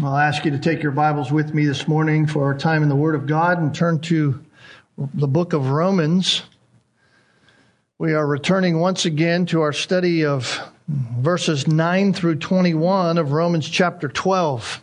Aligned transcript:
I'll 0.00 0.16
ask 0.16 0.46
you 0.46 0.50
to 0.52 0.58
take 0.58 0.82
your 0.82 0.92
Bibles 0.92 1.30
with 1.30 1.52
me 1.52 1.66
this 1.66 1.86
morning 1.86 2.26
for 2.26 2.46
our 2.46 2.56
time 2.56 2.82
in 2.82 2.88
the 2.88 2.96
Word 2.96 3.14
of 3.14 3.26
God 3.26 3.58
and 3.58 3.74
turn 3.74 3.98
to 4.00 4.42
the 4.96 5.28
book 5.28 5.52
of 5.52 5.68
Romans. 5.68 6.42
We 7.98 8.14
are 8.14 8.26
returning 8.26 8.80
once 8.80 9.04
again 9.04 9.44
to 9.46 9.60
our 9.60 9.74
study 9.74 10.24
of 10.24 10.58
verses 10.88 11.68
9 11.68 12.14
through 12.14 12.36
21 12.36 13.18
of 13.18 13.32
Romans 13.32 13.68
chapter 13.68 14.08
12. 14.08 14.82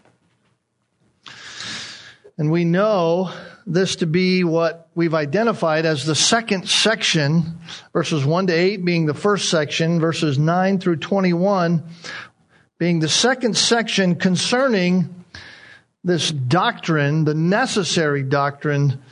And 2.37 2.51
we 2.51 2.63
know 2.63 3.33
this 3.65 3.95
to 3.97 4.05
be 4.05 4.43
what 4.43 4.89
we've 4.93 5.15
identified 5.15 5.85
as 5.87 6.05
the 6.05 6.15
second 6.15 6.69
section, 6.69 7.57
verses 7.93 8.23
1 8.25 8.47
to 8.47 8.53
8 8.53 8.85
being 8.85 9.07
the 9.07 9.15
first 9.15 9.49
section, 9.49 9.99
verses 9.99 10.37
9 10.37 10.79
through 10.79 10.97
21 10.97 11.83
being 12.79 12.99
the 12.99 13.09
second 13.09 13.57
section 13.57 14.15
concerning 14.15 15.25
this 16.03 16.31
doctrine, 16.31 17.25
the 17.25 17.33
necessary 17.33 18.23
doctrine 18.23 19.03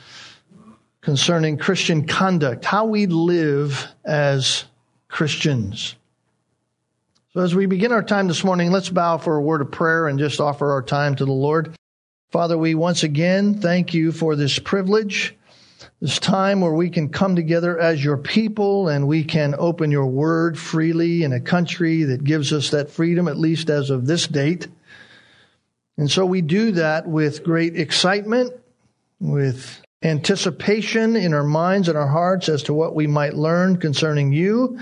concerning 1.02 1.58
Christian 1.58 2.06
conduct, 2.06 2.64
how 2.64 2.86
we 2.86 3.06
live 3.06 3.86
as 4.04 4.64
Christians. 5.08 5.94
So, 7.34 7.42
as 7.42 7.54
we 7.54 7.66
begin 7.66 7.92
our 7.92 8.02
time 8.02 8.26
this 8.26 8.42
morning, 8.42 8.72
let's 8.72 8.88
bow 8.88 9.18
for 9.18 9.36
a 9.36 9.42
word 9.42 9.60
of 9.60 9.70
prayer 9.70 10.08
and 10.08 10.18
just 10.18 10.40
offer 10.40 10.72
our 10.72 10.82
time 10.82 11.14
to 11.16 11.26
the 11.26 11.32
Lord. 11.32 11.76
Father, 12.30 12.56
we 12.56 12.74
once 12.74 13.02
again 13.02 13.60
thank 13.60 13.92
you 13.92 14.12
for 14.12 14.34
this 14.34 14.58
privilege 14.58 15.36
this 16.00 16.18
time 16.18 16.60
where 16.60 16.72
we 16.72 16.90
can 16.90 17.08
come 17.08 17.34
together 17.34 17.78
as 17.78 18.02
your 18.02 18.16
people 18.16 18.88
and 18.88 19.08
we 19.08 19.24
can 19.24 19.54
open 19.58 19.90
your 19.90 20.06
word 20.06 20.58
freely 20.58 21.24
in 21.24 21.32
a 21.32 21.40
country 21.40 22.04
that 22.04 22.22
gives 22.22 22.52
us 22.52 22.70
that 22.70 22.90
freedom, 22.90 23.26
at 23.26 23.36
least 23.36 23.68
as 23.68 23.90
of 23.90 24.06
this 24.06 24.26
date. 24.28 24.68
And 25.96 26.08
so 26.08 26.24
we 26.24 26.40
do 26.40 26.72
that 26.72 27.08
with 27.08 27.42
great 27.42 27.76
excitement, 27.76 28.52
with 29.18 29.82
anticipation 30.02 31.16
in 31.16 31.34
our 31.34 31.42
minds 31.42 31.88
and 31.88 31.98
our 31.98 32.06
hearts 32.06 32.48
as 32.48 32.62
to 32.64 32.74
what 32.74 32.94
we 32.94 33.08
might 33.08 33.34
learn 33.34 33.78
concerning 33.78 34.32
you 34.32 34.78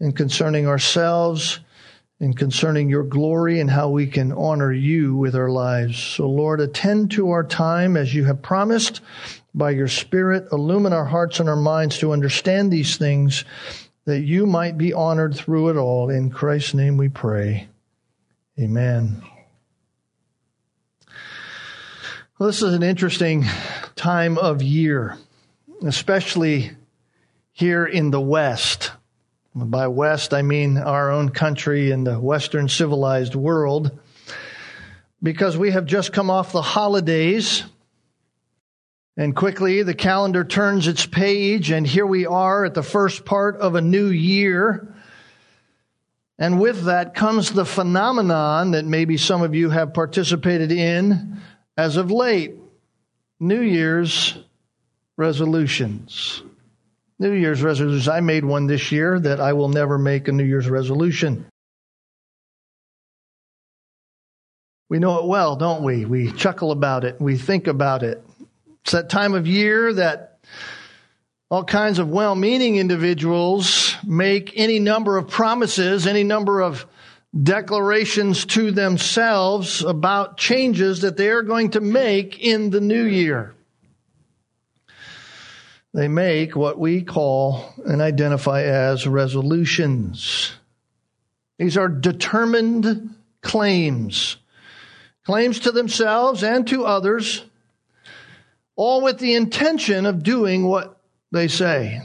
and 0.00 0.16
concerning 0.16 0.66
ourselves 0.66 1.60
and 2.18 2.36
concerning 2.36 2.88
your 2.88 3.04
glory 3.04 3.60
and 3.60 3.70
how 3.70 3.88
we 3.90 4.08
can 4.08 4.32
honor 4.32 4.72
you 4.72 5.14
with 5.14 5.36
our 5.36 5.48
lives. 5.48 6.02
So 6.02 6.28
Lord, 6.28 6.60
attend 6.60 7.12
to 7.12 7.30
our 7.30 7.44
time 7.44 7.96
as 7.96 8.12
you 8.12 8.24
have 8.24 8.42
promised 8.42 9.00
by 9.54 9.70
your 9.70 9.88
Spirit, 9.88 10.48
illumine 10.52 10.92
our 10.92 11.04
hearts 11.04 11.40
and 11.40 11.48
our 11.48 11.56
minds 11.56 11.98
to 11.98 12.12
understand 12.12 12.70
these 12.70 12.96
things, 12.96 13.44
that 14.04 14.20
you 14.20 14.46
might 14.46 14.78
be 14.78 14.92
honored 14.92 15.34
through 15.34 15.68
it 15.68 15.76
all. 15.76 16.10
In 16.10 16.30
Christ's 16.30 16.74
name 16.74 16.96
we 16.96 17.08
pray. 17.08 17.68
Amen. 18.58 19.22
Well, 22.38 22.46
this 22.46 22.62
is 22.62 22.74
an 22.74 22.82
interesting 22.82 23.44
time 23.96 24.38
of 24.38 24.62
year, 24.62 25.18
especially 25.84 26.70
here 27.52 27.84
in 27.84 28.10
the 28.10 28.20
West. 28.20 28.92
By 29.54 29.88
West, 29.88 30.32
I 30.32 30.42
mean 30.42 30.78
our 30.78 31.10
own 31.10 31.30
country 31.30 31.90
and 31.90 32.06
the 32.06 32.20
Western 32.20 32.68
civilized 32.68 33.34
world, 33.34 33.98
because 35.20 35.56
we 35.56 35.72
have 35.72 35.84
just 35.84 36.12
come 36.12 36.30
off 36.30 36.52
the 36.52 36.62
holidays 36.62 37.64
and 39.18 39.34
quickly, 39.34 39.82
the 39.82 39.94
calendar 39.94 40.44
turns 40.44 40.86
its 40.86 41.04
page, 41.04 41.72
and 41.72 41.84
here 41.84 42.06
we 42.06 42.24
are 42.24 42.64
at 42.64 42.74
the 42.74 42.84
first 42.84 43.24
part 43.24 43.56
of 43.56 43.74
a 43.74 43.80
new 43.80 44.06
year. 44.06 44.94
And 46.38 46.60
with 46.60 46.84
that 46.84 47.16
comes 47.16 47.50
the 47.50 47.64
phenomenon 47.64 48.70
that 48.70 48.84
maybe 48.84 49.16
some 49.16 49.42
of 49.42 49.56
you 49.56 49.70
have 49.70 49.92
participated 49.92 50.70
in 50.70 51.40
as 51.76 51.96
of 51.96 52.12
late 52.12 52.54
New 53.40 53.60
Year's 53.60 54.38
resolutions. 55.16 56.40
New 57.18 57.32
Year's 57.32 57.60
resolutions. 57.60 58.06
I 58.06 58.20
made 58.20 58.44
one 58.44 58.68
this 58.68 58.92
year 58.92 59.18
that 59.18 59.40
I 59.40 59.52
will 59.52 59.68
never 59.68 59.98
make 59.98 60.28
a 60.28 60.32
New 60.32 60.44
Year's 60.44 60.70
resolution. 60.70 61.44
We 64.88 65.00
know 65.00 65.18
it 65.18 65.26
well, 65.26 65.56
don't 65.56 65.82
we? 65.82 66.04
We 66.04 66.30
chuckle 66.30 66.70
about 66.70 67.02
it. 67.02 67.20
We 67.20 67.36
think 67.36 67.66
about 67.66 68.04
it. 68.04 68.24
It's 68.82 68.92
that 68.92 69.10
time 69.10 69.34
of 69.34 69.46
year 69.46 69.92
that 69.94 70.38
all 71.50 71.64
kinds 71.64 71.98
of 71.98 72.08
well 72.08 72.34
meaning 72.34 72.76
individuals 72.76 73.96
make 74.04 74.52
any 74.54 74.78
number 74.78 75.16
of 75.16 75.28
promises, 75.28 76.06
any 76.06 76.24
number 76.24 76.60
of 76.60 76.86
declarations 77.40 78.46
to 78.46 78.70
themselves 78.70 79.82
about 79.82 80.36
changes 80.38 81.02
that 81.02 81.16
they 81.16 81.28
are 81.28 81.42
going 81.42 81.70
to 81.70 81.80
make 81.80 82.38
in 82.40 82.70
the 82.70 82.80
new 82.80 83.04
year. 83.04 83.54
They 85.94 86.08
make 86.08 86.54
what 86.54 86.78
we 86.78 87.02
call 87.02 87.72
and 87.84 88.00
identify 88.00 88.62
as 88.62 89.06
resolutions. 89.06 90.52
These 91.58 91.76
are 91.76 91.88
determined 91.88 93.14
claims, 93.42 94.36
claims 95.24 95.60
to 95.60 95.72
themselves 95.72 96.42
and 96.42 96.66
to 96.68 96.84
others 96.84 97.44
all 98.78 99.02
with 99.02 99.18
the 99.18 99.34
intention 99.34 100.06
of 100.06 100.22
doing 100.22 100.64
what 100.64 101.00
they 101.32 101.48
say. 101.48 102.00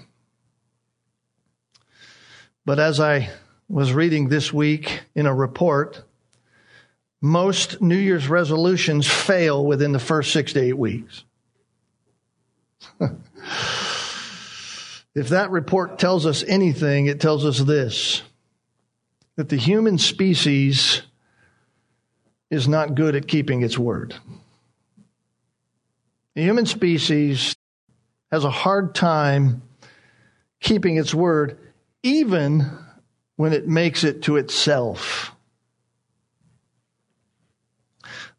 But 2.66 2.80
as 2.80 3.00
I 3.00 3.30
was 3.70 3.94
reading 3.94 4.28
this 4.28 4.52
week 4.52 5.02
in 5.14 5.28
a 5.28 5.36
report, 5.36 6.04
most 7.22 7.80
New 7.80 7.96
Year's 7.96 8.28
resolutions 8.28 9.06
fail 9.06 9.64
within 9.64 9.92
the 9.92 10.00
first 10.00 10.34
six 10.34 10.54
to 10.54 10.62
eight 10.62 10.78
weeks. 10.78 11.24
if 15.14 15.30
that 15.30 15.52
report 15.52 16.00
tells 16.00 16.26
us 16.26 16.44
anything, 16.48 17.06
it 17.06 17.22
tells 17.22 17.46
us 17.46 17.60
this 17.60 18.24
that 19.36 19.50
the 19.50 19.58
human 19.58 20.00
species 20.00 21.04
is 22.50 22.68
not 22.68 22.96
good 22.96 23.16
at 23.16 23.28
keeping 23.28 23.62
its 23.62 23.78
word. 23.78 24.16
The 26.36 26.42
human 26.42 26.66
species 26.66 27.56
has 28.32 28.44
a 28.44 28.50
hard 28.50 28.96
time 28.96 29.62
keeping 30.60 30.98
its 30.98 31.14
word, 31.14 31.60
even 32.02 32.72
when 33.36 33.54
it 33.54 33.68
makes 33.68 34.04
it 34.04 34.24
to 34.24 34.38
itself. 34.38 35.36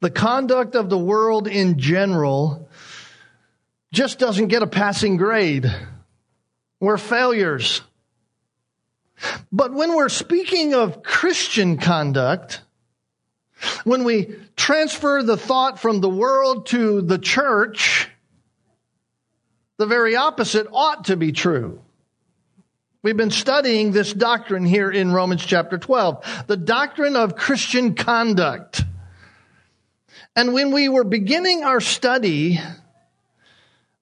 The 0.00 0.10
conduct 0.10 0.74
of 0.74 0.90
the 0.90 0.98
world 0.98 1.46
in 1.46 1.78
general 1.78 2.68
just 3.92 4.18
doesn't 4.18 4.48
get 4.48 4.62
a 4.62 4.66
passing 4.66 5.16
grade. 5.16 5.72
We're 6.80 6.98
failures. 6.98 7.80
But 9.52 9.72
when 9.72 9.94
we're 9.94 10.08
speaking 10.08 10.74
of 10.74 11.02
Christian 11.02 11.78
conduct, 11.78 12.60
when 13.84 14.04
we 14.04 14.34
transfer 14.56 15.22
the 15.22 15.36
thought 15.36 15.80
from 15.80 16.00
the 16.00 16.08
world 16.08 16.66
to 16.66 17.02
the 17.02 17.18
church, 17.18 18.08
the 19.76 19.86
very 19.86 20.16
opposite 20.16 20.66
ought 20.72 21.06
to 21.06 21.16
be 21.16 21.32
true. 21.32 21.80
We've 23.02 23.16
been 23.16 23.30
studying 23.30 23.92
this 23.92 24.12
doctrine 24.12 24.64
here 24.64 24.90
in 24.90 25.12
Romans 25.12 25.44
chapter 25.44 25.76
12, 25.76 26.44
the 26.46 26.56
doctrine 26.56 27.16
of 27.16 27.36
Christian 27.36 27.94
conduct. 27.94 28.82
And 30.34 30.54
when 30.54 30.72
we 30.72 30.88
were 30.88 31.04
beginning 31.04 31.64
our 31.64 31.80
study, 31.80 32.58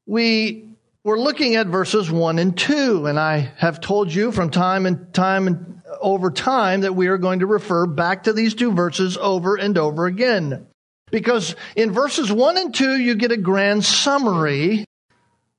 we 0.06 0.68
were 1.04 1.18
looking 1.18 1.56
at 1.56 1.66
verses 1.66 2.10
1 2.10 2.38
and 2.38 2.56
2, 2.56 3.06
and 3.06 3.18
I 3.18 3.50
have 3.56 3.80
told 3.80 4.14
you 4.14 4.30
from 4.30 4.50
time 4.50 4.86
and 4.86 5.12
time 5.12 5.46
and 5.48 5.71
over 6.00 6.30
time 6.30 6.82
that 6.82 6.94
we 6.94 7.08
are 7.08 7.18
going 7.18 7.40
to 7.40 7.46
refer 7.46 7.86
back 7.86 8.24
to 8.24 8.32
these 8.32 8.54
two 8.54 8.72
verses 8.72 9.16
over 9.16 9.56
and 9.56 9.76
over 9.78 10.06
again. 10.06 10.66
Because 11.10 11.54
in 11.76 11.92
verses 11.92 12.32
1 12.32 12.56
and 12.56 12.74
2, 12.74 12.98
you 12.98 13.14
get 13.14 13.32
a 13.32 13.36
grand 13.36 13.84
summary 13.84 14.84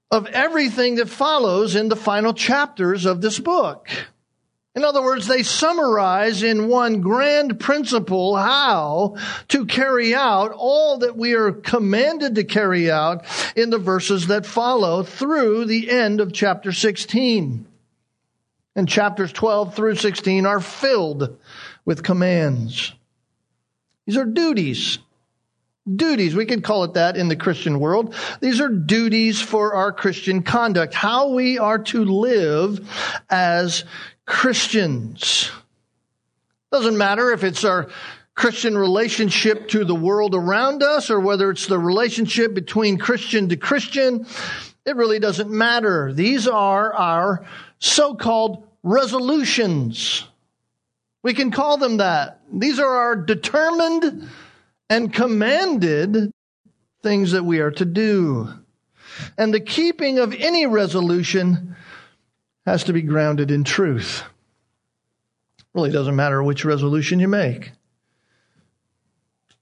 of 0.10 0.28
everything 0.28 0.96
that 0.96 1.10
follows 1.10 1.76
in 1.76 1.90
the 1.90 1.96
final 1.96 2.34
chapters 2.34 3.06
of 3.06 3.22
this 3.22 3.40
book. 3.40 3.90
In 4.76 4.84
other 4.84 5.04
words, 5.04 5.28
they 5.28 5.44
summarize 5.44 6.42
in 6.42 6.68
one 6.68 7.02
grand 7.02 7.60
principle 7.60 8.36
how 8.36 9.18
to 9.50 9.68
carry 9.68 10.16
out 10.16 10.52
all 10.52 10.98
that 11.00 11.16
we 11.16 11.34
are 11.34 11.52
commanded 11.52 12.36
to 12.36 12.44
carry 12.44 12.90
out 12.90 13.24
in 13.56 13.70
the 13.70 13.78
verses 13.78 14.28
that 14.28 14.48
follow 14.48 15.04
through 15.04 15.66
the 15.66 15.92
end 15.92 16.20
of 16.20 16.34
chapter 16.34 16.72
16. 16.72 17.68
And 18.76 18.90
chapters 18.90 19.32
12 19.32 19.76
through 19.76 19.96
16 19.96 20.46
are 20.46 20.60
filled 20.60 21.38
with 21.86 22.04
commands. 22.04 22.94
These 24.06 24.18
are 24.18 24.26
duties. 24.26 25.00
Duties, 25.96 26.34
we 26.34 26.46
could 26.46 26.64
call 26.64 26.86
it 26.86 26.94
that 26.94 27.18
in 27.18 27.28
the 27.28 27.36
Christian 27.36 27.80
world. 27.80 28.16
These 28.40 28.62
are 28.62 28.70
duties 28.70 29.42
for 29.42 29.74
our 29.76 29.92
Christian 29.92 30.42
conduct, 30.42 30.94
how 30.94 31.30
we 31.30 31.58
are 31.60 31.80
to 31.80 32.06
live 32.06 32.90
as 33.30 33.84
Christians. 34.26 35.52
Doesn't 36.72 36.98
matter 36.98 37.32
if 37.32 37.44
it's 37.44 37.66
our 37.66 37.90
Christian 38.34 38.78
relationship 38.78 39.68
to 39.70 39.86
the 39.86 39.94
world 39.94 40.34
around 40.34 40.82
us 40.82 41.10
or 41.10 41.20
whether 41.20 41.52
it's 41.52 41.68
the 41.68 41.78
relationship 41.78 42.54
between 42.54 42.98
Christian 42.98 43.50
to 43.50 43.58
Christian, 43.58 44.26
it 44.86 44.96
really 44.96 45.20
doesn't 45.20 45.52
matter. 45.52 46.12
These 46.14 46.48
are 46.48 46.94
our 46.94 47.46
so-called 47.84 48.66
resolutions. 48.82 50.26
We 51.22 51.34
can 51.34 51.52
call 51.52 51.78
them 51.78 51.98
that. 51.98 52.40
These 52.52 52.80
are 52.80 52.90
our 52.90 53.16
determined 53.16 54.30
and 54.90 55.14
commanded 55.14 56.32
things 57.02 57.32
that 57.32 57.44
we 57.44 57.60
are 57.60 57.72
to 57.72 57.86
do. 57.86 58.50
And 59.38 59.54
the 59.54 59.60
keeping 59.60 60.20
of 60.20 60.34
any 60.34 60.66
resolution 60.66 61.76
has 62.66 62.86
to 62.86 62.94
be 62.94 63.02
grounded 63.02 63.52
in 63.52 63.66
truth. 63.66 64.24
Really 65.74 65.92
doesn't 65.92 66.16
matter 66.16 66.42
which 66.42 66.66
resolution 66.66 67.20
you 67.20 67.28
make. 67.28 67.72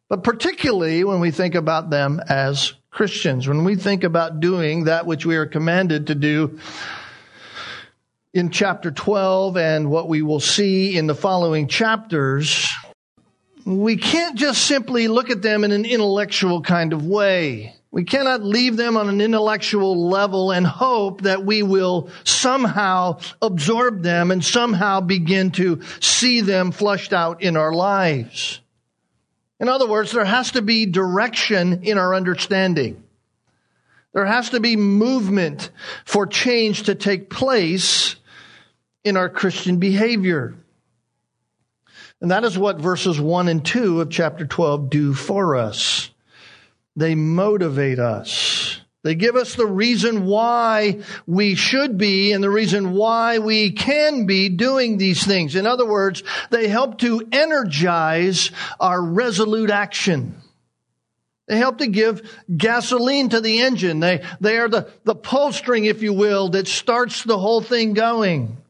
But 0.09 0.23
particularly 0.23 1.03
when 1.03 1.21
we 1.21 1.31
think 1.31 1.56
about 1.56 1.89
them 1.89 2.21
as 2.27 2.73
Christians, 2.91 3.47
when 3.47 3.63
we 3.63 3.75
think 3.77 4.03
about 4.03 4.41
doing 4.41 4.83
that 4.83 5.06
which 5.07 5.25
we 5.25 5.38
are 5.38 5.45
commanded 5.45 6.07
to 6.07 6.15
do 6.15 6.59
in 8.33 8.50
chapter 8.50 8.92
12 8.92 9.57
and 9.57 9.89
what 9.89 10.07
we 10.07 10.22
will 10.22 10.39
see 10.39 10.98
in 10.98 11.07
the 11.07 11.16
following 11.16 11.68
chapters, 11.68 12.68
we 13.66 13.98
can't 13.98 14.38
just 14.38 14.66
simply 14.66 15.07
look 15.07 15.30
at 15.30 15.42
them 15.42 15.63
in 15.63 15.72
an 15.72 15.86
intellectual 15.86 16.62
kind 16.62 16.94
of 16.94 17.06
way. 17.06 17.75
We 17.92 18.06
cannot 18.06 18.42
leave 18.42 18.78
them 18.78 18.95
on 18.95 19.10
an 19.10 19.19
intellectual 19.19 20.07
level 20.07 20.51
and 20.51 20.66
hope 20.66 21.24
that 21.24 21.44
we 21.44 21.62
will 21.62 22.10
somehow 22.24 23.19
absorb 23.42 24.01
them 24.01 24.31
and 24.31 24.44
somehow 24.44 25.01
begin 25.01 25.51
to 25.51 25.81
see 26.00 26.39
them 26.39 26.72
flushed 26.72 27.12
out 27.12 27.42
in 27.42 27.57
our 27.57 27.74
lives. 27.74 28.62
In 29.60 29.68
other 29.68 29.88
words, 29.88 30.13
there 30.13 30.24
has 30.24 30.51
to 30.51 30.62
be 30.62 30.86
direction 30.86 31.83
in 31.83 31.98
our 31.98 32.16
understanding. 32.16 33.04
There 34.13 34.25
has 34.25 34.51
to 34.51 34.62
be 34.62 34.78
movement 34.78 35.69
for 36.06 36.25
change 36.25 36.83
to 36.83 36.95
take 36.95 37.30
place 37.30 38.16
in 39.03 39.18
our 39.18 39.30
Christian 39.30 39.77
behavior. 39.77 40.56
And 42.21 42.31
that 42.31 42.44
is 42.44 42.57
what 42.57 42.80
verses 42.80 43.19
1 43.19 43.48
and 43.48 43.65
2 43.65 44.01
of 44.01 44.09
chapter 44.09 44.45
12 44.45 44.89
do 44.89 45.13
for 45.13 45.56
us. 45.56 46.12
They 46.95 47.15
motivate 47.15 48.00
us. 48.00 48.80
They 49.03 49.15
give 49.15 49.36
us 49.36 49.56
the 49.56 49.65
reason 49.65 50.27
why 50.27 51.00
we 51.25 51.56
should 51.56 51.98
be 51.98 52.33
and 52.33 52.44
the 52.44 52.51
reason 52.51 52.92
why 52.94 53.39
we 53.39 53.71
can 53.71 54.27
be 54.27 54.50
doing 54.50 54.98
these 54.98 55.25
things. 55.25 55.56
In 55.56 55.65
other 55.65 55.88
words, 55.88 56.21
they 56.51 56.68
help 56.68 57.00
to 57.00 57.27
energize 57.31 58.51
our 58.80 59.01
resolute 59.01 59.71
action. 59.71 60.36
They 61.47 61.57
help 61.57 61.80
to 61.80 61.88
give 61.88 62.38
gasoline 62.56 63.30
to 63.30 63.42
the 63.42 63.62
engine. 63.62 64.00
They, 64.00 64.24
they 64.39 64.57
are 64.57 64.69
the, 64.69 64.92
the 65.04 65.15
pull 65.15 65.51
string, 65.51 65.86
if 65.86 66.04
you 66.04 66.13
will, 66.13 66.50
that 66.50 66.68
starts 66.68 67.24
the 67.24 67.39
whole 67.39 67.62
thing 67.62 67.94
going. 67.94 68.61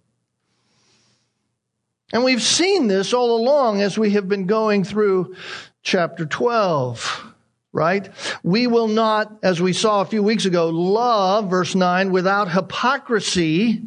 And 2.13 2.23
we've 2.23 2.41
seen 2.41 2.87
this 2.87 3.13
all 3.13 3.39
along 3.39 3.81
as 3.81 3.97
we 3.97 4.11
have 4.11 4.27
been 4.27 4.45
going 4.45 4.83
through 4.83 5.35
chapter 5.83 6.25
12 6.25 7.27
right? 7.73 8.09
We 8.43 8.67
will 8.67 8.87
not, 8.87 9.39
as 9.43 9.61
we 9.61 9.73
saw 9.73 10.01
a 10.01 10.05
few 10.05 10.23
weeks 10.23 10.45
ago, 10.45 10.69
love, 10.69 11.49
verse 11.49 11.73
9, 11.73 12.11
without 12.11 12.51
hypocrisy, 12.51 13.81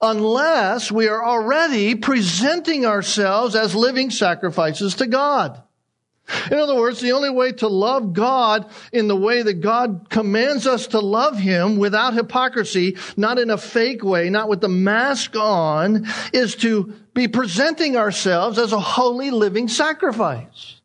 unless 0.00 0.90
we 0.90 1.08
are 1.08 1.24
already 1.24 1.94
presenting 1.94 2.86
ourselves 2.86 3.54
as 3.54 3.74
living 3.74 4.10
sacrifices 4.10 4.94
to 4.96 5.06
God. 5.06 5.62
In 6.50 6.58
other 6.58 6.74
words, 6.74 7.00
the 7.00 7.12
only 7.12 7.30
way 7.30 7.52
to 7.52 7.68
love 7.68 8.14
God 8.14 8.70
in 8.92 9.08
the 9.08 9.16
way 9.16 9.42
that 9.42 9.60
God 9.60 10.06
commands 10.08 10.66
us 10.66 10.86
to 10.88 11.00
love 11.00 11.38
Him 11.38 11.76
without 11.76 12.14
hypocrisy, 12.14 12.96
not 13.16 13.38
in 13.38 13.50
a 13.50 13.58
fake 13.58 14.02
way, 14.02 14.30
not 14.30 14.48
with 14.48 14.60
the 14.60 14.68
mask 14.68 15.36
on, 15.36 16.06
is 16.32 16.54
to 16.56 16.94
be 17.12 17.28
presenting 17.28 17.96
ourselves 17.96 18.58
as 18.58 18.72
a 18.72 18.80
holy 18.80 19.30
living 19.30 19.68
sacrifice. 19.68 20.80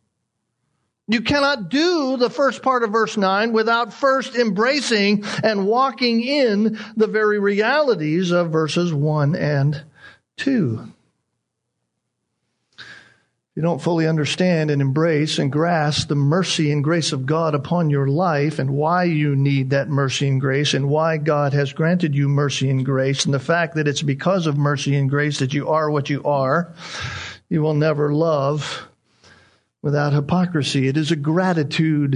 You 1.07 1.21
cannot 1.21 1.69
do 1.69 2.17
the 2.17 2.29
first 2.29 2.61
part 2.61 2.83
of 2.83 2.91
verse 2.91 3.17
9 3.17 3.51
without 3.51 3.93
first 3.93 4.35
embracing 4.35 5.23
and 5.43 5.65
walking 5.65 6.21
in 6.21 6.77
the 6.95 7.07
very 7.07 7.39
realities 7.39 8.29
of 8.29 8.51
verses 8.51 8.93
1 8.93 9.35
and 9.35 9.83
2. 10.37 10.93
You 13.59 13.63
don't 13.63 13.81
fully 13.81 14.07
understand 14.07 14.71
and 14.71 14.81
embrace 14.81 15.37
and 15.37 15.51
grasp 15.51 16.07
the 16.07 16.15
mercy 16.15 16.71
and 16.71 16.81
grace 16.81 17.11
of 17.11 17.25
God 17.25 17.53
upon 17.53 17.89
your 17.89 18.07
life 18.07 18.57
and 18.57 18.69
why 18.69 19.03
you 19.03 19.35
need 19.35 19.71
that 19.71 19.89
mercy 19.89 20.29
and 20.29 20.39
grace 20.39 20.73
and 20.73 20.87
why 20.87 21.17
God 21.17 21.51
has 21.51 21.73
granted 21.73 22.15
you 22.15 22.29
mercy 22.29 22.69
and 22.69 22.85
grace 22.85 23.25
and 23.25 23.33
the 23.33 23.37
fact 23.37 23.75
that 23.75 23.85
it's 23.85 24.01
because 24.01 24.47
of 24.47 24.55
mercy 24.55 24.95
and 24.95 25.09
grace 25.09 25.39
that 25.39 25.53
you 25.53 25.67
are 25.67 25.91
what 25.91 26.09
you 26.09 26.23
are. 26.23 26.73
You 27.49 27.61
will 27.61 27.73
never 27.73 28.13
love 28.13 28.87
without 29.81 30.13
hypocrisy. 30.13 30.87
It 30.87 30.95
is 30.95 31.11
a 31.11 31.17
gratitude. 31.17 32.15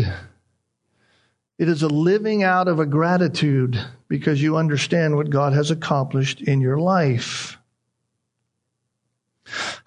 It 1.59 1.67
is 1.67 1.83
a 1.83 1.89
living 1.89 2.43
out 2.43 2.69
of 2.69 2.79
a 2.79 2.85
gratitude 2.85 3.77
because 4.07 4.41
you 4.41 4.55
understand 4.55 5.17
what 5.17 5.29
God 5.29 5.51
has 5.51 5.71
accomplished 5.71 6.39
in 6.39 6.61
your 6.61 6.77
life. 6.77 7.57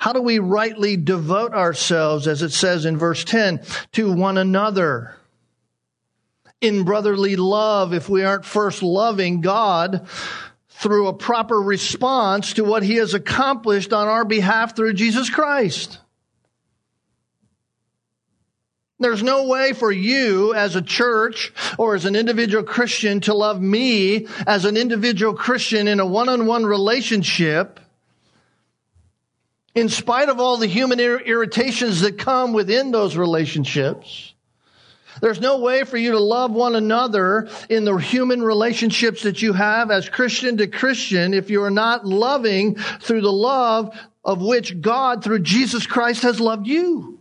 How 0.06 0.12
do 0.12 0.22
we 0.22 0.38
rightly 0.38 0.96
devote 0.96 1.52
ourselves, 1.52 2.28
as 2.28 2.40
it 2.40 2.52
says 2.52 2.84
in 2.84 2.96
verse 2.96 3.24
10, 3.24 3.60
to 3.94 4.12
one 4.12 4.38
another? 4.38 5.16
In 6.60 6.84
brotherly 6.84 7.34
love, 7.34 7.92
if 7.92 8.08
we 8.08 8.22
aren't 8.22 8.44
first 8.44 8.84
loving 8.84 9.40
God 9.40 10.06
through 10.68 11.08
a 11.08 11.12
proper 11.12 11.60
response 11.60 12.52
to 12.52 12.62
what 12.62 12.84
He 12.84 12.94
has 12.98 13.14
accomplished 13.14 13.92
on 13.92 14.06
our 14.06 14.24
behalf 14.24 14.76
through 14.76 14.92
Jesus 14.92 15.28
Christ. 15.28 15.98
There's 19.00 19.24
no 19.24 19.48
way 19.48 19.72
for 19.72 19.90
you 19.90 20.54
as 20.54 20.76
a 20.76 20.82
church 20.82 21.52
or 21.78 21.96
as 21.96 22.04
an 22.04 22.14
individual 22.14 22.62
Christian 22.62 23.22
to 23.22 23.34
love 23.34 23.60
me 23.60 24.28
as 24.46 24.66
an 24.66 24.76
individual 24.76 25.34
Christian 25.34 25.88
in 25.88 25.98
a 25.98 26.06
one-on-one 26.06 26.64
relationship 26.64 27.80
in 29.76 29.90
spite 29.90 30.31
of 30.31 30.40
all 30.40 30.56
the 30.56 30.67
human 30.67 30.99
irritations 30.99 32.00
that 32.00 32.19
come 32.19 32.55
within 32.55 32.90
those 32.90 33.14
relationships. 33.14 34.32
There's 35.21 35.40
no 35.40 35.59
way 35.59 35.85
for 35.85 35.99
you 35.99 36.12
to 36.12 36.18
love 36.18 36.50
one 36.50 36.75
another 36.75 37.49
in 37.68 37.85
the 37.85 37.97
human 37.97 38.42
relationships 38.42 39.23
that 39.23 39.42
you 39.42 39.52
have 39.52 39.90
as 39.90 40.09
Christian 40.09 40.56
to 40.56 40.66
Christian 40.66 41.35
if 41.35 41.50
you 41.50 41.62
are 41.62 41.71
not 41.71 42.06
loving 42.06 42.76
through 42.76 43.21
the 43.21 43.33
love 43.33 43.95
of 44.25 44.40
which 44.40 44.80
God 44.80 45.23
through 45.23 45.40
Jesus 45.40 45.87
Christ 45.87 46.23
has 46.23 46.40
loved 46.40 46.66
you. 46.66 47.21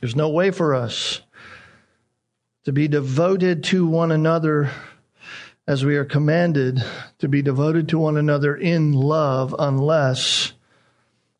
There's 0.00 0.16
no 0.16 0.28
way 0.28 0.50
for 0.50 0.74
us 0.74 1.22
to 2.64 2.72
be 2.72 2.86
devoted 2.86 3.64
to 3.64 3.86
one 3.86 4.12
another 4.12 4.70
as 5.66 5.84
we 5.84 5.96
are 5.96 6.04
commanded 6.04 6.82
to 7.18 7.28
be 7.28 7.42
devoted 7.42 7.88
to 7.88 7.98
one 7.98 8.16
another 8.16 8.54
in 8.54 8.92
love 8.92 9.54
unless 9.58 10.52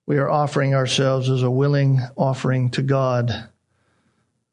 we 0.04 0.18
are 0.18 0.30
offering 0.30 0.74
ourselves 0.74 1.30
as 1.30 1.42
a 1.42 1.50
willing 1.50 2.00
offering 2.16 2.70
to 2.70 2.82
God 2.82 3.48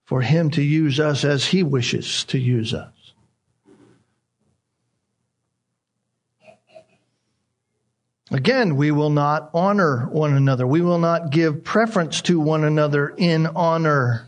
for 0.03 0.22
Him 0.22 0.50
to 0.51 0.62
use 0.62 1.00
us 1.00 1.24
as 1.24 1.46
He 1.46 1.63
wishes 1.63 2.24
to 2.25 2.38
use 2.38 2.74
us. 2.74 2.94
Again, 8.32 8.75
we 8.77 8.89
will 8.89 9.12
not 9.12 9.51
honor 9.53 10.08
one 10.12 10.34
another. 10.34 10.65
We 10.65 10.82
will 10.82 10.98
not 10.98 11.30
give 11.30 11.63
preference 11.63 12.22
to 12.24 12.39
one 12.39 12.63
another 12.63 13.10
in 13.10 13.46
honor. 13.46 14.27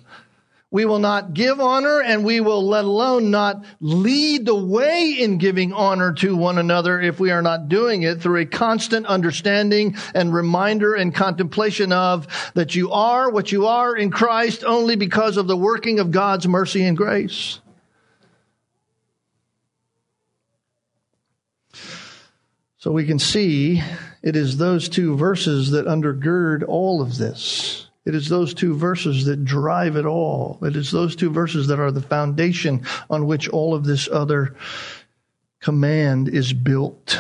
We 0.72 0.86
will 0.86 1.00
not 1.00 1.34
give 1.34 1.60
honor 1.60 2.02
and 2.02 2.26
we 2.26 2.42
will 2.42 2.68
let 2.68 2.86
alone 2.86 3.32
not 3.32 3.64
lead 3.80 4.46
the 4.46 4.56
way 4.56 5.16
in 5.20 5.38
giving 5.38 5.72
honor 5.72 6.12
to 6.14 6.36
one 6.36 6.58
another 6.58 7.00
if 7.00 7.20
we 7.20 7.32
are 7.32 7.42
not 7.42 7.70
doing 7.70 8.04
it 8.04 8.22
through 8.22 8.42
a 8.42 8.46
constant 8.46 9.06
understanding 9.06 9.96
and 10.14 10.34
reminder 10.34 10.94
and 10.96 11.14
contemplation 11.14 11.92
of 11.92 12.28
that 12.56 12.76
you 12.76 12.92
are 12.92 13.30
what 13.30 13.52
you 13.52 13.68
are 13.68 13.96
in 13.96 14.10
Christ 14.10 14.64
only 14.66 14.96
because 14.96 15.38
of 15.38 15.48
the 15.48 15.56
working 15.56 16.00
of 16.00 16.12
God's 16.12 16.48
mercy 16.48 16.84
and 16.84 16.98
grace. 16.98 17.60
So 22.78 22.92
we 22.92 23.06
can 23.06 23.18
see 23.18 23.82
it 24.22 24.36
is 24.36 24.58
those 24.58 24.90
two 24.90 25.16
verses 25.16 25.72
that 25.72 25.86
undergird 25.86 26.64
all 26.68 27.02
of 27.02 27.18
this. 27.18 27.85
It 28.06 28.14
is 28.14 28.30
those 28.30 28.54
two 28.54 28.76
verses 28.76 29.26
that 29.26 29.44
drive 29.46 29.96
it 29.96 30.06
all. 30.06 30.60
It 30.62 30.76
is 30.76 30.92
those 30.92 31.16
two 31.16 31.32
verses 31.32 31.68
that 31.68 31.80
are 31.80 31.92
the 31.92 32.02
foundation 32.02 32.86
on 33.10 33.26
which 33.26 33.50
all 33.50 33.74
of 33.74 33.84
this 33.84 34.08
other 34.08 34.56
command 35.60 36.30
is 36.30 36.54
built. 36.54 37.20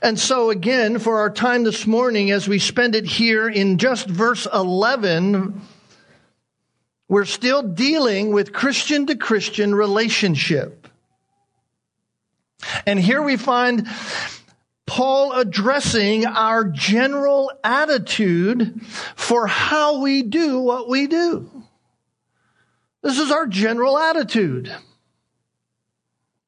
And 0.00 0.18
so 0.18 0.50
again, 0.50 0.98
for 0.98 1.18
our 1.18 1.30
time 1.30 1.64
this 1.64 1.86
morning, 1.86 2.30
as 2.30 2.46
we 2.46 2.58
spend 2.58 2.94
it 2.94 3.04
here 3.04 3.48
in 3.48 3.78
just 3.78 4.06
verse 4.06 4.46
11, 4.52 5.60
we're 7.08 7.24
still 7.24 7.62
dealing 7.62 8.30
with 8.32 8.52
Christian 8.52 9.06
to 9.06 9.16
Christian 9.16 9.74
relationship. 9.74 10.86
And 12.86 12.98
here 12.98 13.20
we 13.22 13.36
find 13.36 13.86
Paul 14.86 15.32
addressing 15.32 16.26
our 16.26 16.64
general 16.64 17.50
attitude 17.62 18.82
for 19.16 19.46
how 19.46 20.00
we 20.00 20.22
do 20.22 20.60
what 20.60 20.88
we 20.88 21.06
do. 21.06 21.50
This 23.02 23.18
is 23.18 23.30
our 23.30 23.46
general 23.46 23.98
attitude. 23.98 24.74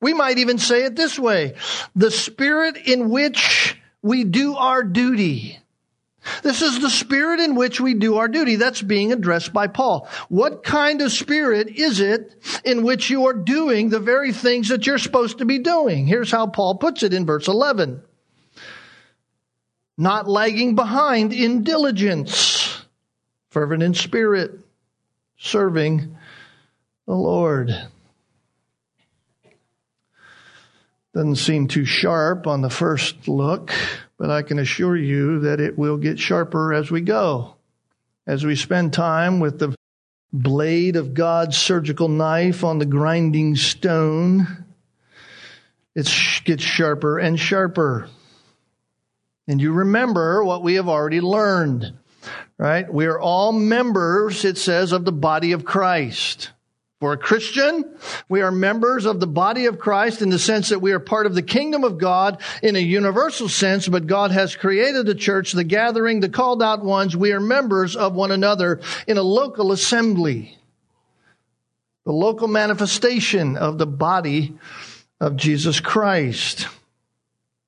We 0.01 0.13
might 0.15 0.39
even 0.39 0.59
say 0.59 0.85
it 0.85 0.97
this 0.97 1.19
way 1.19 1.55
the 1.95 2.11
spirit 2.11 2.77
in 2.77 3.09
which 3.09 3.81
we 4.03 4.25
do 4.25 4.57
our 4.57 4.83
duty. 4.83 5.59
This 6.43 6.61
is 6.61 6.81
the 6.81 6.91
spirit 6.91 7.41
in 7.41 7.55
which 7.55 7.81
we 7.81 7.95
do 7.95 8.17
our 8.17 8.29
duty. 8.29 8.57
That's 8.57 8.83
being 8.83 9.13
addressed 9.13 9.53
by 9.53 9.69
Paul. 9.69 10.09
What 10.29 10.65
kind 10.65 11.01
of 11.01 11.13
spirit 11.13 11.69
is 11.69 12.01
it 12.01 12.35
in 12.65 12.83
which 12.83 13.11
you 13.11 13.27
are 13.27 13.33
doing 13.33 13.89
the 13.89 14.01
very 14.01 14.33
things 14.33 14.69
that 14.69 14.87
you're 14.87 14.99
supposed 14.99 15.39
to 15.39 15.45
be 15.45 15.61
doing? 15.61 16.07
Here's 16.07 16.31
how 16.31 16.49
Paul 16.49 16.79
puts 16.79 17.03
it 17.03 17.15
in 17.15 17.27
verse 17.27 17.49
11. 17.49 18.03
Not 19.99 20.29
lagging 20.29 20.75
behind 20.75 21.33
in 21.33 21.63
diligence, 21.63 22.85
fervent 23.51 23.83
in 23.83 23.95
spirit, 23.95 24.59
serving 25.39 26.17
the 27.07 27.15
Lord. 27.15 27.75
Doesn't 31.15 31.37
seem 31.37 31.67
too 31.67 31.87
sharp 31.87 32.47
on 32.47 32.61
the 32.61 32.69
first 32.69 33.27
look, 33.27 33.73
but 34.19 34.29
I 34.29 34.43
can 34.43 34.59
assure 34.59 34.97
you 34.97 35.41
that 35.41 35.61
it 35.61 35.79
will 35.79 35.97
get 35.97 36.19
sharper 36.19 36.75
as 36.75 36.91
we 36.91 37.01
go. 37.01 37.55
As 38.27 38.45
we 38.45 38.55
spend 38.55 38.93
time 38.93 39.41
with 39.41 39.59
the 39.59 39.75
blade 40.31 40.97
of 40.97 41.15
God's 41.15 41.57
surgical 41.57 42.09
knife 42.09 42.65
on 42.65 42.79
the 42.79 42.85
grinding 42.85 43.57
stone, 43.57 44.65
it 45.95 46.13
gets 46.45 46.63
sharper 46.63 47.19
and 47.19 47.41
sharper. 47.41 48.11
And 49.49 49.61
you 49.61 49.73
remember 49.73 50.45
what 50.45 50.63
we 50.63 50.75
have 50.75 50.89
already 50.89 51.21
learned, 51.21 51.95
right? 52.59 52.93
We 52.93 53.07
are 53.07 53.21
all 53.21 53.53
members, 53.53 54.45
it 54.45 54.59
says, 54.59 54.93
of 54.93 55.05
the 55.05 55.13
body 55.13 55.53
of 55.53 55.65
Christ. 55.65 56.51
For 56.99 57.13
a 57.13 57.19
Christian, 57.19 57.85
we 58.27 58.41
are 58.41 58.51
members 58.51 59.05
of 59.05 59.21
the 59.21 59.27
body 59.27 59.67
of 59.67 59.79
Christ 59.79 60.23
in 60.23 60.31
the 60.31 60.39
sense 60.39 60.71
that 60.71 60.81
we 60.81 60.93
are 60.93 60.99
part 60.99 61.27
of 61.27 61.35
the 61.35 61.43
kingdom 61.43 61.85
of 61.85 61.99
God 61.99 62.41
in 62.63 62.75
a 62.75 62.81
universal 62.81 63.51
sense, 63.51 63.87
but 63.87 64.07
God 64.07 64.31
has 64.31 64.57
created 64.57 65.05
the 65.05 65.15
church, 65.15 65.53
the 65.53 65.63
gathering, 65.63 66.21
the 66.21 66.31
called 66.31 66.63
out 66.63 66.83
ones. 66.83 67.15
We 67.15 67.33
are 67.33 67.41
members 67.41 67.97
of 67.97 68.15
one 68.15 68.31
another 68.31 68.81
in 69.07 69.19
a 69.19 69.23
local 69.23 69.73
assembly. 69.73 70.57
The 72.07 72.13
local 72.13 72.49
manifestation 72.49 73.59
of 73.59 73.77
the 73.77 73.87
body 73.87 74.57
of 75.21 75.37
Jesus 75.37 75.81
Christ. 75.81 76.67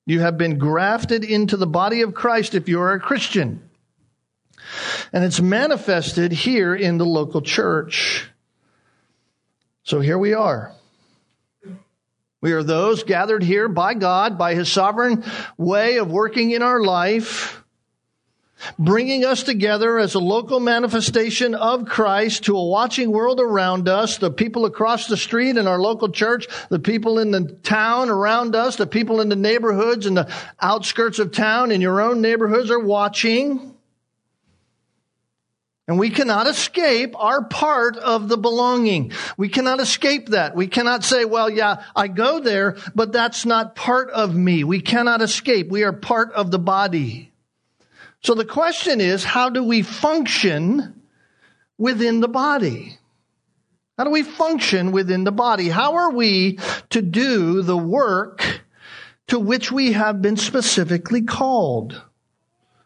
You 0.09 0.21
have 0.21 0.39
been 0.39 0.57
grafted 0.57 1.23
into 1.23 1.55
the 1.55 1.67
body 1.67 2.01
of 2.01 2.15
Christ 2.15 2.55
if 2.55 2.67
you 2.67 2.81
are 2.81 2.93
a 2.93 2.99
Christian. 2.99 3.69
And 5.13 5.23
it's 5.23 5.39
manifested 5.39 6.31
here 6.31 6.73
in 6.73 6.97
the 6.97 7.05
local 7.05 7.43
church. 7.43 8.27
So 9.83 9.99
here 9.99 10.17
we 10.17 10.33
are. 10.33 10.73
We 12.41 12.53
are 12.53 12.63
those 12.63 13.03
gathered 13.03 13.43
here 13.43 13.69
by 13.69 13.93
God, 13.93 14.35
by 14.35 14.55
His 14.55 14.71
sovereign 14.71 15.23
way 15.59 15.97
of 15.97 16.09
working 16.09 16.49
in 16.49 16.63
our 16.63 16.81
life, 16.81 17.58
bringing 18.77 19.25
us 19.25 19.43
together 19.43 19.99
as 19.99 20.15
a 20.15 20.19
local 20.19 20.59
manifestation 20.59 21.55
of 21.55 21.85
Christ 21.85 22.45
to 22.45 22.57
a 22.57 22.65
watching 22.65 23.11
world 23.11 23.39
around 23.39 23.87
us, 23.87 24.17
the 24.17 24.31
people 24.31 24.65
across 24.65 25.07
the 25.07 25.17
street 25.17 25.57
in 25.57 25.67
our 25.67 25.79
local 25.79 26.09
church, 26.09 26.47
the 26.69 26.79
people 26.79 27.19
in 27.19 27.31
the 27.31 27.57
town 27.63 28.09
around 28.09 28.55
us, 28.55 28.75
the 28.75 28.87
people 28.87 29.21
in 29.21 29.29
the 29.29 29.35
neighborhoods 29.35 30.05
and 30.05 30.17
the 30.17 30.31
outskirts 30.61 31.19
of 31.19 31.31
town 31.31 31.71
in 31.71 31.81
your 31.81 32.01
own 32.01 32.21
neighborhoods 32.21 32.71
are 32.71 32.79
watching. 32.79 33.75
And 35.87 35.97
we 35.97 36.11
cannot 36.11 36.45
escape 36.45 37.15
our 37.17 37.43
part 37.43 37.97
of 37.97 38.29
the 38.29 38.37
belonging. 38.37 39.11
We 39.37 39.49
cannot 39.49 39.79
escape 39.79 40.29
that. 40.29 40.55
We 40.55 40.67
cannot 40.67 41.03
say, 41.03 41.25
well, 41.25 41.49
yeah, 41.49 41.83
I 41.95 42.07
go 42.07 42.39
there, 42.39 42.77
but 42.93 43.11
that's 43.11 43.43
not 43.43 43.75
part 43.75 44.11
of 44.11 44.35
me. 44.35 44.63
We 44.63 44.81
cannot 44.81 45.23
escape. 45.23 45.69
We 45.69 45.83
are 45.83 45.91
part 45.91 46.31
of 46.33 46.51
the 46.51 46.59
body. 46.59 47.33
So 48.21 48.33
the 48.35 48.45
question 48.45 48.99
is, 49.01 49.23
how 49.23 49.49
do 49.49 49.63
we 49.63 49.81
function 49.81 51.01
within 51.77 52.19
the 52.19 52.27
body? 52.27 52.97
How 53.97 54.03
do 54.03 54.11
we 54.11 54.23
function 54.23 54.91
within 54.91 55.23
the 55.23 55.31
body? 55.31 55.69
How 55.69 55.95
are 55.95 56.11
we 56.11 56.59
to 56.91 57.01
do 57.01 57.61
the 57.61 57.77
work 57.77 58.61
to 59.27 59.39
which 59.39 59.71
we 59.71 59.93
have 59.93 60.21
been 60.21 60.37
specifically 60.37 61.21
called? 61.21 62.01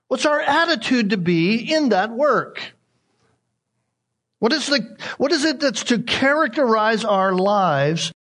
What's 0.08 0.26
our 0.26 0.42
attitude 0.42 1.12
to 1.12 1.18
be 1.18 1.56
in 1.74 1.90
that 1.90 2.12
work? 2.12 2.74
What 4.40 4.54
is, 4.54 4.68
the, 4.68 4.98
what 5.18 5.32
is 5.32 5.46
it 5.46 5.60
that's 5.60 5.86
to 5.86 6.00
characterize 6.00 7.06
our 7.06 7.34
lives 7.34 8.12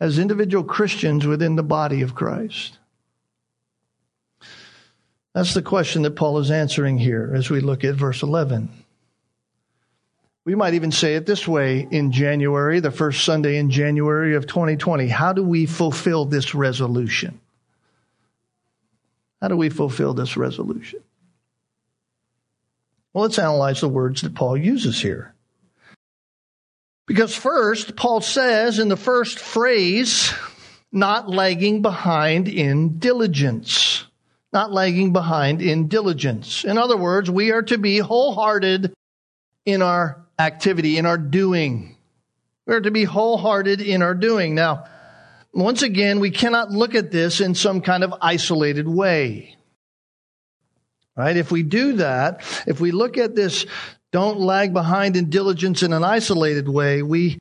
as 0.00 0.18
individual 0.18 0.64
Christians 0.64 1.26
within 1.26 1.56
the 1.56 1.62
body 1.62 2.02
of 2.02 2.14
Christ? 2.14 2.78
That's 5.34 5.54
the 5.54 5.62
question 5.62 6.02
that 6.02 6.16
Paul 6.16 6.38
is 6.38 6.50
answering 6.50 6.98
here 6.98 7.32
as 7.34 7.48
we 7.48 7.60
look 7.60 7.84
at 7.84 7.94
verse 7.94 8.22
11. 8.22 8.68
We 10.44 10.54
might 10.54 10.74
even 10.74 10.92
say 10.92 11.14
it 11.14 11.24
this 11.24 11.46
way 11.46 11.86
in 11.90 12.12
January, 12.12 12.80
the 12.80 12.90
first 12.90 13.24
Sunday 13.24 13.56
in 13.56 13.70
January 13.70 14.34
of 14.34 14.46
2020. 14.46 15.06
How 15.08 15.32
do 15.32 15.42
we 15.42 15.66
fulfill 15.66 16.24
this 16.24 16.54
resolution? 16.54 17.40
How 19.40 19.48
do 19.48 19.56
we 19.56 19.70
fulfill 19.70 20.14
this 20.14 20.36
resolution? 20.36 21.00
Well, 23.12 23.22
let's 23.22 23.38
analyze 23.38 23.80
the 23.80 23.88
words 23.88 24.22
that 24.22 24.34
Paul 24.34 24.56
uses 24.56 25.00
here. 25.00 25.34
Because 27.06 27.34
first, 27.34 27.96
Paul 27.96 28.20
says 28.20 28.78
in 28.78 28.88
the 28.88 28.96
first 28.96 29.38
phrase, 29.38 30.32
not 30.90 31.28
lagging 31.28 31.82
behind 31.82 32.48
in 32.48 32.98
diligence. 32.98 34.06
Not 34.52 34.72
lagging 34.72 35.12
behind 35.12 35.62
in 35.62 35.88
diligence. 35.88 36.64
In 36.64 36.76
other 36.76 36.96
words, 36.96 37.30
we 37.30 37.52
are 37.52 37.62
to 37.62 37.78
be 37.78 37.98
wholehearted 37.98 38.92
in 39.64 39.82
our 39.82 40.24
activity, 40.38 40.98
in 40.98 41.06
our 41.06 41.18
doing. 41.18 41.96
We 42.66 42.74
are 42.74 42.80
to 42.80 42.90
be 42.90 43.04
wholehearted 43.04 43.80
in 43.80 44.02
our 44.02 44.14
doing. 44.14 44.54
Now, 44.54 44.84
once 45.54 45.82
again, 45.82 46.20
we 46.20 46.30
cannot 46.30 46.70
look 46.70 46.94
at 46.94 47.10
this 47.10 47.40
in 47.40 47.54
some 47.54 47.80
kind 47.80 48.04
of 48.04 48.14
isolated 48.20 48.88
way. 48.88 49.56
Right? 51.16 51.36
If 51.36 51.50
we 51.50 51.62
do 51.62 51.94
that, 51.94 52.40
if 52.66 52.80
we 52.80 52.90
look 52.90 53.18
at 53.18 53.34
this, 53.34 53.66
don't 54.12 54.38
lag 54.38 54.72
behind 54.72 55.16
in 55.16 55.30
diligence 55.30 55.82
in 55.82 55.92
an 55.92 56.04
isolated 56.04 56.68
way, 56.68 57.02
we 57.02 57.38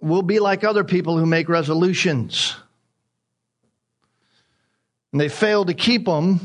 will 0.00 0.22
be 0.22 0.40
like 0.40 0.64
other 0.64 0.84
people 0.84 1.18
who 1.18 1.26
make 1.26 1.48
resolutions. 1.48 2.56
And 5.14 5.20
they 5.20 5.28
fail 5.28 5.64
to 5.64 5.74
keep 5.74 6.06
them 6.06 6.40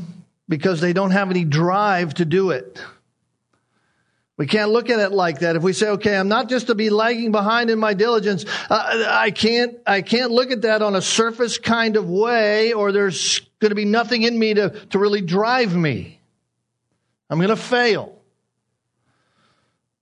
because 0.48 0.80
they 0.80 0.92
don't 0.92 1.10
have 1.10 1.28
any 1.28 1.42
drive 1.42 2.14
to 2.14 2.24
do 2.24 2.50
it. 2.50 2.80
We 4.36 4.46
can't 4.46 4.70
look 4.70 4.90
at 4.90 5.00
it 5.00 5.10
like 5.10 5.40
that. 5.40 5.56
If 5.56 5.64
we 5.64 5.72
say, 5.72 5.88
okay, 5.88 6.16
I'm 6.16 6.28
not 6.28 6.48
just 6.48 6.68
to 6.68 6.76
be 6.76 6.88
lagging 6.88 7.32
behind 7.32 7.68
in 7.70 7.80
my 7.80 7.94
diligence, 7.94 8.44
uh, 8.70 9.06
I 9.08 9.32
can't, 9.32 9.76
I 9.88 10.02
can't 10.02 10.30
look 10.30 10.52
at 10.52 10.62
that 10.62 10.82
on 10.82 10.94
a 10.94 11.02
surface 11.02 11.58
kind 11.58 11.96
of 11.96 12.08
way 12.08 12.72
or 12.72 12.92
there's 12.92 13.40
going 13.58 13.70
to 13.70 13.74
be 13.74 13.84
nothing 13.84 14.22
in 14.22 14.38
me 14.38 14.54
to, 14.54 14.70
to 14.90 15.00
really 15.00 15.20
drive 15.20 15.74
me. 15.74 16.20
I'm 17.28 17.38
going 17.38 17.48
to 17.48 17.56
fail. 17.56 18.22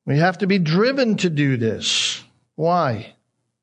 We 0.04 0.18
have 0.18 0.36
to 0.38 0.46
be 0.46 0.58
driven 0.58 1.16
to 1.16 1.30
do 1.30 1.56
this. 1.56 2.22
Why? 2.54 3.14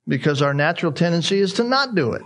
Because 0.07 0.41
our 0.41 0.55
natural 0.55 0.93
tendency 0.93 1.37
is 1.37 1.53
to 1.53 1.63
not 1.63 1.93
do 1.93 2.13
it. 2.13 2.23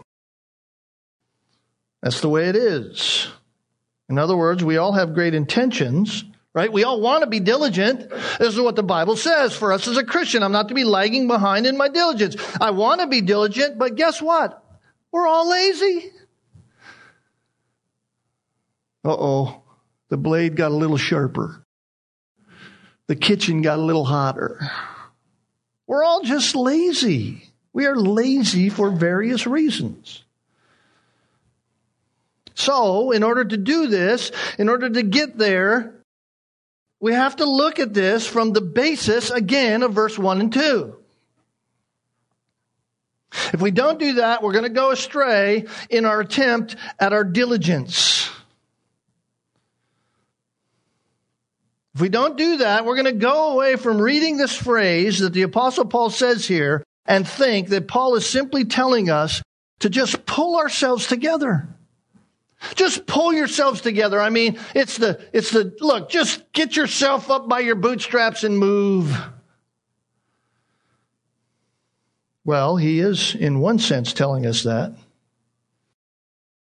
That's 2.02 2.22
the 2.22 2.30
way 2.30 2.48
it 2.48 2.56
is. 2.56 3.28
In 4.10 4.18
other 4.18 4.36
words, 4.36 4.64
we 4.64 4.78
all 4.78 4.94
have 4.94 5.14
great 5.14 5.34
intentions, 5.34 6.24
right? 6.54 6.72
We 6.72 6.84
all 6.84 7.02
want 7.02 7.24
to 7.24 7.30
be 7.30 7.40
diligent. 7.40 8.10
This 8.10 8.54
is 8.54 8.60
what 8.60 8.76
the 8.76 8.84
Bible 8.84 9.16
says 9.16 9.56
for 9.56 9.72
us 9.72 9.88
as 9.88 9.98
a 9.98 10.04
Christian. 10.04 10.42
I'm 10.42 10.52
not 10.52 10.70
to 10.70 10.74
be 10.74 10.84
lagging 10.84 11.28
behind 11.28 11.66
in 11.66 11.78
my 11.78 11.90
diligence. 11.90 12.36
I 12.60 12.72
want 12.72 13.02
to 13.02 13.08
be 13.08 13.22
diligent, 13.22 13.78
but 13.78 13.96
guess 13.96 14.22
what? 14.22 14.64
We're 15.12 15.28
all 15.28 15.50
lazy. 15.50 16.12
Uh 19.06 19.16
oh 19.18 19.62
the 20.10 20.18
blade 20.18 20.56
got 20.56 20.72
a 20.72 20.76
little 20.76 20.98
sharper. 20.98 21.64
The 23.08 23.16
kitchen 23.16 23.62
got 23.62 23.80
a 23.80 23.82
little 23.82 24.06
hotter. 24.06 24.60
We're 25.88 26.04
all 26.04 26.24
just 26.24 26.56
lazy. 26.56 27.50
We 27.74 27.86
are 27.86 27.96
lazy 27.96 28.70
for 28.70 28.92
various 28.92 29.48
reasons. 29.48 30.24
So, 32.60 33.12
in 33.12 33.24
order 33.24 33.46
to 33.46 33.56
do 33.56 33.88
this, 33.88 34.34
in 34.58 34.68
order 34.68 34.90
to 34.90 35.02
get 35.02 35.38
there, 35.38 36.04
we 37.00 37.14
have 37.14 37.38
to 37.38 37.46
look 37.46 37.80
at 37.80 37.94
this 37.94 38.28
from 38.28 38.52
the 38.52 38.60
basis 38.60 39.32
again 39.32 39.82
of 39.82 39.94
verse 39.94 40.20
1 40.20 40.42
and 40.42 40.52
2. 40.52 40.94
If 43.54 43.62
we 43.62 43.72
don't 43.72 43.98
do 43.98 44.16
that, 44.16 44.44
we're 44.44 44.52
going 44.52 44.66
to 44.66 44.70
go 44.70 44.92
astray 44.92 45.68
in 45.90 46.04
our 46.04 46.20
attempt 46.20 46.76
at 47.00 47.14
our 47.14 47.24
diligence. 47.24 48.30
If 51.96 52.02
we 52.02 52.10
don't 52.10 52.38
do 52.38 52.58
that, 52.58 52.84
we're 52.84 53.02
going 53.02 53.06
to 53.06 53.14
go 53.14 53.54
away 53.54 53.78
from 53.78 54.02
reading 54.02 54.36
this 54.36 54.54
phrase 54.54 55.20
that 55.20 55.32
the 55.32 55.44
apostle 55.44 55.86
Paul 55.86 56.10
says 56.10 56.46
here 56.46 56.84
and 57.06 57.26
think 57.26 57.70
that 57.70 57.88
Paul 57.88 58.16
is 58.16 58.28
simply 58.28 58.66
telling 58.66 59.10
us 59.10 59.42
to 59.80 59.90
just 59.90 60.26
pull 60.26 60.58
ourselves 60.58 61.08
together. 61.08 61.69
Just 62.76 63.06
pull 63.06 63.34
yourselves 63.34 63.82
together. 63.82 64.20
I 64.20 64.30
mean, 64.30 64.60
it's 64.76 64.98
the, 64.98 65.22
it's 65.32 65.52
the, 65.52 65.76
look, 65.80 66.10
just 66.10 66.52
get 66.52 66.76
yourself 66.76 67.32
up 67.32 67.48
by 67.48 67.60
your 67.60 67.76
bootstraps 67.76 68.44
and 68.44 68.58
move. 68.58 69.18
Well, 72.44 72.78
he 72.78 73.00
is, 73.00 73.36
in 73.36 73.60
one 73.60 73.80
sense, 73.80 74.12
telling 74.12 74.46
us 74.46 74.64
that. 74.64 74.94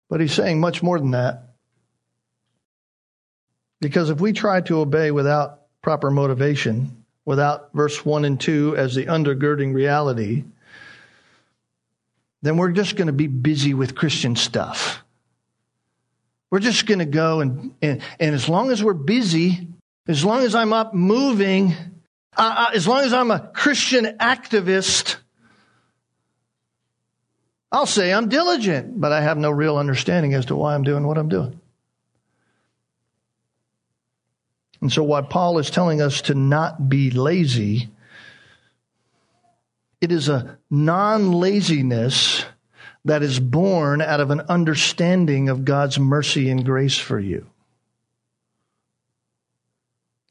But 0.09 0.21
he's 0.21 0.33
saying 0.33 0.59
much 0.59 0.83
more 0.83 0.99
than 0.99 1.11
that. 1.11 1.43
Because 3.79 4.09
if 4.09 4.19
we 4.19 4.33
try 4.33 4.61
to 4.61 4.79
obey 4.79 5.11
without 5.11 5.61
proper 5.81 6.09
motivation, 6.09 7.05
without 7.25 7.69
verse 7.73 8.03
1 8.03 8.25
and 8.25 8.39
2 8.39 8.75
as 8.75 8.95
the 8.95 9.05
undergirding 9.05 9.73
reality, 9.73 10.45
then 12.41 12.57
we're 12.57 12.71
just 12.71 12.95
going 12.95 13.07
to 13.07 13.13
be 13.13 13.27
busy 13.27 13.73
with 13.73 13.95
Christian 13.95 14.35
stuff. 14.35 15.03
We're 16.49 16.59
just 16.59 16.85
going 16.85 16.99
to 16.99 17.05
go 17.05 17.41
and, 17.41 17.73
and, 17.81 18.01
and 18.19 18.35
as 18.35 18.47
long 18.47 18.71
as 18.71 18.83
we're 18.83 18.93
busy, 18.93 19.67
as 20.07 20.23
long 20.23 20.43
as 20.43 20.55
I'm 20.55 20.71
up 20.71 20.93
moving, 20.93 21.73
as 22.37 22.87
long 22.87 23.03
as 23.03 23.13
I'm 23.13 23.31
a 23.31 23.51
Christian 23.53 24.05
activist, 24.19 25.17
I'll 27.71 27.85
say 27.85 28.13
I'm 28.13 28.29
diligent, 28.29 28.99
but 28.99 29.11
I 29.11 29.21
have 29.21 29.37
no 29.37 29.51
real 29.51 29.77
understanding 29.77 30.33
as 30.33 30.45
to 30.45 30.55
why 30.55 30.73
I'm 30.73 30.83
doing 30.83 31.05
what 31.05 31.17
I'm 31.17 31.27
doing. 31.27 31.59
And 34.79 34.91
so, 34.91 35.03
what 35.03 35.29
Paul 35.29 35.57
is 35.57 35.69
telling 35.69 36.01
us 36.01 36.21
to 36.23 36.35
not 36.35 36.87
be 36.87 37.09
lazy, 37.09 37.89
it 39.99 40.11
is 40.11 40.29
a 40.29 40.59
non 40.69 41.31
laziness 41.31 42.45
that 43.05 43.23
is 43.23 43.39
born 43.39 44.01
out 44.01 44.19
of 44.19 44.31
an 44.31 44.41
understanding 44.41 45.49
of 45.49 45.65
God's 45.65 45.99
mercy 45.99 46.49
and 46.49 46.65
grace 46.65 46.97
for 46.97 47.19
you. 47.19 47.47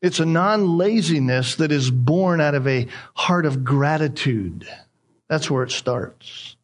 It's 0.02 0.20
a 0.20 0.26
non 0.26 0.76
laziness 0.76 1.56
that 1.56 1.72
is 1.72 1.90
born 1.90 2.40
out 2.40 2.54
of 2.54 2.66
a 2.66 2.86
heart 3.14 3.46
of 3.46 3.64
gratitude. 3.64 4.68
That's 5.28 5.50
where 5.50 5.62
it 5.62 5.72
starts. 5.72 6.56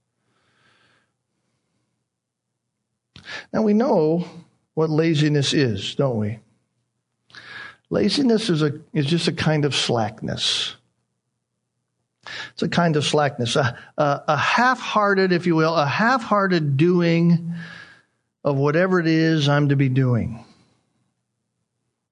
Now 3.53 3.63
we 3.63 3.73
know 3.73 4.27
what 4.75 4.91
laziness 4.91 5.55
is, 5.55 5.95
don't 5.95 6.19
we? 6.19 6.39
Laziness 7.91 8.49
is, 8.49 8.63
a, 8.63 8.73
is 8.93 9.07
just 9.07 9.29
a 9.29 9.33
kind 9.33 9.65
of 9.65 9.75
slackness. 9.75 10.77
It's 12.53 12.63
a 12.63 12.69
kind 12.69 12.97
of 12.97 13.05
slackness, 13.05 13.57
a, 13.57 13.79
a, 13.97 14.23
a 14.29 14.37
half 14.37 14.79
hearted, 14.79 15.33
if 15.33 15.47
you 15.47 15.57
will, 15.57 15.75
a 15.75 15.87
half 15.87 16.23
hearted 16.23 16.77
doing 16.77 17.55
of 18.45 18.57
whatever 18.57 19.01
it 19.01 19.07
is 19.07 19.49
I'm 19.49 19.71
to 19.71 19.77
be 19.77 19.89
doing. 19.89 20.45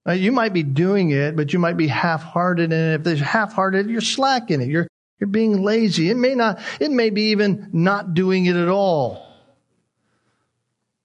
Now, 0.07 0.13
you 0.13 0.33
might 0.33 0.55
be 0.55 0.63
doing 0.63 1.11
it, 1.11 1.37
but 1.37 1.53
you 1.53 1.59
might 1.59 1.77
be 1.77 1.87
half 1.87 2.23
hearted. 2.23 2.73
And 2.73 2.95
if 2.95 3.05
there's 3.05 3.21
half 3.21 3.53
hearted, 3.53 3.91
you're 3.91 4.01
slacking 4.01 4.63
it. 4.63 4.69
You're, 4.69 4.89
you're 5.19 5.29
being 5.29 5.63
lazy. 5.63 6.09
It 6.11 6.17
may 6.17 6.35
not, 6.35 6.61
it 6.81 6.91
may 6.91 7.11
be 7.11 7.31
even 7.31 7.69
not 7.73 8.15
doing 8.15 8.47
it 8.47 8.57
at 8.57 8.69
all. 8.69 9.27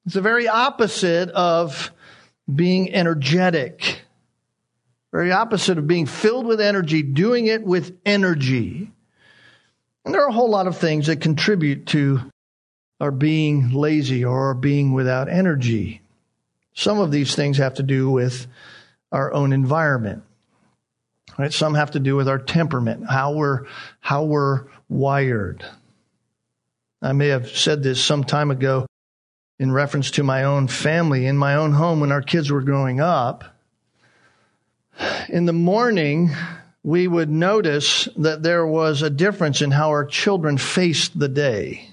It's 0.06 0.16
the 0.16 0.22
very 0.22 0.48
opposite 0.48 1.30
of 1.30 1.92
being 2.54 2.94
energetic. 2.94 4.02
Very 5.12 5.32
opposite 5.32 5.78
of 5.78 5.88
being 5.88 6.06
filled 6.06 6.46
with 6.46 6.62
energy, 6.62 7.02
doing 7.02 7.48
it 7.48 7.64
with 7.64 7.98
energy. 8.06 8.92
And 10.06 10.14
there 10.14 10.24
are 10.24 10.30
a 10.30 10.34
whole 10.34 10.50
lot 10.50 10.68
of 10.68 10.78
things 10.78 11.08
that 11.08 11.20
contribute 11.20 11.88
to 11.88 12.32
our 13.02 13.12
being 13.12 13.72
lazy 13.72 14.24
or 14.24 14.54
being 14.54 14.94
without 14.94 15.28
energy. 15.28 16.02
Some 16.74 17.00
of 17.00 17.12
these 17.12 17.36
things 17.36 17.58
have 17.58 17.76
to 17.76 17.84
do 17.84 18.10
with 18.10 18.48
our 19.12 19.34
own 19.34 19.52
environment. 19.52 20.24
Right? 21.38 21.52
Some 21.52 21.74
have 21.74 21.92
to 21.92 22.00
do 22.00 22.16
with 22.16 22.30
our 22.30 22.38
temperament, 22.38 23.10
how 23.10 23.34
we're, 23.34 23.66
how 24.00 24.24
we're 24.24 24.66
wired. 24.88 25.66
I 27.02 27.12
may 27.12 27.28
have 27.28 27.50
said 27.50 27.84
this 27.84 28.04
some 28.04 28.24
time 28.24 28.52
ago 28.52 28.86
in 29.60 29.72
reference 29.72 30.12
to 30.12 30.24
my 30.24 30.44
own 30.44 30.68
family 30.68 31.26
in 31.26 31.38
my 31.38 31.56
own 31.56 31.74
home 31.74 32.00
when 32.00 32.12
our 32.12 32.22
kids 32.22 32.52
were 32.52 32.62
growing 32.62 33.00
up. 33.00 33.44
In 35.30 35.46
the 35.46 35.54
morning, 35.54 36.32
we 36.86 37.08
would 37.08 37.32
notice 37.32 38.08
that 38.16 38.44
there 38.44 38.64
was 38.64 39.02
a 39.02 39.10
difference 39.10 39.64
in 39.64 39.72
how 39.72 39.90
our 39.90 40.06
children 40.06 40.56
faced 40.56 41.18
the 41.18 41.28
day, 41.28 41.90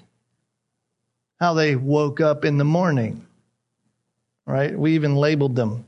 how 1.40 1.54
they 1.54 1.74
woke 1.74 2.20
up 2.20 2.44
in 2.44 2.58
the 2.58 2.64
morning. 2.64 3.26
Right? 4.44 4.78
We 4.78 4.92
even 4.96 5.16
labeled 5.16 5.56
them 5.56 5.86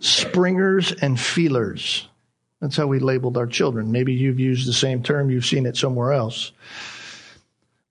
springers 0.00 0.92
and 0.92 1.18
feelers. 1.18 2.06
That's 2.60 2.76
how 2.76 2.86
we 2.86 2.98
labeled 2.98 3.38
our 3.38 3.46
children. 3.46 3.92
Maybe 3.92 4.12
you've 4.12 4.40
used 4.40 4.68
the 4.68 4.74
same 4.74 5.02
term, 5.02 5.30
you've 5.30 5.46
seen 5.46 5.64
it 5.64 5.78
somewhere 5.78 6.12
else. 6.12 6.52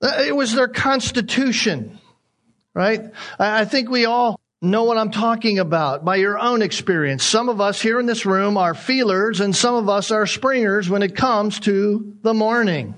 Uh, 0.03 0.23
it 0.27 0.35
was 0.35 0.53
their 0.53 0.67
constitution, 0.67 1.97
right? 2.75 3.11
I 3.39 3.65
think 3.65 3.89
we 3.89 4.05
all 4.05 4.39
know 4.63 4.85
what 4.85 4.97
I'm 4.97 5.11
talking 5.11 5.59
about 5.59 6.05
by 6.05 6.15
your 6.15 6.39
own 6.39 6.61
experience. 6.61 7.23
Some 7.23 7.49
of 7.49 7.59
us 7.59 7.81
here 7.81 7.99
in 7.99 8.05
this 8.05 8.25
room 8.25 8.57
are 8.57 8.73
feelers 8.73 9.41
and 9.41 9.53
some 9.53 9.75
of 9.75 9.89
us 9.89 10.09
are 10.09 10.25
springers 10.25 10.89
when 10.89 11.03
it 11.03 11.15
comes 11.15 11.59
to 11.61 12.15
the 12.21 12.33
morning, 12.33 12.95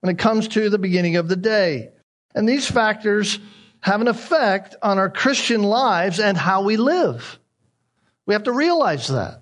when 0.00 0.14
it 0.14 0.18
comes 0.18 0.48
to 0.48 0.68
the 0.68 0.78
beginning 0.78 1.16
of 1.16 1.26
the 1.26 1.36
day. 1.36 1.90
And 2.34 2.46
these 2.46 2.70
factors 2.70 3.38
have 3.80 4.02
an 4.02 4.08
effect 4.08 4.76
on 4.82 4.98
our 4.98 5.08
Christian 5.08 5.62
lives 5.62 6.20
and 6.20 6.36
how 6.36 6.62
we 6.62 6.76
live. 6.76 7.38
We 8.26 8.34
have 8.34 8.44
to 8.44 8.52
realize 8.52 9.08
that. 9.08 9.40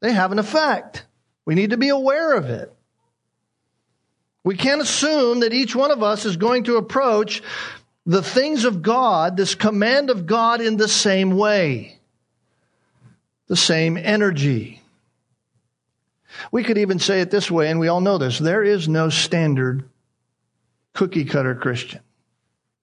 They 0.00 0.12
have 0.12 0.30
an 0.30 0.38
effect. 0.38 1.04
We 1.44 1.56
need 1.56 1.70
to 1.70 1.76
be 1.76 1.88
aware 1.88 2.34
of 2.34 2.48
it. 2.48 2.72
We 4.44 4.56
can't 4.56 4.80
assume 4.80 5.40
that 5.40 5.52
each 5.52 5.74
one 5.74 5.90
of 5.90 6.02
us 6.02 6.24
is 6.24 6.36
going 6.36 6.64
to 6.64 6.76
approach 6.76 7.42
the 8.10 8.22
things 8.22 8.64
of 8.64 8.82
God, 8.82 9.36
this 9.36 9.54
command 9.54 10.10
of 10.10 10.26
God 10.26 10.60
in 10.60 10.76
the 10.76 10.88
same 10.88 11.36
way, 11.36 11.96
the 13.46 13.54
same 13.54 13.96
energy. 13.96 14.82
We 16.50 16.64
could 16.64 16.76
even 16.76 16.98
say 16.98 17.20
it 17.20 17.30
this 17.30 17.48
way, 17.52 17.70
and 17.70 17.78
we 17.78 17.86
all 17.86 18.00
know 18.00 18.18
this 18.18 18.40
there 18.40 18.64
is 18.64 18.88
no 18.88 19.10
standard 19.10 19.88
cookie 20.92 21.24
cutter 21.24 21.54
Christian. 21.54 22.00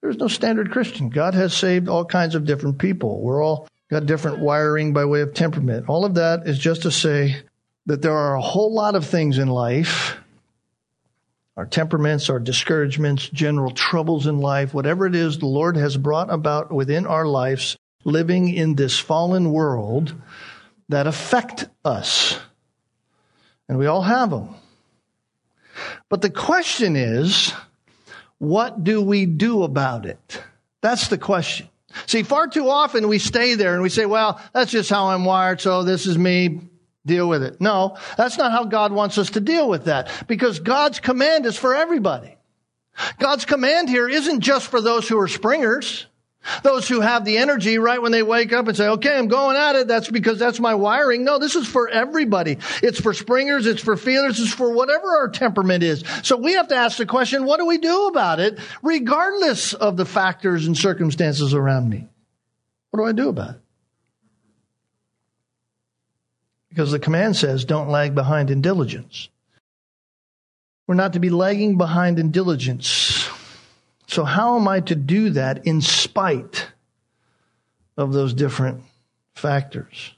There's 0.00 0.16
no 0.16 0.28
standard 0.28 0.70
Christian. 0.70 1.10
God 1.10 1.34
has 1.34 1.54
saved 1.54 1.90
all 1.90 2.06
kinds 2.06 2.34
of 2.34 2.46
different 2.46 2.78
people. 2.78 3.20
We're 3.20 3.44
all 3.44 3.68
got 3.90 4.06
different 4.06 4.38
wiring 4.38 4.94
by 4.94 5.04
way 5.04 5.20
of 5.20 5.34
temperament. 5.34 5.90
All 5.90 6.06
of 6.06 6.14
that 6.14 6.46
is 6.46 6.58
just 6.58 6.82
to 6.82 6.90
say 6.90 7.36
that 7.84 8.00
there 8.00 8.16
are 8.16 8.34
a 8.34 8.40
whole 8.40 8.72
lot 8.72 8.94
of 8.94 9.04
things 9.04 9.36
in 9.36 9.48
life 9.48 10.16
our 11.58 11.66
temperaments, 11.66 12.30
our 12.30 12.38
discouragements, 12.38 13.28
general 13.30 13.72
troubles 13.72 14.28
in 14.28 14.38
life, 14.38 14.72
whatever 14.72 15.06
it 15.06 15.16
is 15.16 15.38
the 15.38 15.46
Lord 15.46 15.76
has 15.76 15.96
brought 15.96 16.32
about 16.32 16.70
within 16.70 17.04
our 17.04 17.26
lives, 17.26 17.76
living 18.04 18.54
in 18.54 18.76
this 18.76 18.96
fallen 18.96 19.50
world 19.50 20.14
that 20.88 21.08
affect 21.08 21.66
us. 21.84 22.38
And 23.68 23.76
we 23.76 23.86
all 23.86 24.02
have 24.02 24.30
them. 24.30 24.54
But 26.08 26.22
the 26.22 26.30
question 26.30 26.94
is, 26.94 27.52
what 28.38 28.84
do 28.84 29.02
we 29.02 29.26
do 29.26 29.64
about 29.64 30.06
it? 30.06 30.40
That's 30.80 31.08
the 31.08 31.18
question. 31.18 31.68
See, 32.06 32.22
far 32.22 32.46
too 32.46 32.70
often 32.70 33.08
we 33.08 33.18
stay 33.18 33.56
there 33.56 33.74
and 33.74 33.82
we 33.82 33.88
say, 33.88 34.06
well, 34.06 34.40
that's 34.52 34.70
just 34.70 34.90
how 34.90 35.08
I'm 35.08 35.24
wired, 35.24 35.60
so 35.60 35.82
this 35.82 36.06
is 36.06 36.16
me 36.16 36.60
deal 37.08 37.28
with 37.28 37.42
it. 37.42 37.60
No, 37.60 37.96
that's 38.16 38.38
not 38.38 38.52
how 38.52 38.64
God 38.64 38.92
wants 38.92 39.18
us 39.18 39.30
to 39.30 39.40
deal 39.40 39.68
with 39.68 39.86
that 39.86 40.10
because 40.28 40.60
God's 40.60 41.00
command 41.00 41.46
is 41.46 41.56
for 41.56 41.74
everybody. 41.74 42.36
God's 43.18 43.44
command 43.44 43.88
here 43.88 44.08
isn't 44.08 44.40
just 44.40 44.68
for 44.68 44.80
those 44.80 45.08
who 45.08 45.18
are 45.18 45.28
springers. 45.28 46.06
Those 46.62 46.88
who 46.88 47.00
have 47.00 47.24
the 47.24 47.38
energy 47.38 47.78
right 47.78 48.00
when 48.00 48.12
they 48.12 48.22
wake 48.22 48.52
up 48.52 48.68
and 48.68 48.76
say, 48.76 48.88
okay, 48.88 49.18
I'm 49.18 49.28
going 49.28 49.56
at 49.56 49.74
it. 49.74 49.88
That's 49.88 50.08
because 50.08 50.38
that's 50.38 50.60
my 50.60 50.74
wiring. 50.74 51.24
No, 51.24 51.38
this 51.38 51.56
is 51.56 51.66
for 51.66 51.88
everybody. 51.88 52.58
It's 52.82 53.00
for 53.00 53.12
springers. 53.12 53.66
It's 53.66 53.82
for 53.82 53.96
feelers. 53.96 54.40
It's 54.40 54.54
for 54.54 54.72
whatever 54.72 55.18
our 55.18 55.28
temperament 55.28 55.82
is. 55.82 56.04
So 56.22 56.36
we 56.36 56.52
have 56.52 56.68
to 56.68 56.76
ask 56.76 56.96
the 56.96 57.06
question, 57.06 57.44
what 57.44 57.58
do 57.58 57.66
we 57.66 57.78
do 57.78 58.06
about 58.06 58.40
it 58.40 58.58
regardless 58.82 59.74
of 59.74 59.96
the 59.96 60.06
factors 60.06 60.66
and 60.66 60.76
circumstances 60.76 61.54
around 61.54 61.90
me? 61.90 62.08
What 62.90 63.00
do 63.00 63.06
I 63.06 63.12
do 63.12 63.28
about 63.28 63.56
it? 63.56 63.60
Because 66.78 66.92
the 66.92 67.00
command 67.00 67.34
says, 67.34 67.64
don't 67.64 67.88
lag 67.88 68.14
behind 68.14 68.52
in 68.52 68.60
diligence. 68.60 69.30
We're 70.86 70.94
not 70.94 71.14
to 71.14 71.18
be 71.18 71.28
lagging 71.28 71.76
behind 71.76 72.20
in 72.20 72.30
diligence. 72.30 73.28
So, 74.06 74.22
how 74.22 74.56
am 74.56 74.68
I 74.68 74.78
to 74.82 74.94
do 74.94 75.30
that 75.30 75.66
in 75.66 75.80
spite 75.80 76.70
of 77.96 78.12
those 78.12 78.32
different 78.32 78.84
factors? 79.34 80.14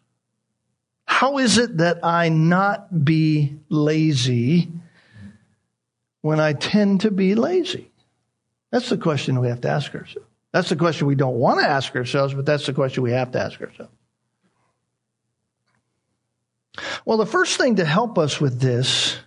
How 1.07 1.39
is 1.39 1.57
it 1.57 1.79
that 1.79 2.05
I 2.05 2.29
not 2.29 3.07
be 3.07 3.57
lazy 3.71 4.69
when 6.21 6.41
I 6.41 6.53
tend 6.53 7.01
to 7.01 7.11
be 7.11 7.37
lazy? 7.37 7.91
That's 8.71 8.91
the 8.91 8.99
question 8.99 9.41
we 9.41 9.49
have 9.49 9.63
to 9.63 9.71
ask 9.71 9.95
ourselves. 9.95 10.29
That's 10.53 10.69
the 10.69 10.77
question 10.77 11.07
we 11.07 11.15
don't 11.15 11.37
want 11.37 11.61
to 11.61 11.67
ask 11.67 11.97
ourselves, 11.97 12.35
but 12.35 12.45
that's 12.45 12.67
the 12.67 12.75
question 12.75 13.03
we 13.03 13.13
have 13.13 13.33
to 13.33 13.41
ask 13.41 13.59
ourselves. 13.63 13.95
Well, 17.05 17.19
the 17.19 17.27
first 17.27 17.57
thing 17.57 17.77
to 17.77 17.85
help 17.85 18.19
us 18.19 18.41
with 18.41 18.61
this 18.61 19.19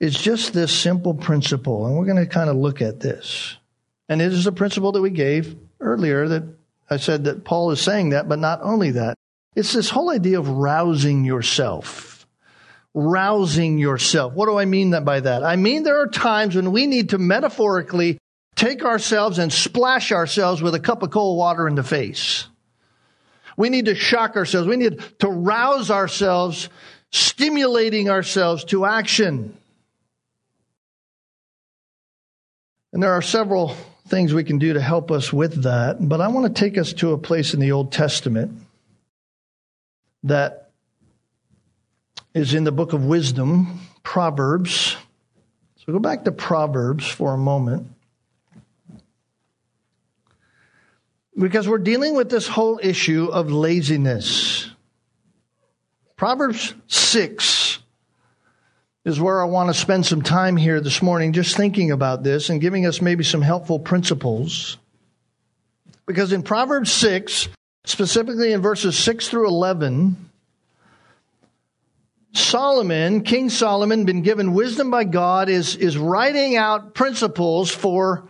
is 0.00 0.18
just 0.18 0.52
this 0.52 0.76
simple 0.76 1.14
principle, 1.14 1.86
and 1.86 1.96
we're 1.96 2.06
going 2.06 2.16
to 2.16 2.26
kind 2.26 2.50
of 2.50 2.56
look 2.56 2.82
at 2.82 3.00
this. 3.00 3.56
And 4.08 4.20
it 4.20 4.32
is 4.32 4.46
a 4.46 4.52
principle 4.52 4.92
that 4.92 5.02
we 5.02 5.10
gave 5.10 5.56
earlier 5.80 6.28
that 6.28 6.44
I 6.90 6.98
said 6.98 7.24
that 7.24 7.44
Paul 7.44 7.70
is 7.70 7.80
saying 7.80 8.10
that, 8.10 8.28
but 8.28 8.38
not 8.38 8.60
only 8.62 8.92
that. 8.92 9.16
It's 9.56 9.72
this 9.72 9.90
whole 9.90 10.10
idea 10.10 10.38
of 10.38 10.48
rousing 10.48 11.24
yourself. 11.24 12.26
Rousing 12.92 13.78
yourself. 13.78 14.34
What 14.34 14.46
do 14.46 14.58
I 14.58 14.64
mean 14.64 14.90
by 15.04 15.20
that? 15.20 15.42
I 15.42 15.56
mean 15.56 15.82
there 15.82 16.00
are 16.00 16.06
times 16.06 16.54
when 16.54 16.72
we 16.72 16.86
need 16.86 17.10
to 17.10 17.18
metaphorically 17.18 18.18
take 18.56 18.84
ourselves 18.84 19.38
and 19.38 19.52
splash 19.52 20.12
ourselves 20.12 20.62
with 20.62 20.74
a 20.74 20.80
cup 20.80 21.02
of 21.02 21.10
cold 21.10 21.38
water 21.38 21.66
in 21.66 21.74
the 21.74 21.82
face. 21.82 22.48
We 23.56 23.70
need 23.70 23.86
to 23.86 23.94
shock 23.94 24.36
ourselves. 24.36 24.68
We 24.68 24.76
need 24.76 25.00
to 25.20 25.28
rouse 25.28 25.90
ourselves, 25.90 26.68
stimulating 27.10 28.10
ourselves 28.10 28.64
to 28.66 28.84
action. 28.84 29.56
And 32.92 33.02
there 33.02 33.12
are 33.12 33.22
several 33.22 33.76
things 34.06 34.34
we 34.34 34.44
can 34.44 34.58
do 34.58 34.74
to 34.74 34.80
help 34.80 35.10
us 35.10 35.32
with 35.32 35.62
that, 35.62 35.96
but 36.00 36.20
I 36.20 36.28
want 36.28 36.54
to 36.54 36.60
take 36.60 36.78
us 36.78 36.92
to 36.94 37.12
a 37.12 37.18
place 37.18 37.54
in 37.54 37.60
the 37.60 37.72
Old 37.72 37.90
Testament 37.90 38.52
that 40.24 40.70
is 42.34 42.54
in 42.54 42.64
the 42.64 42.72
book 42.72 42.92
of 42.92 43.04
wisdom, 43.04 43.80
Proverbs. 44.02 44.96
So 45.76 45.92
go 45.92 45.98
back 45.98 46.24
to 46.24 46.32
Proverbs 46.32 47.06
for 47.06 47.34
a 47.34 47.38
moment. 47.38 47.93
Because 51.36 51.68
we're 51.68 51.78
dealing 51.78 52.14
with 52.14 52.30
this 52.30 52.46
whole 52.46 52.78
issue 52.82 53.26
of 53.26 53.50
laziness. 53.50 54.70
Proverbs 56.16 56.74
6 56.86 57.78
is 59.04 59.20
where 59.20 59.42
I 59.42 59.44
want 59.44 59.68
to 59.68 59.74
spend 59.74 60.06
some 60.06 60.22
time 60.22 60.56
here 60.56 60.80
this 60.80 61.02
morning 61.02 61.32
just 61.32 61.56
thinking 61.56 61.90
about 61.90 62.22
this 62.22 62.48
and 62.50 62.60
giving 62.60 62.86
us 62.86 63.02
maybe 63.02 63.24
some 63.24 63.42
helpful 63.42 63.78
principles. 63.78 64.78
Because 66.06 66.32
in 66.32 66.42
Proverbs 66.42 66.92
6, 66.92 67.48
specifically 67.84 68.52
in 68.52 68.62
verses 68.62 68.96
6 68.96 69.28
through 69.28 69.48
11, 69.48 70.30
Solomon, 72.32 73.22
King 73.22 73.48
Solomon, 73.50 74.04
been 74.04 74.22
given 74.22 74.54
wisdom 74.54 74.90
by 74.90 75.04
God, 75.04 75.48
is, 75.48 75.76
is 75.76 75.96
writing 75.98 76.56
out 76.56 76.94
principles 76.94 77.70
for 77.70 78.28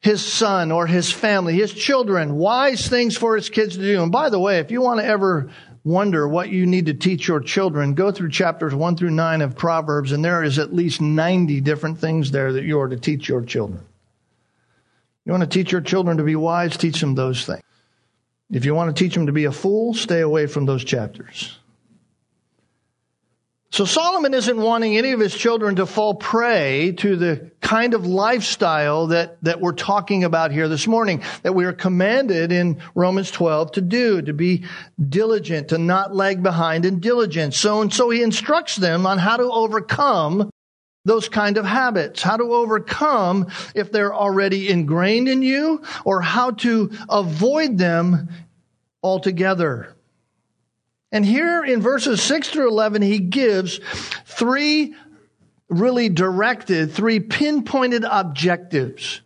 his 0.00 0.24
son 0.24 0.70
or 0.70 0.86
his 0.86 1.10
family, 1.10 1.54
his 1.54 1.72
children, 1.72 2.36
wise 2.36 2.88
things 2.88 3.16
for 3.16 3.34
his 3.34 3.48
kids 3.50 3.76
to 3.76 3.82
do. 3.82 4.02
And 4.02 4.12
by 4.12 4.30
the 4.30 4.38
way, 4.38 4.58
if 4.58 4.70
you 4.70 4.80
want 4.80 5.00
to 5.00 5.06
ever 5.06 5.50
wonder 5.84 6.26
what 6.26 6.48
you 6.48 6.66
need 6.66 6.86
to 6.86 6.94
teach 6.94 7.28
your 7.28 7.40
children, 7.40 7.94
go 7.94 8.10
through 8.10 8.30
chapters 8.30 8.74
1 8.74 8.96
through 8.96 9.10
9 9.10 9.40
of 9.42 9.56
Proverbs, 9.56 10.12
and 10.12 10.24
there 10.24 10.42
is 10.42 10.58
at 10.58 10.74
least 10.74 11.00
90 11.00 11.60
different 11.60 11.98
things 11.98 12.30
there 12.30 12.52
that 12.52 12.64
you 12.64 12.80
are 12.80 12.88
to 12.88 12.96
teach 12.96 13.28
your 13.28 13.42
children. 13.42 13.80
You 15.24 15.32
want 15.32 15.42
to 15.42 15.48
teach 15.48 15.72
your 15.72 15.80
children 15.80 16.18
to 16.18 16.24
be 16.24 16.36
wise, 16.36 16.76
teach 16.76 17.00
them 17.00 17.14
those 17.14 17.44
things. 17.44 17.62
If 18.50 18.64
you 18.64 18.74
want 18.74 18.94
to 18.94 19.04
teach 19.04 19.14
them 19.14 19.26
to 19.26 19.32
be 19.32 19.46
a 19.46 19.52
fool, 19.52 19.92
stay 19.92 20.20
away 20.20 20.46
from 20.46 20.66
those 20.66 20.84
chapters. 20.84 21.58
So 23.70 23.84
Solomon 23.84 24.32
isn't 24.32 24.56
wanting 24.56 24.96
any 24.96 25.10
of 25.10 25.20
his 25.20 25.34
children 25.34 25.76
to 25.76 25.86
fall 25.86 26.14
prey 26.14 26.92
to 26.98 27.16
the 27.16 27.50
kind 27.60 27.94
of 27.94 28.06
lifestyle 28.06 29.08
that, 29.08 29.42
that 29.42 29.60
we're 29.60 29.72
talking 29.72 30.22
about 30.22 30.52
here 30.52 30.68
this 30.68 30.86
morning, 30.86 31.22
that 31.42 31.54
we 31.54 31.64
are 31.64 31.72
commanded 31.72 32.52
in 32.52 32.80
Romans 32.94 33.30
12 33.32 33.72
to 33.72 33.80
do, 33.80 34.22
to 34.22 34.32
be 34.32 34.64
diligent, 35.08 35.68
to 35.68 35.78
not 35.78 36.14
lag 36.14 36.42
behind 36.42 36.84
in 36.84 37.00
diligence. 37.00 37.58
So, 37.58 37.82
and 37.82 37.92
so 37.92 38.08
he 38.08 38.22
instructs 38.22 38.76
them 38.76 39.04
on 39.04 39.18
how 39.18 39.36
to 39.36 39.50
overcome 39.50 40.48
those 41.04 41.28
kind 41.28 41.56
of 41.56 41.64
habits, 41.64 42.22
how 42.22 42.36
to 42.36 42.44
overcome 42.44 43.48
if 43.74 43.90
they're 43.90 44.14
already 44.14 44.68
ingrained 44.68 45.28
in 45.28 45.42
you 45.42 45.82
or 46.04 46.20
how 46.20 46.52
to 46.52 46.90
avoid 47.08 47.78
them 47.78 48.28
altogether. 49.02 49.95
And 51.12 51.24
here 51.24 51.64
in 51.64 51.80
verses 51.80 52.22
6 52.22 52.50
through 52.50 52.68
11, 52.68 53.02
he 53.02 53.18
gives 53.18 53.80
three 54.24 54.94
really 55.68 56.08
directed, 56.08 56.92
three 56.92 57.20
pinpointed 57.20 58.04
objectives. 58.04 59.20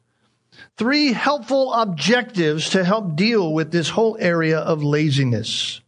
Three 0.76 1.12
helpful 1.12 1.72
objectives 1.72 2.70
to 2.70 2.84
help 2.84 3.16
deal 3.16 3.52
with 3.52 3.70
this 3.70 3.88
whole 3.88 4.16
area 4.18 4.58
of 4.58 4.82
laziness. 4.82 5.80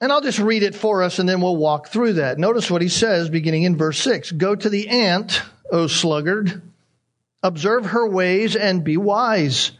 And 0.00 0.12
I'll 0.12 0.20
just 0.20 0.38
read 0.38 0.62
it 0.62 0.74
for 0.74 1.02
us 1.02 1.18
and 1.18 1.26
then 1.26 1.40
we'll 1.40 1.56
walk 1.56 1.88
through 1.88 2.14
that. 2.14 2.38
Notice 2.38 2.70
what 2.70 2.82
he 2.82 2.88
says 2.88 3.30
beginning 3.30 3.62
in 3.62 3.78
verse 3.78 3.98
6. 4.00 4.32
Go 4.32 4.54
to 4.54 4.68
the 4.68 4.88
ant, 4.88 5.40
O 5.72 5.86
sluggard. 5.86 6.60
Observe 7.42 7.86
her 7.86 8.06
ways 8.06 8.56
and 8.56 8.84
be 8.84 8.96
wise, 8.96 9.72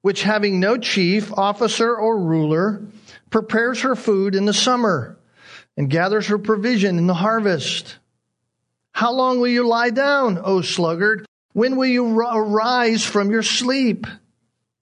which 0.00 0.22
having 0.22 0.60
no 0.60 0.78
chief, 0.78 1.32
officer, 1.32 1.94
or 1.94 2.18
ruler, 2.18 2.82
prepares 3.30 3.82
her 3.82 3.94
food 3.94 4.34
in 4.34 4.44
the 4.44 4.54
summer 4.54 5.18
and 5.76 5.90
gathers 5.90 6.26
her 6.28 6.38
provision 6.38 6.98
in 6.98 7.06
the 7.06 7.14
harvest. 7.14 7.98
How 8.92 9.12
long 9.12 9.40
will 9.40 9.48
you 9.48 9.66
lie 9.66 9.90
down, 9.90 10.38
O 10.42 10.60
sluggard? 10.60 11.26
When 11.52 11.76
will 11.76 11.86
you 11.86 12.18
arise 12.20 13.04
from 13.04 13.30
your 13.30 13.42
sleep? 13.42 14.06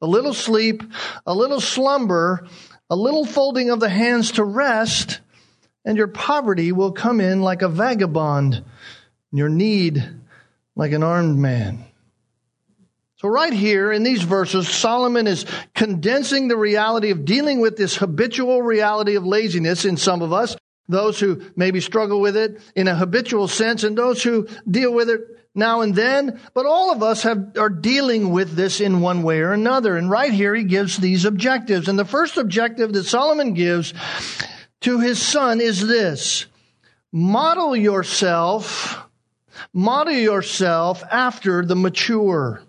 A 0.03 0.07
little 0.07 0.35
sleep, 0.35 0.83
a 1.25 1.35
little 1.35 1.61
slumber, 1.61 2.47
a 2.91 2.97
little 2.97 3.25
folding 3.25 3.71
of 3.71 3.81
the 3.81 3.89
hands 3.89 4.33
to 4.33 4.45
rest, 4.45 5.21
and 5.85 5.97
your 5.97 6.09
poverty 6.09 6.73
will 6.73 6.93
come 6.93 7.21
in 7.21 7.41
like 7.41 7.63
a 7.63 7.69
vagabond, 7.69 8.55
and 8.57 8.65
your 9.33 9.49
need 9.49 10.03
like 10.75 10.93
an 10.93 11.03
armed 11.03 11.39
man. 11.39 11.86
So, 13.27 13.31
right 13.33 13.53
here 13.53 13.91
in 13.91 14.05
these 14.05 14.23
verses, 14.23 14.69
Solomon 14.69 15.27
is 15.27 15.47
condensing 15.75 16.47
the 16.47 16.57
reality 16.57 17.11
of 17.11 17.25
dealing 17.25 17.59
with 17.59 17.77
this 17.77 17.97
habitual 17.97 18.63
reality 18.63 19.17
of 19.17 19.27
laziness 19.27 19.85
in 19.85 19.97
some 19.97 20.23
of 20.23 20.33
us, 20.33 20.55
those 20.87 21.19
who 21.19 21.43
maybe 21.57 21.81
struggle 21.81 22.21
with 22.21 22.37
it 22.37 22.61
in 22.77 22.87
a 22.87 22.95
habitual 22.95 23.49
sense, 23.49 23.83
and 23.83 23.99
those 23.99 24.23
who 24.23 24.47
deal 24.71 24.95
with 24.95 25.11
it 25.11 25.23
now 25.57 25.81
and 25.81 25.93
then. 25.97 26.41
But 26.55 26.67
all 26.67 26.93
of 26.93 27.03
us 27.03 27.25
have, 27.25 27.59
are 27.59 27.69
dealing 27.69 28.31
with 28.31 28.55
this 28.55 28.81
in 28.81 29.01
one 29.01 29.25
way 29.25 29.41
or 29.41 29.51
another. 29.51 29.97
And 29.97 30.09
right 30.09 30.33
here, 30.33 30.55
he 30.55 30.63
gives 30.63 30.97
these 30.97 31.25
objectives. 31.25 31.89
And 31.89 31.99
the 31.99 32.05
first 32.05 32.37
objective 32.37 32.93
that 32.93 33.07
Solomon 33.07 33.55
gives 33.55 33.93
to 34.83 35.01
his 35.01 35.21
son 35.21 35.61
is 35.61 35.85
this 35.85 36.47
model 37.11 37.75
yourself, 37.75 39.05
model 39.73 40.15
yourself 40.15 41.03
after 41.11 41.67
the 41.67 41.75
mature. 41.75 42.63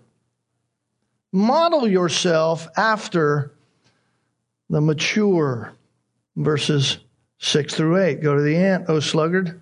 Model 1.32 1.86
yourself 1.86 2.68
after 2.76 3.52
the 4.70 4.80
mature. 4.80 5.72
Verses 6.36 6.98
6 7.38 7.74
through 7.74 8.02
8. 8.02 8.22
Go 8.22 8.34
to 8.36 8.42
the 8.42 8.56
ant, 8.56 8.88
O 8.88 9.00
sluggard. 9.00 9.60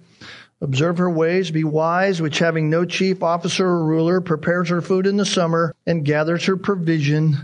Observe 0.60 0.98
her 0.98 1.10
ways, 1.10 1.50
be 1.50 1.64
wise, 1.64 2.22
which 2.22 2.38
having 2.38 2.70
no 2.70 2.84
chief 2.84 3.22
officer 3.22 3.66
or 3.66 3.84
ruler, 3.84 4.20
prepares 4.20 4.70
her 4.70 4.80
food 4.80 5.06
in 5.06 5.16
the 5.16 5.26
summer 5.26 5.74
and 5.86 6.04
gathers 6.04 6.46
her 6.46 6.56
provision 6.56 7.36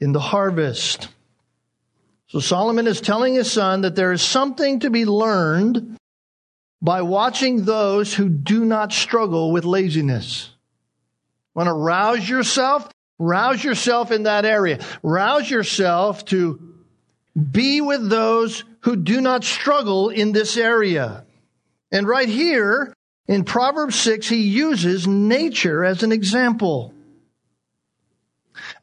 in 0.00 0.12
the 0.12 0.20
harvest. 0.20 1.08
So 2.26 2.40
Solomon 2.40 2.86
is 2.86 3.00
telling 3.00 3.34
his 3.34 3.50
son 3.50 3.82
that 3.82 3.94
there 3.94 4.12
is 4.12 4.20
something 4.20 4.80
to 4.80 4.90
be 4.90 5.06
learned 5.06 5.96
by 6.82 7.02
watching 7.02 7.64
those 7.64 8.12
who 8.12 8.28
do 8.28 8.64
not 8.64 8.92
struggle 8.92 9.50
with 9.50 9.64
laziness. 9.64 10.50
Want 11.54 11.68
to 11.68 11.72
rouse 11.72 12.28
yourself? 12.28 12.91
Rouse 13.22 13.62
yourself 13.62 14.10
in 14.10 14.24
that 14.24 14.44
area. 14.44 14.80
Rouse 15.00 15.48
yourself 15.48 16.24
to 16.26 16.60
be 17.36 17.80
with 17.80 18.10
those 18.10 18.64
who 18.80 18.96
do 18.96 19.20
not 19.20 19.44
struggle 19.44 20.08
in 20.08 20.32
this 20.32 20.56
area. 20.56 21.24
And 21.92 22.08
right 22.08 22.28
here 22.28 22.92
in 23.28 23.44
Proverbs 23.44 23.94
6, 23.94 24.28
he 24.28 24.42
uses 24.42 25.06
nature 25.06 25.84
as 25.84 26.02
an 26.02 26.10
example. 26.10 26.92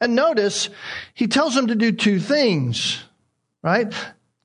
And 0.00 0.14
notice, 0.14 0.70
he 1.12 1.26
tells 1.26 1.54
them 1.54 1.66
to 1.66 1.74
do 1.74 1.92
two 1.92 2.18
things, 2.18 3.04
right? 3.62 3.92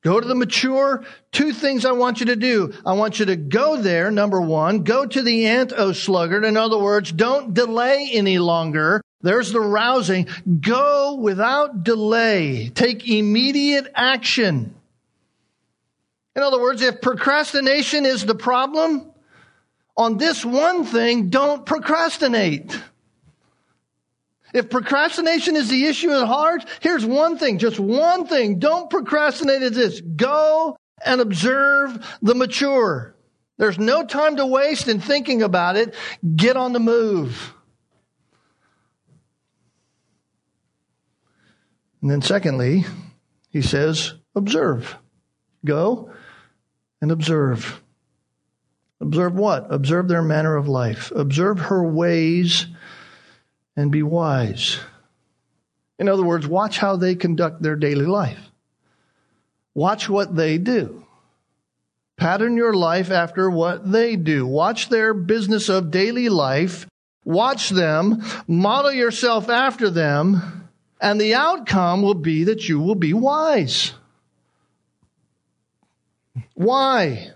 Go 0.04 0.20
to 0.20 0.28
the 0.28 0.36
mature. 0.36 1.06
Two 1.32 1.54
things 1.54 1.86
I 1.86 1.94
want 1.94 2.20
you 2.20 2.26
to 2.28 2.36
do. 2.36 2.74
I 2.86 2.94
want 2.94 3.20
you 3.20 3.28
to 3.28 3.38
go 3.38 3.78
there, 3.78 4.12
number 4.12 4.42
one. 4.42 4.84
Go 4.84 5.06
to 5.06 5.22
the 5.22 5.46
ant, 5.46 5.72
O 5.72 5.94
sluggard. 5.94 6.44
In 6.44 6.58
other 6.58 6.78
words, 6.78 7.14
don't 7.14 7.54
delay 7.54 8.10
any 8.12 8.40
longer. 8.40 9.02
There's 9.26 9.52
the 9.52 9.60
rousing. 9.60 10.28
Go 10.62 11.16
without 11.16 11.84
delay. 11.84 12.70
Take 12.70 13.10
immediate 13.10 13.92
action. 13.96 14.76
In 16.36 16.44
other 16.44 16.62
words, 16.62 16.84
if 16.84 17.02
procrastination 17.02 18.06
is 18.06 18.24
the 18.24 18.36
problem, 18.36 19.12
on 19.98 20.18
this 20.18 20.46
one 20.46 20.86
thing, 20.86 21.30
don't 21.30 21.66
procrastinate. 21.66 22.80
If 24.54 24.70
procrastination 24.70 25.56
is 25.56 25.70
the 25.70 25.88
issue 25.88 26.12
at 26.12 26.28
heart, 26.28 26.64
here's 26.82 27.04
one 27.04 27.40
thing, 27.40 27.58
just 27.58 27.80
one 27.80 28.28
thing. 28.28 28.60
Don't 28.60 28.92
procrastinate 28.92 29.64
at 29.64 29.74
this. 29.74 30.02
Go 30.02 30.78
and 31.04 31.20
observe 31.20 32.16
the 32.22 32.36
mature. 32.36 33.16
There's 33.58 33.80
no 33.80 34.06
time 34.06 34.36
to 34.36 34.46
waste 34.46 34.88
in 34.88 35.00
thinking 35.00 35.42
about 35.42 35.78
it. 35.78 35.96
Get 36.36 36.58
on 36.58 36.74
the 36.74 36.80
move. 36.80 37.55
And 42.06 42.12
then 42.12 42.22
secondly, 42.22 42.86
he 43.50 43.64
says, 43.64 44.14
observe. 44.36 44.96
Go 45.66 46.12
and 47.02 47.12
observe. 47.12 47.82
Observe 49.02 49.34
what? 49.34 49.74
Observe 49.74 50.08
their 50.08 50.22
manner 50.22 50.56
of 50.56 50.68
life. 50.68 51.12
Observe 51.16 51.58
her 51.62 51.84
ways 51.84 52.68
and 53.76 53.92
be 53.92 54.04
wise. 54.04 54.78
In 55.98 56.08
other 56.08 56.22
words, 56.22 56.46
watch 56.46 56.78
how 56.78 56.96
they 56.96 57.16
conduct 57.16 57.64
their 57.64 57.76
daily 57.76 58.06
life. 58.06 58.52
Watch 59.74 60.08
what 60.08 60.36
they 60.36 60.60
do. 60.60 61.08
Pattern 62.18 62.56
your 62.56 62.76
life 62.76 63.10
after 63.10 63.50
what 63.50 63.92
they 63.92 64.16
do. 64.16 64.46
Watch 64.46 64.90
their 64.90 65.16
business 65.16 65.70
of 65.70 65.90
daily 65.90 66.30
life. 66.30 66.86
Watch 67.24 67.70
them. 67.70 68.24
Model 68.48 68.92
yourself 68.92 69.50
after 69.50 69.90
them. 69.90 70.65
And 71.00 71.20
the 71.20 71.36
outcome 71.36 72.02
will 72.02 72.14
be 72.14 72.46
that 72.46 72.68
you 72.68 72.80
will 72.80 72.96
be 72.96 73.14
wise. 73.14 73.94
Why? 76.54 77.32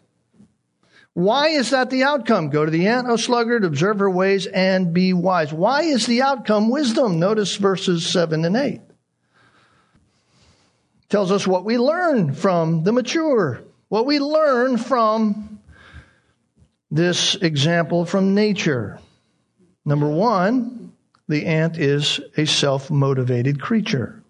Why 1.13 1.49
is 1.49 1.71
that 1.71 1.89
the 1.89 2.03
outcome? 2.03 2.49
Go 2.49 2.63
to 2.63 2.71
the 2.71 2.87
ant, 2.87 3.09
O 3.09 3.17
sluggard, 3.17 3.65
observe 3.65 3.99
her 3.99 4.09
ways, 4.09 4.45
and 4.47 4.93
be 4.93 5.11
wise. 5.13 5.51
Why 5.51 5.81
is 5.81 6.05
the 6.05 6.21
outcome 6.21 6.69
wisdom? 6.69 7.19
Notice 7.19 7.55
verses 7.57 8.07
7 8.07 8.45
and 8.45 8.55
8. 8.55 8.81
Tells 11.09 11.31
us 11.31 11.45
what 11.45 11.65
we 11.65 11.77
learn 11.77 12.33
from 12.33 12.83
the 12.83 12.93
mature, 12.93 13.61
what 13.89 14.05
we 14.05 14.19
learn 14.19 14.77
from 14.77 15.59
this 16.91 17.35
example 17.35 18.05
from 18.05 18.35
nature. 18.35 18.99
Number 19.83 20.07
one, 20.07 20.88
the 21.29 21.45
ant 21.45 21.77
is 21.77 22.19
a 22.35 22.45
self 22.45 22.91
motivated 22.91 23.61
creature. 23.61 24.21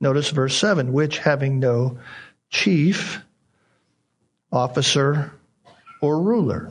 Notice 0.00 0.30
verse 0.30 0.56
7 0.56 0.92
which 0.92 1.18
having 1.18 1.58
no 1.58 1.98
chief, 2.50 3.20
officer, 4.52 5.32
or 6.00 6.22
ruler. 6.22 6.70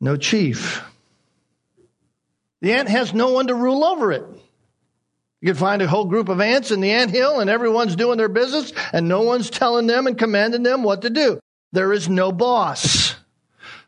No 0.00 0.16
chief. 0.16 0.82
The 2.62 2.72
ant 2.72 2.88
has 2.88 3.14
no 3.14 3.28
one 3.28 3.46
to 3.48 3.54
rule 3.54 3.84
over 3.84 4.10
it. 4.10 4.24
You 5.40 5.48
can 5.48 5.56
find 5.56 5.82
a 5.82 5.86
whole 5.86 6.06
group 6.06 6.30
of 6.30 6.40
ants 6.40 6.70
in 6.70 6.80
the 6.80 6.90
ant 6.90 7.10
hill 7.10 7.40
and 7.40 7.50
everyone's 7.50 7.94
doing 7.94 8.16
their 8.16 8.30
business 8.30 8.72
and 8.92 9.06
no 9.06 9.20
one's 9.20 9.50
telling 9.50 9.86
them 9.86 10.06
and 10.06 10.16
commanding 10.16 10.62
them 10.62 10.82
what 10.82 11.02
to 11.02 11.10
do. 11.10 11.38
There 11.72 11.92
is 11.92 12.08
no 12.08 12.32
boss. 12.32 13.14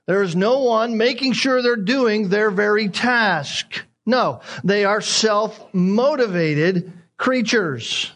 There 0.06 0.22
is 0.22 0.36
no 0.36 0.60
one 0.60 0.96
making 0.96 1.32
sure 1.32 1.62
they're 1.62 1.76
doing 1.76 2.28
their 2.28 2.50
very 2.50 2.88
task. 2.88 3.84
No, 4.06 4.40
they 4.62 4.84
are 4.84 5.00
self-motivated 5.00 6.92
creatures. 7.16 8.12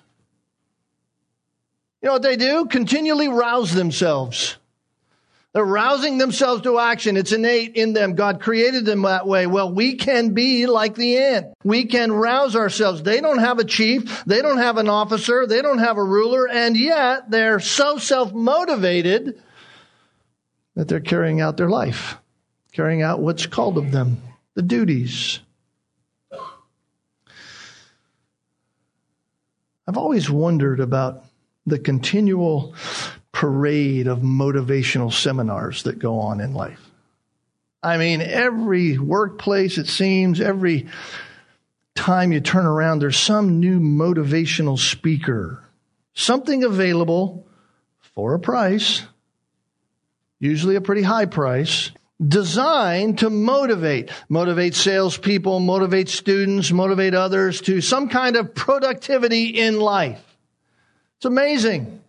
You 2.01 2.07
know 2.07 2.13
what 2.13 2.23
they 2.23 2.37
do? 2.37 2.67
Continually 2.67 3.29
rouse 3.29 3.73
themselves. 3.75 4.57
They're 5.53 5.65
rousing 5.65 6.19
themselves 6.19 6.63
to 6.63 6.79
action. 6.79 7.17
It's 7.17 7.33
innate 7.33 7.75
in 7.75 7.93
them. 7.93 8.15
God 8.15 8.41
created 8.41 8.85
them 8.85 9.03
that 9.03 9.27
way. 9.27 9.49
Well, 9.49 9.75
we 9.75 9.97
can 9.97 10.33
be 10.33 10.67
like 10.67 10.95
the 10.95 11.19
ant. 11.19 11.49
We 11.65 11.87
can 11.87 12.13
rouse 12.13 12.55
ourselves. 12.55 13.03
They 13.03 13.21
don't 13.21 13.41
have 13.41 13.59
a 13.59 13.65
chief. 13.65 14.25
They 14.27 14.43
don't 14.43 14.59
have 14.59 14.77
an 14.77 14.89
officer. 14.89 15.49
They 15.49 15.61
don't 15.61 15.79
have 15.79 15.97
a 15.97 16.05
ruler. 16.05 16.49
And 16.49 16.77
yet 16.77 17.33
they're 17.33 17.59
so 17.59 17.99
self-motivated 17.99 19.43
that 20.81 20.89
they're 20.89 20.99
carrying 20.99 21.43
out 21.43 21.59
their 21.59 21.69
life, 21.69 22.17
carrying 22.73 23.03
out 23.03 23.21
what's 23.21 23.45
called 23.45 23.77
of 23.77 23.93
them, 23.93 24.23
the 24.55 24.63
duties. 24.63 25.41
I've 29.87 29.99
always 29.99 30.31
wondered 30.31 30.81
about 30.81 31.27
the 31.67 31.79
continual 31.79 32.75
parade 33.31 34.07
of 34.07 34.21
motivational 34.21 35.13
seminars 35.13 35.83
that 35.83 35.99
go 35.99 36.19
on 36.21 36.41
in 36.41 36.55
life. 36.55 36.81
I 37.83 37.99
mean, 37.99 38.23
every 38.23 38.97
workplace, 38.97 39.77
it 39.77 39.87
seems, 39.87 40.41
every 40.41 40.87
time 41.95 42.33
you 42.33 42.41
turn 42.41 42.65
around, 42.65 43.01
there's 43.01 43.19
some 43.19 43.61
new 43.61 43.81
motivational 43.81 44.79
speaker, 44.79 45.63
something 46.15 46.65
available 46.65 47.47
for 48.15 48.33
a 48.33 48.41
price, 48.41 49.03
usually 50.41 50.75
a 50.75 50.81
pretty 50.81 51.03
high 51.03 51.27
price, 51.27 51.93
designed 52.27 53.19
to 53.21 53.31
motivate, 53.31 54.11
motivate 54.29 54.75
salespeople, 54.75 55.61
motivate 55.61 56.09
students, 56.09 56.73
motivate 56.73 57.15
others 57.15 57.61
to 57.63 57.81
some 57.81 58.09
kind 58.09 58.37
of 58.37 58.55
productivity 58.55 59.47
in 59.61 59.79
life. 59.79 60.21
It's 61.19 61.27
amazing. 61.27 62.01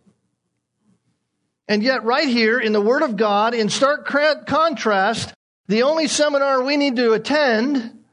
And 1.68 1.84
yet, 1.84 2.04
right 2.04 2.28
here 2.28 2.60
in 2.60 2.74
the 2.74 2.82
Word 2.82 3.02
of 3.02 3.16
God, 3.16 3.54
in 3.54 3.70
stark 3.70 4.06
contrast, 4.06 5.34
the 5.68 5.84
only 5.84 6.08
seminar 6.08 6.64
we 6.64 6.76
need 6.76 6.98
to 6.98 7.14
attend 7.14 8.04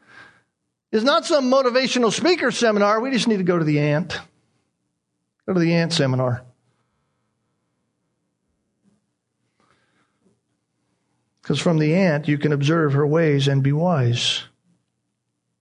is 0.93 1.03
not 1.03 1.27
some 1.27 1.51
motivational 1.51 2.13
speaker 2.13 2.51
seminar. 2.51 3.01
We 3.01 3.11
just 3.11 3.27
need 3.27 3.39
to 3.39 3.45
go 3.45 3.59
to 3.59 3.65
the 3.65 3.81
ant. 3.81 4.19
Go 5.47 5.55
to 5.55 5.61
the 5.61 5.75
ant 5.75 5.93
seminar. 5.93 6.45
Because 11.49 11.63
from 11.63 11.79
the 11.79 11.95
ant, 11.95 12.29
you 12.29 12.37
can 12.37 12.53
observe 12.53 12.93
her 12.93 13.07
ways 13.07 13.49
and 13.49 13.63
be 13.63 13.73
wise. 13.73 14.45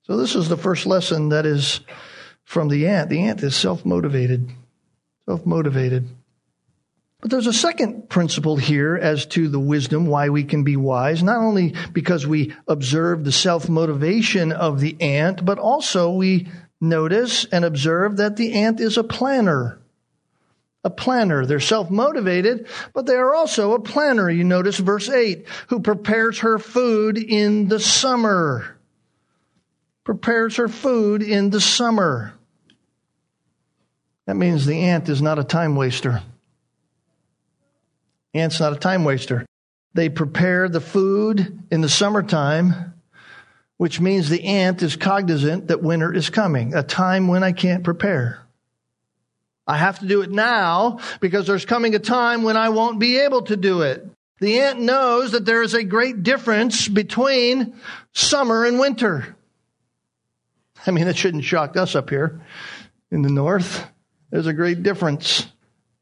So, 0.02 0.18
this 0.18 0.36
is 0.36 0.50
the 0.50 0.58
first 0.58 0.86
lesson 0.86 1.30
that 1.30 1.46
is 1.46 1.80
from 2.44 2.68
the 2.68 2.90
ant. 2.90 3.10
The 3.10 3.24
ant 3.24 3.42
is 3.42 3.56
self 3.56 3.86
motivated 3.86 4.52
self 5.24 5.46
motivated. 5.46 6.10
But 7.22 7.32
there's 7.32 7.48
a 7.48 7.54
second 7.54 8.10
principle 8.10 8.58
here 8.58 8.98
as 8.98 9.28
to 9.28 9.48
the 9.48 9.62
wisdom, 9.62 10.08
why 10.08 10.28
we 10.28 10.44
can 10.44 10.66
be 10.66 10.76
wise, 10.76 11.24
not 11.24 11.38
only 11.38 11.74
because 11.94 12.28
we 12.28 12.54
observe 12.68 13.24
the 13.24 13.32
self 13.32 13.70
motivation 13.70 14.52
of 14.52 14.82
the 14.82 15.02
ant, 15.02 15.46
but 15.46 15.58
also 15.58 16.12
we 16.12 16.50
notice 16.82 17.46
and 17.46 17.64
observe 17.64 18.18
that 18.18 18.36
the 18.36 18.56
ant 18.56 18.82
is 18.82 18.98
a 18.98 19.06
planner. 19.06 19.80
A 20.84 20.90
planner. 20.90 21.46
They're 21.46 21.60
self 21.60 21.90
motivated, 21.90 22.68
but 22.94 23.06
they 23.06 23.16
are 23.16 23.34
also 23.34 23.74
a 23.74 23.80
planner. 23.80 24.30
You 24.30 24.44
notice 24.44 24.78
verse 24.78 25.10
8, 25.10 25.46
who 25.68 25.82
prepares 25.82 26.40
her 26.40 26.60
food 26.60 27.18
in 27.18 27.68
the 27.68 27.80
summer. 27.80 28.78
Prepares 30.04 30.56
her 30.56 30.70
food 30.70 31.22
in 31.22 31.50
the 31.50 31.60
summer. 31.60 32.34
That 34.28 34.36
means 34.36 34.66
the 34.66 34.82
ant 34.84 35.10
is 35.10 35.22
not 35.22 35.40
a 35.40 35.44
time 35.44 35.76
waster. 35.76 36.22
Ant's 38.34 38.60
not 38.60 38.74
a 38.74 38.78
time 38.78 39.04
waster. 39.04 39.46
They 39.94 40.10
prepare 40.10 40.70
the 40.70 40.82
food 40.82 41.64
in 41.72 41.82
the 41.82 41.90
summertime, 41.90 42.94
which 43.78 44.00
means 44.00 44.30
the 44.30 44.44
ant 44.44 44.84
is 44.84 44.96
cognizant 44.96 45.68
that 45.68 45.82
winter 45.82 46.14
is 46.14 46.30
coming, 46.30 46.76
a 46.76 46.84
time 46.84 47.28
when 47.28 47.44
I 47.44 47.52
can't 47.52 47.84
prepare. 47.84 48.47
I 49.68 49.78
have 49.78 50.00
to 50.00 50.08
do 50.08 50.22
it 50.22 50.32
now 50.32 51.00
because 51.20 51.46
there's 51.46 51.66
coming 51.66 51.94
a 51.94 52.00
time 52.00 52.44
when 52.44 52.56
I 52.56 52.70
won't 52.70 53.00
be 53.00 53.20
able 53.20 53.42
to 53.44 53.58
do 53.58 53.82
it. 53.82 54.08
The 54.40 54.60
ant 54.62 54.80
knows 54.80 55.32
that 55.32 55.46
there 55.46 55.62
is 55.62 55.74
a 55.74 55.84
great 55.84 56.24
difference 56.24 56.88
between 56.88 57.76
summer 58.14 58.66
and 58.66 58.80
winter. 58.80 59.36
I 60.86 60.92
mean, 60.92 61.08
it 61.08 61.18
shouldn't 61.18 61.44
shock 61.44 61.76
us 61.76 61.96
up 61.96 62.10
here 62.10 62.42
in 63.12 63.24
the 63.24 63.30
north. 63.30 63.86
There's 64.30 64.48
a 64.48 64.54
great 64.54 64.84
difference. 64.84 65.48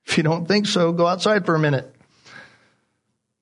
If 0.05 0.17
you 0.17 0.23
don't 0.23 0.47
think 0.47 0.67
so, 0.67 0.91
go 0.91 1.07
outside 1.07 1.45
for 1.45 1.55
a 1.55 1.59
minute. 1.59 1.91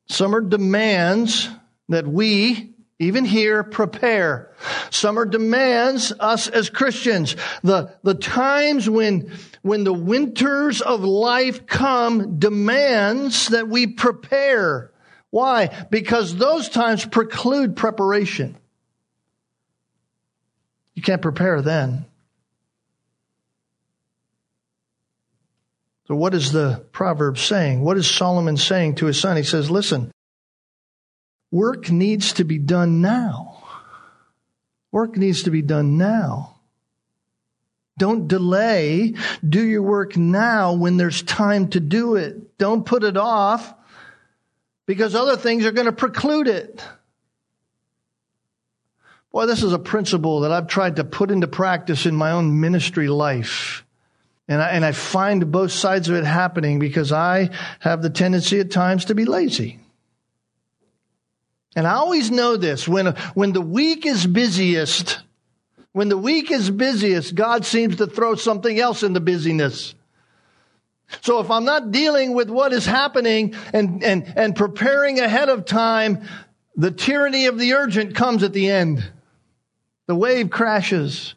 Summer 0.07 0.41
demands 0.41 1.49
that 1.89 2.07
we 2.07 2.72
Even 3.03 3.25
here, 3.25 3.63
prepare. 3.63 4.51
Summer 4.89 5.25
demands 5.25 6.13
us 6.19 6.47
as 6.47 6.69
Christians. 6.69 7.35
The, 7.63 7.93
the 8.03 8.13
times 8.13 8.89
when, 8.89 9.31
when 9.61 9.83
the 9.83 9.93
winters 9.93 10.81
of 10.81 11.03
life 11.03 11.65
come 11.65 12.39
demands 12.39 13.49
that 13.49 13.67
we 13.67 13.87
prepare. 13.87 14.91
Why? 15.29 15.85
Because 15.89 16.35
those 16.35 16.69
times 16.69 17.05
preclude 17.05 17.75
preparation. 17.75 18.55
You 20.93 21.01
can't 21.01 21.21
prepare 21.21 21.61
then. 21.61 22.05
So, 26.07 26.15
what 26.15 26.33
is 26.33 26.51
the 26.51 26.85
proverb 26.91 27.37
saying? 27.37 27.81
What 27.81 27.97
is 27.97 28.09
Solomon 28.09 28.57
saying 28.57 28.95
to 28.95 29.07
his 29.07 29.19
son? 29.19 29.37
He 29.37 29.43
says, 29.43 29.71
Listen, 29.71 30.11
work 31.53 31.91
needs 31.91 32.33
to 32.33 32.43
be 32.43 32.57
done 32.57 32.99
now. 32.99 33.63
Work 34.91 35.17
needs 35.17 35.43
to 35.43 35.51
be 35.51 35.61
done 35.61 35.97
now. 35.97 36.57
Don't 37.97 38.27
delay. 38.27 39.13
Do 39.47 39.63
your 39.63 39.83
work 39.83 40.17
now 40.17 40.73
when 40.73 40.97
there's 40.97 41.21
time 41.21 41.67
to 41.69 41.79
do 41.79 42.15
it. 42.15 42.57
Don't 42.57 42.83
put 42.83 43.03
it 43.03 43.17
off 43.17 43.71
because 44.87 45.13
other 45.13 45.37
things 45.37 45.63
are 45.63 45.71
going 45.71 45.85
to 45.85 45.91
preclude 45.91 46.47
it. 46.47 46.83
Boy, 49.31 49.45
this 49.45 49.61
is 49.61 49.73
a 49.73 49.79
principle 49.79 50.41
that 50.41 50.51
I've 50.51 50.67
tried 50.67 50.95
to 50.95 51.03
put 51.03 51.29
into 51.29 51.47
practice 51.47 52.07
in 52.07 52.15
my 52.15 52.31
own 52.31 52.59
ministry 52.59 53.09
life. 53.09 53.85
And 54.47 54.59
I, 54.59 54.69
and 54.69 54.83
I 54.83 54.91
find 54.91 55.51
both 55.51 55.71
sides 55.71 56.09
of 56.09 56.15
it 56.15 56.25
happening 56.25 56.79
because 56.79 57.11
I 57.11 57.51
have 57.79 58.01
the 58.01 58.09
tendency 58.09 58.59
at 58.59 58.71
times 58.71 59.05
to 59.05 59.15
be 59.15 59.25
lazy. 59.25 59.82
And 61.75 61.88
I 61.88 61.93
always 61.93 62.29
know 62.29 62.57
this 62.57 62.88
when, 62.88 63.07
when 63.33 63.53
the 63.53 63.62
week 63.62 64.05
is 64.05 64.27
busiest, 64.27 65.19
when 65.91 66.09
the 66.09 66.17
week 66.17 66.51
is 66.51 66.69
busiest, 66.69 67.36
God 67.36 67.65
seems 67.65 67.97
to 67.97 68.07
throw 68.07 68.36
something 68.36 68.79
else 68.79 69.03
in 69.03 69.13
the 69.13 69.19
busyness. 69.19 69.95
So 71.21 71.39
if 71.39 71.51
I'm 71.51 71.65
not 71.65 71.91
dealing 71.91 72.33
with 72.33 72.49
what 72.49 72.73
is 72.73 72.86
happening 72.86 73.55
and, 73.73 74.03
and, 74.03 74.33
and 74.36 74.55
preparing 74.55 75.19
ahead 75.19 75.49
of 75.49 75.65
time, 75.65 76.27
the 76.75 76.91
tyranny 76.91 77.45
of 77.45 77.59
the 77.59 77.73
urgent 77.73 78.15
comes 78.15 78.43
at 78.43 78.53
the 78.53 78.69
end. 78.69 79.03
The 80.07 80.15
wave 80.15 80.49
crashes. 80.49 81.36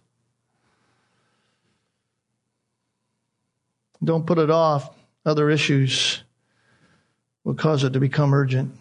Don't 4.03 4.27
put 4.27 4.39
it 4.39 4.51
off. 4.51 4.91
Other 5.25 5.51
issues 5.51 6.23
will 7.45 7.55
cause 7.55 7.85
it 7.85 7.93
to 7.95 8.01
become 8.01 8.33
urgent. 8.33 8.73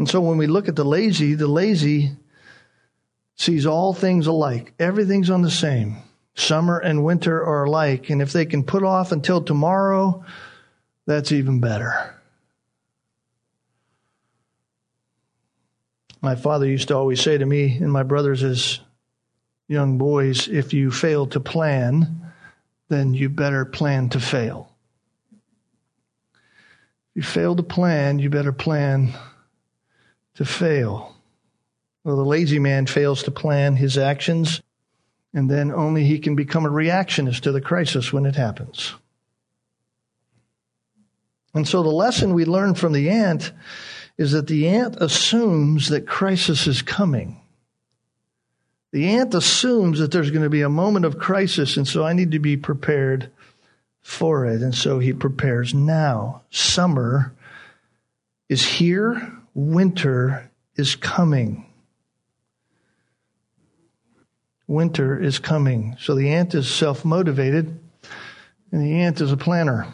And 0.00 0.08
so 0.08 0.18
when 0.22 0.38
we 0.38 0.46
look 0.46 0.66
at 0.66 0.76
the 0.76 0.84
lazy, 0.84 1.34
the 1.34 1.46
lazy 1.46 2.12
sees 3.36 3.66
all 3.66 3.92
things 3.92 4.26
alike. 4.26 4.72
Everything's 4.78 5.28
on 5.28 5.42
the 5.42 5.50
same. 5.50 5.98
Summer 6.34 6.78
and 6.78 7.04
winter 7.04 7.44
are 7.44 7.64
alike. 7.64 8.08
And 8.08 8.22
if 8.22 8.32
they 8.32 8.46
can 8.46 8.64
put 8.64 8.82
off 8.82 9.12
until 9.12 9.42
tomorrow, 9.42 10.24
that's 11.04 11.32
even 11.32 11.60
better. 11.60 12.14
My 16.22 16.34
father 16.34 16.64
used 16.64 16.88
to 16.88 16.96
always 16.96 17.20
say 17.20 17.36
to 17.36 17.44
me 17.44 17.76
and 17.76 17.92
my 17.92 18.02
brothers 18.02 18.42
as 18.42 18.80
young 19.68 19.98
boys 19.98 20.48
if 20.48 20.72
you 20.72 20.90
fail 20.90 21.26
to 21.26 21.40
plan, 21.40 22.32
then 22.88 23.12
you 23.12 23.28
better 23.28 23.66
plan 23.66 24.08
to 24.08 24.18
fail. 24.18 24.72
If 27.10 27.16
you 27.16 27.22
fail 27.22 27.54
to 27.54 27.62
plan, 27.62 28.18
you 28.18 28.30
better 28.30 28.52
plan 28.54 29.12
to 30.40 30.46
fail. 30.46 31.14
Well, 32.02 32.16
the 32.16 32.24
lazy 32.24 32.58
man 32.58 32.86
fails 32.86 33.24
to 33.24 33.30
plan 33.30 33.76
his 33.76 33.98
actions, 33.98 34.62
and 35.34 35.50
then 35.50 35.70
only 35.70 36.04
he 36.04 36.18
can 36.18 36.34
become 36.34 36.64
a 36.64 36.70
reactionist 36.70 37.42
to 37.42 37.52
the 37.52 37.60
crisis 37.60 38.10
when 38.10 38.24
it 38.24 38.36
happens. 38.36 38.94
And 41.52 41.68
so 41.68 41.82
the 41.82 41.90
lesson 41.90 42.32
we 42.32 42.46
learn 42.46 42.74
from 42.74 42.94
the 42.94 43.10
ant 43.10 43.52
is 44.16 44.32
that 44.32 44.46
the 44.46 44.66
ant 44.66 44.96
assumes 44.96 45.90
that 45.90 46.06
crisis 46.06 46.66
is 46.66 46.80
coming. 46.80 47.42
The 48.92 49.10
ant 49.10 49.34
assumes 49.34 49.98
that 49.98 50.10
there's 50.10 50.30
going 50.30 50.44
to 50.44 50.48
be 50.48 50.62
a 50.62 50.70
moment 50.70 51.04
of 51.04 51.18
crisis, 51.18 51.76
and 51.76 51.86
so 51.86 52.02
I 52.02 52.14
need 52.14 52.30
to 52.30 52.38
be 52.38 52.56
prepared 52.56 53.30
for 54.00 54.46
it. 54.46 54.62
And 54.62 54.74
so 54.74 55.00
he 55.00 55.12
prepares 55.12 55.74
now. 55.74 56.44
Summer 56.48 57.34
is 58.48 58.64
here, 58.64 59.36
winter 59.54 60.50
is 60.76 60.96
coming. 60.96 61.66
Winter 64.66 65.20
is 65.20 65.38
coming. 65.38 65.96
So 65.98 66.14
the 66.14 66.30
ant 66.30 66.54
is 66.54 66.72
self 66.72 67.04
motivated, 67.04 67.78
and 68.70 68.82
the 68.82 69.00
ant 69.00 69.20
is 69.20 69.32
a 69.32 69.36
planner. 69.36 69.92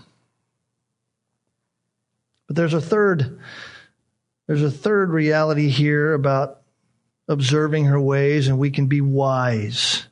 But 2.47 2.57
there's 2.57 2.75
a 2.75 2.81
third 2.81 3.40
there's 4.47 4.62
a 4.62 4.71
third 4.71 5.11
reality 5.11 5.69
here 5.69 6.14
about 6.14 6.61
observing 7.29 7.87
her 7.87 8.01
ways, 8.01 8.47
and 8.47 8.59
we 8.59 8.71
can 8.71 8.87
be 8.87 9.01
wise. 9.01 10.07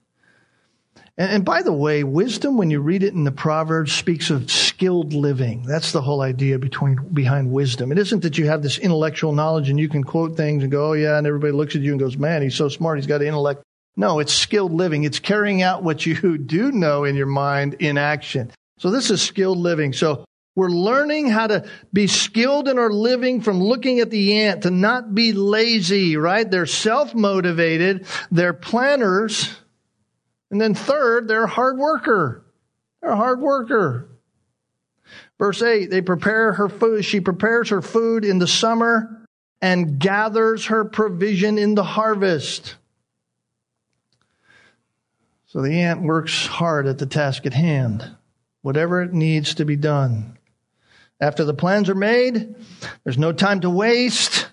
And, 1.17 1.31
and, 1.31 1.45
by 1.45 1.63
the 1.63 1.73
way, 1.73 2.03
wisdom, 2.03 2.57
when 2.57 2.71
you 2.71 2.81
read 2.81 3.05
it 3.05 3.15
in 3.15 3.23
the 3.23 3.31
Proverbs, 3.31 3.93
speaks 3.93 4.31
of 4.31 4.51
skilled 4.75 5.13
living. 5.13 5.63
That's 5.63 5.93
the 5.93 6.03
whole 6.03 6.21
idea 6.21 6.59
between, 6.59 6.97
behind 7.13 7.53
wisdom. 7.53 7.93
It 7.93 7.99
isn't 7.99 8.23
that 8.25 8.39
you 8.39 8.47
have 8.47 8.61
this 8.61 8.77
intellectual 8.77 9.33
knowledge 9.33 9.69
and 9.71 9.79
you 9.79 9.89
can 9.89 10.03
quote 10.03 10.37
things 10.37 10.65
and 10.65 10.73
go, 10.73 10.91
oh 10.91 10.93
yeah, 10.95 11.17
and 11.17 11.27
everybody 11.29 11.53
looks 11.53 11.77
at 11.77 11.83
you 11.83 11.93
and 11.93 12.01
goes, 12.01 12.17
man, 12.17 12.43
he's 12.43 12.57
so 12.57 12.69
smart, 12.69 12.99
he's 12.99 13.07
got 13.07 13.23
intellect. 13.23 13.63
No, 13.97 14.19
it's 14.19 14.35
skilled 14.35 14.73
living. 14.73 15.05
It's 15.05 15.21
carrying 15.21 15.63
out 15.63 15.85
what 15.85 16.05
you 16.05 16.39
do 16.39 16.73
know 16.73 17.05
in 17.05 17.15
your 17.15 17.27
mind 17.27 17.75
in 17.75 17.97
action. 17.97 18.51
So 18.79 18.91
this 18.91 19.13
is 19.13 19.23
skilled 19.23 19.59
living. 19.59 19.93
So 19.93 20.25
we're 20.57 20.71
learning 20.71 21.29
how 21.29 21.47
to 21.47 21.69
be 21.93 22.09
skilled 22.09 22.67
in 22.67 22.77
our 22.77 22.91
living 22.91 23.43
from 23.43 23.63
looking 23.63 24.01
at 24.01 24.11
the 24.11 24.41
ant, 24.43 24.65
to 24.65 24.71
not 24.73 25.15
be 25.15 25.33
lazy, 25.33 26.17
right? 26.17 26.51
They're 26.51 26.67
self-motivated. 26.67 28.07
They're 28.33 28.53
planners. 28.53 29.55
And 30.51 30.61
then 30.61 30.75
third, 30.75 31.29
they're 31.29 31.45
a 31.45 31.49
hard 31.49 31.79
worker. 31.79 32.45
They're 33.01 33.13
a 33.13 33.17
hard 33.17 33.41
worker. 33.41 34.09
Verse 35.39 35.63
8, 35.63 35.91
they 35.91 36.01
prepare 36.01 36.53
her 36.53 36.69
food. 36.69 37.05
She 37.05 37.21
prepares 37.21 37.71
her 37.71 37.83
food 37.83 38.25
in 38.25 38.39
the 38.39 38.47
summer 38.47 39.27
and 39.61 39.99
gathers 39.99 40.67
her 40.67 40.85
provision 40.85 41.59
in 41.59 41.75
the 41.75 41.85
harvest. 41.85 42.77
So 45.47 45.63
the 45.63 45.81
ant 45.83 46.03
works 46.03 46.47
hard 46.47 46.87
at 46.87 46.99
the 46.99 47.07
task 47.07 47.47
at 47.47 47.55
hand, 47.55 48.05
whatever 48.63 49.03
it 49.03 49.13
needs 49.13 49.55
to 49.57 49.65
be 49.65 49.77
done. 49.77 50.39
After 51.21 51.45
the 51.45 51.55
plans 51.55 51.89
are 51.89 51.95
made, 51.95 52.57
there's 53.03 53.19
no 53.19 53.33
time 53.33 53.61
to 53.61 53.71
waste. 53.71 54.49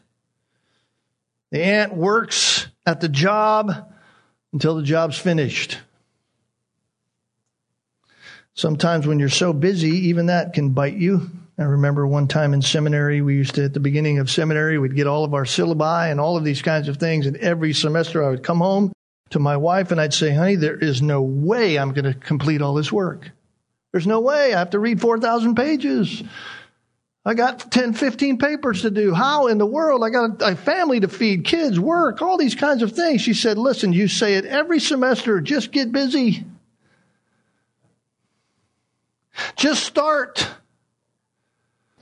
The 1.51 1.63
ant 1.63 1.95
works 1.95 2.67
at 2.85 3.01
the 3.01 3.09
job 3.09 3.91
until 4.53 4.75
the 4.75 4.83
job's 4.83 5.17
finished. 5.17 5.79
Sometimes 8.61 9.07
when 9.07 9.17
you're 9.17 9.27
so 9.27 9.53
busy, 9.53 9.89
even 10.09 10.27
that 10.27 10.53
can 10.53 10.69
bite 10.69 10.93
you. 10.93 11.31
I 11.57 11.63
remember 11.63 12.05
one 12.05 12.27
time 12.27 12.53
in 12.53 12.61
seminary, 12.61 13.19
we 13.19 13.33
used 13.33 13.55
to, 13.55 13.63
at 13.63 13.73
the 13.73 13.79
beginning 13.79 14.19
of 14.19 14.29
seminary, 14.29 14.77
we'd 14.77 14.95
get 14.95 15.07
all 15.07 15.23
of 15.23 15.33
our 15.33 15.45
syllabi 15.45 16.11
and 16.11 16.19
all 16.19 16.37
of 16.37 16.43
these 16.43 16.61
kinds 16.61 16.87
of 16.87 16.97
things. 16.97 17.25
And 17.25 17.37
every 17.37 17.73
semester 17.73 18.23
I 18.23 18.29
would 18.29 18.43
come 18.43 18.59
home 18.59 18.93
to 19.31 19.39
my 19.39 19.57
wife 19.57 19.89
and 19.89 19.99
I'd 19.99 20.13
say, 20.13 20.31
honey, 20.31 20.57
there 20.57 20.77
is 20.77 21.01
no 21.01 21.23
way 21.23 21.79
I'm 21.79 21.91
going 21.91 22.05
to 22.05 22.13
complete 22.13 22.61
all 22.61 22.75
this 22.75 22.91
work. 22.91 23.31
There's 23.93 24.05
no 24.05 24.19
way. 24.19 24.53
I 24.53 24.59
have 24.59 24.69
to 24.69 24.79
read 24.79 25.01
4,000 25.01 25.55
pages. 25.55 26.21
I 27.25 27.33
got 27.33 27.71
10, 27.71 27.93
15 27.93 28.37
papers 28.37 28.83
to 28.83 28.91
do. 28.91 29.11
How 29.11 29.47
in 29.47 29.57
the 29.57 29.65
world? 29.65 30.03
I 30.03 30.11
got 30.11 30.39
a, 30.43 30.55
family 30.55 30.99
to 30.99 31.07
feed, 31.07 31.45
kids, 31.45 31.79
work, 31.79 32.21
all 32.21 32.37
these 32.37 32.53
kinds 32.53 32.83
of 32.83 32.91
things. 32.91 33.21
She 33.21 33.33
said, 33.33 33.57
listen, 33.57 33.91
you 33.91 34.07
say 34.07 34.35
it 34.35 34.45
every 34.45 34.79
semester. 34.79 35.41
Just 35.41 35.71
get 35.71 35.91
busy. 35.91 36.45
Just 39.55 39.83
start. 39.83 40.47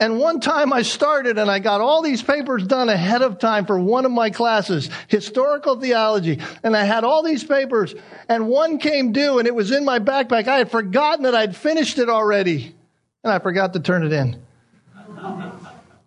And 0.00 0.18
one 0.18 0.40
time 0.40 0.72
I 0.72 0.80
started 0.80 1.36
and 1.36 1.50
I 1.50 1.58
got 1.58 1.82
all 1.82 2.00
these 2.00 2.22
papers 2.22 2.66
done 2.66 2.88
ahead 2.88 3.20
of 3.20 3.38
time 3.38 3.66
for 3.66 3.78
one 3.78 4.06
of 4.06 4.12
my 4.12 4.30
classes, 4.30 4.88
historical 5.08 5.78
theology. 5.78 6.40
And 6.62 6.74
I 6.74 6.84
had 6.84 7.04
all 7.04 7.22
these 7.22 7.44
papers 7.44 7.94
and 8.26 8.48
one 8.48 8.78
came 8.78 9.12
due 9.12 9.38
and 9.38 9.46
it 9.46 9.54
was 9.54 9.70
in 9.70 9.84
my 9.84 9.98
backpack. 9.98 10.48
I 10.48 10.56
had 10.56 10.70
forgotten 10.70 11.24
that 11.24 11.34
I'd 11.34 11.54
finished 11.54 11.98
it 11.98 12.08
already 12.08 12.74
and 13.22 13.32
I 13.32 13.38
forgot 13.40 13.74
to 13.74 13.80
turn 13.80 14.04
it 14.04 14.12
in. 14.12 14.40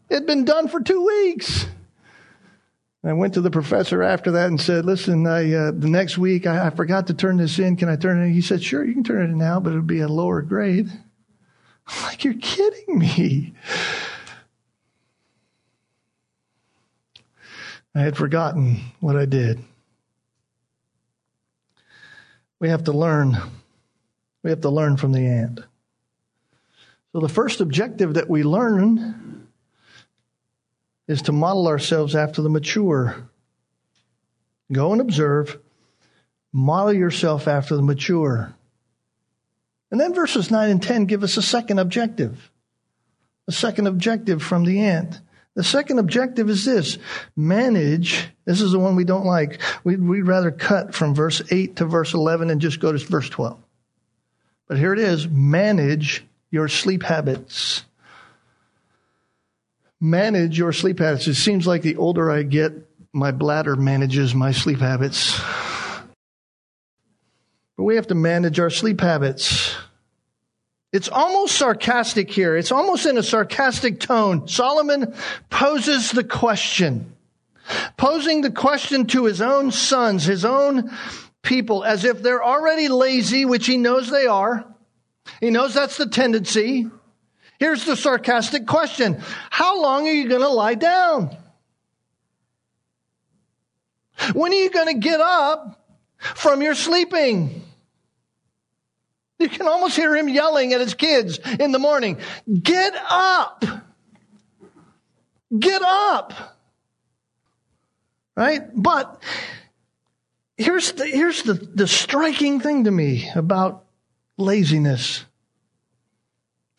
It'd 0.09 0.25
been 0.25 0.45
done 0.45 0.69
for 0.69 0.81
two 0.81 1.05
weeks. 1.05 1.67
I 3.05 3.13
went 3.13 3.33
to 3.33 3.41
the 3.41 3.51
professor 3.51 4.01
after 4.01 4.31
that 4.31 4.47
and 4.47 4.59
said, 4.59 4.85
"Listen, 4.85 5.27
I, 5.27 5.53
uh, 5.53 5.71
the 5.71 5.89
next 5.89 6.17
week 6.17 6.47
I, 6.47 6.67
I, 6.67 6.69
forgot 6.69 7.07
to 7.07 7.13
turn 7.13 7.35
this 7.35 7.59
in. 7.59 7.75
Can 7.75 7.89
I 7.89 7.97
turn 7.97 8.21
it?" 8.21 8.27
in? 8.27 8.33
He 8.33 8.39
said, 8.39 8.63
"Sure, 8.63 8.85
you 8.85 8.93
can 8.93 9.03
turn 9.03 9.23
it 9.23 9.31
in 9.31 9.37
now, 9.37 9.59
but 9.59 9.71
it'll 9.71 9.81
be 9.81 9.99
a 9.99 10.07
lower 10.07 10.41
grade." 10.41 10.89
Like, 11.87 12.23
"You're 12.23 12.33
kidding 12.35 12.99
me!" 12.99 13.53
I 17.95 18.01
had 18.01 18.17
forgotten 18.17 18.79
what 18.99 19.15
I 19.15 19.25
did. 19.25 19.63
We 22.59 22.69
have 22.69 22.85
to 22.85 22.91
learn. 22.91 23.37
We 24.41 24.49
have 24.49 24.61
to 24.61 24.69
learn 24.69 24.97
from 24.97 25.11
the 25.11 25.27
ant. 25.27 25.59
So, 27.11 27.19
the 27.19 27.29
first 27.29 27.61
objective 27.61 28.15
that 28.15 28.29
we 28.29 28.43
learn 28.43 29.47
is 31.07 31.21
to 31.23 31.31
model 31.31 31.67
ourselves 31.67 32.15
after 32.15 32.41
the 32.41 32.49
mature. 32.49 33.29
Go 34.71 34.91
and 34.93 35.01
observe, 35.01 35.59
model 36.51 36.93
yourself 36.93 37.47
after 37.47 37.75
the 37.75 37.83
mature. 37.83 38.55
And 39.93 40.01
then 40.01 40.15
verses 40.15 40.49
9 40.49 40.71
and 40.71 40.81
10 40.81 41.05
give 41.05 41.21
us 41.21 41.37
a 41.37 41.41
second 41.43 41.77
objective. 41.77 42.49
A 43.47 43.51
second 43.51 43.85
objective 43.85 44.41
from 44.41 44.63
the 44.63 44.79
ant. 44.79 45.21
The 45.53 45.63
second 45.63 45.99
objective 45.99 46.49
is 46.49 46.65
this 46.65 46.97
manage. 47.35 48.27
This 48.43 48.59
is 48.59 48.71
the 48.71 48.79
one 48.79 48.95
we 48.95 49.03
don't 49.03 49.27
like. 49.27 49.61
We'd, 49.83 50.01
we'd 50.01 50.23
rather 50.23 50.49
cut 50.49 50.95
from 50.95 51.13
verse 51.13 51.43
8 51.51 51.75
to 51.75 51.85
verse 51.85 52.15
11 52.15 52.49
and 52.49 52.59
just 52.59 52.79
go 52.79 52.91
to 52.91 52.97
verse 52.97 53.29
12. 53.29 53.63
But 54.67 54.79
here 54.79 54.93
it 54.93 54.99
is 54.99 55.27
manage 55.27 56.25
your 56.49 56.67
sleep 56.69 57.03
habits. 57.03 57.85
Manage 60.01 60.57
your 60.57 60.73
sleep 60.73 60.97
habits. 60.97 61.27
It 61.27 61.35
seems 61.35 61.67
like 61.67 61.83
the 61.83 61.97
older 61.97 62.31
I 62.31 62.41
get, 62.41 62.73
my 63.13 63.29
bladder 63.29 63.75
manages 63.75 64.33
my 64.33 64.53
sleep 64.53 64.79
habits. 64.79 65.39
But 67.77 67.83
we 67.83 67.95
have 67.95 68.07
to 68.07 68.15
manage 68.15 68.59
our 68.59 68.69
sleep 68.69 69.01
habits. 69.01 69.75
It's 70.91 71.09
almost 71.09 71.55
sarcastic 71.55 72.29
here. 72.29 72.55
It's 72.55 72.71
almost 72.71 73.07
in 73.07 73.17
a 73.17 73.23
sarcastic 73.23 73.99
tone. 73.99 74.47
Solomon 74.47 75.15
poses 75.49 76.11
the 76.11 76.23
question, 76.23 77.15
posing 77.97 78.41
the 78.41 78.51
question 78.51 79.07
to 79.07 79.25
his 79.25 79.41
own 79.41 79.71
sons, 79.71 80.23
his 80.23 80.45
own 80.45 80.95
people, 81.41 81.83
as 81.83 82.05
if 82.05 82.21
they're 82.21 82.43
already 82.43 82.89
lazy, 82.89 83.43
which 83.45 83.65
he 83.65 83.77
knows 83.77 84.09
they 84.09 84.27
are. 84.27 84.65
He 85.39 85.49
knows 85.49 85.73
that's 85.73 85.97
the 85.97 86.07
tendency. 86.07 86.87
Here's 87.57 87.85
the 87.85 87.95
sarcastic 87.95 88.67
question 88.67 89.21
How 89.49 89.81
long 89.81 90.07
are 90.07 90.11
you 90.11 90.29
going 90.29 90.41
to 90.41 90.47
lie 90.47 90.75
down? 90.75 91.35
When 94.33 94.51
are 94.51 94.55
you 94.55 94.69
going 94.69 94.93
to 94.93 94.99
get 94.99 95.19
up 95.19 95.82
from 96.35 96.61
your 96.61 96.75
sleeping? 96.75 97.63
You 99.39 99.49
can 99.49 99.67
almost 99.67 99.95
hear 99.95 100.15
him 100.15 100.29
yelling 100.29 100.73
at 100.73 100.79
his 100.79 100.93
kids 100.93 101.39
in 101.59 101.71
the 101.71 101.79
morning 101.79 102.17
Get 102.61 102.93
up! 103.09 103.65
Get 105.57 105.81
up! 105.81 106.57
Right? 108.35 108.61
But 108.73 109.21
here's 110.57 110.93
the, 110.93 111.05
here's 111.05 111.43
the, 111.43 111.53
the 111.53 111.87
striking 111.87 112.59
thing 112.59 112.85
to 112.85 112.91
me 112.91 113.29
about 113.35 113.85
laziness. 114.37 115.25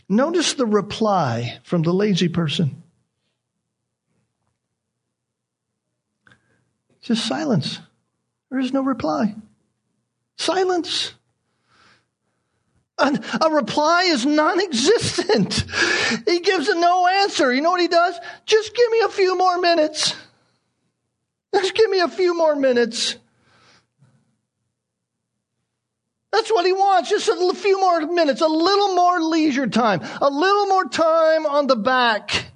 Notice 0.08 0.54
the 0.54 0.66
reply 0.66 1.58
from 1.62 1.82
the 1.82 1.92
lazy 1.92 2.28
person. 2.28 2.82
Just 7.00 7.26
silence. 7.26 7.80
There 8.54 8.62
is 8.62 8.72
no 8.72 8.82
reply. 8.82 9.34
Silence. 10.36 11.12
A, 12.98 13.50
reply 13.50 14.04
is 14.06 14.24
non 14.24 14.60
existent. 14.60 15.64
He 16.28 16.38
gives 16.38 16.68
a 16.68 16.76
no 16.76 17.08
answer. 17.08 17.52
You 17.52 17.62
know 17.62 17.72
what 17.72 17.80
he 17.80 17.88
does? 17.88 18.16
Just 18.46 18.72
give 18.76 18.88
me 18.92 19.00
a 19.00 19.08
few 19.08 19.36
more 19.36 19.58
minutes. 19.58 20.14
Just 21.52 21.74
give 21.74 21.90
me 21.90 21.98
a 21.98 22.06
few 22.06 22.38
more 22.38 22.54
minutes. 22.54 23.16
That's 26.30 26.52
what 26.52 26.64
he 26.64 26.72
wants. 26.72 27.10
Just 27.10 27.28
a 27.28 27.54
few 27.56 27.80
more 27.80 28.02
minutes, 28.02 28.40
a 28.40 28.46
little 28.46 28.94
more 28.94 29.20
leisure 29.20 29.66
time, 29.66 30.00
a 30.20 30.30
little 30.30 30.66
more 30.66 30.84
time 30.84 31.44
on 31.44 31.66
the 31.66 31.74
back. 31.74 32.52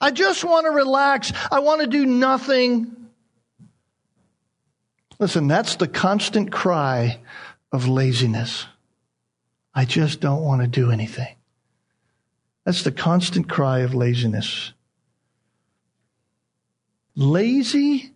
I 0.00 0.12
just 0.12 0.44
want 0.44 0.66
to 0.66 0.70
relax. 0.70 1.32
I 1.50 1.58
want 1.58 1.80
to 1.80 1.88
do 1.88 2.06
nothing. 2.06 2.94
Listen, 5.18 5.48
that's 5.48 5.76
the 5.76 5.88
constant 5.88 6.52
cry 6.52 7.20
of 7.72 7.88
laziness. 7.88 8.66
I 9.74 9.84
just 9.84 10.20
don't 10.20 10.42
want 10.42 10.62
to 10.62 10.68
do 10.68 10.90
anything. 10.90 11.34
That's 12.64 12.82
the 12.82 12.92
constant 12.92 13.48
cry 13.48 13.80
of 13.80 13.94
laziness. 13.94 14.72
Lazy, 17.16 18.12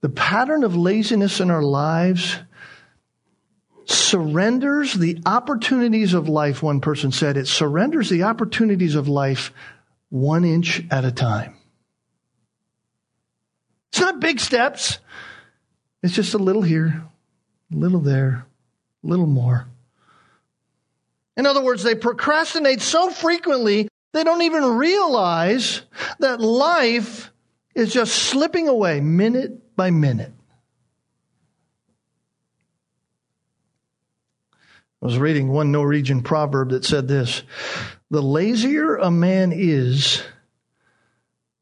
the 0.00 0.08
pattern 0.08 0.64
of 0.64 0.76
laziness 0.76 1.40
in 1.40 1.50
our 1.50 1.62
lives 1.62 2.38
surrenders 3.86 4.94
the 4.94 5.20
opportunities 5.26 6.14
of 6.14 6.28
life, 6.28 6.62
one 6.62 6.80
person 6.80 7.12
said. 7.12 7.36
It 7.36 7.48
surrenders 7.48 8.10
the 8.10 8.24
opportunities 8.24 8.94
of 8.94 9.08
life 9.08 9.52
one 10.10 10.44
inch 10.44 10.82
at 10.90 11.04
a 11.04 11.12
time. 11.12 11.56
It's 13.90 14.00
not 14.00 14.20
big 14.20 14.40
steps. 14.40 14.98
It's 16.04 16.12
just 16.12 16.34
a 16.34 16.38
little 16.38 16.60
here, 16.60 17.02
a 17.72 17.74
little 17.74 17.98
there, 17.98 18.44
a 19.02 19.06
little 19.06 19.26
more. 19.26 19.64
In 21.34 21.46
other 21.46 21.62
words, 21.62 21.82
they 21.82 21.94
procrastinate 21.94 22.82
so 22.82 23.08
frequently, 23.08 23.88
they 24.12 24.22
don't 24.22 24.42
even 24.42 24.76
realize 24.76 25.80
that 26.18 26.42
life 26.42 27.32
is 27.74 27.90
just 27.90 28.14
slipping 28.14 28.68
away 28.68 29.00
minute 29.00 29.74
by 29.76 29.90
minute. 29.90 30.34
I 35.00 35.06
was 35.06 35.18
reading 35.18 35.48
one 35.48 35.72
Norwegian 35.72 36.22
proverb 36.22 36.68
that 36.72 36.84
said 36.84 37.08
this 37.08 37.44
The 38.10 38.22
lazier 38.22 38.96
a 38.96 39.10
man 39.10 39.52
is, 39.54 40.22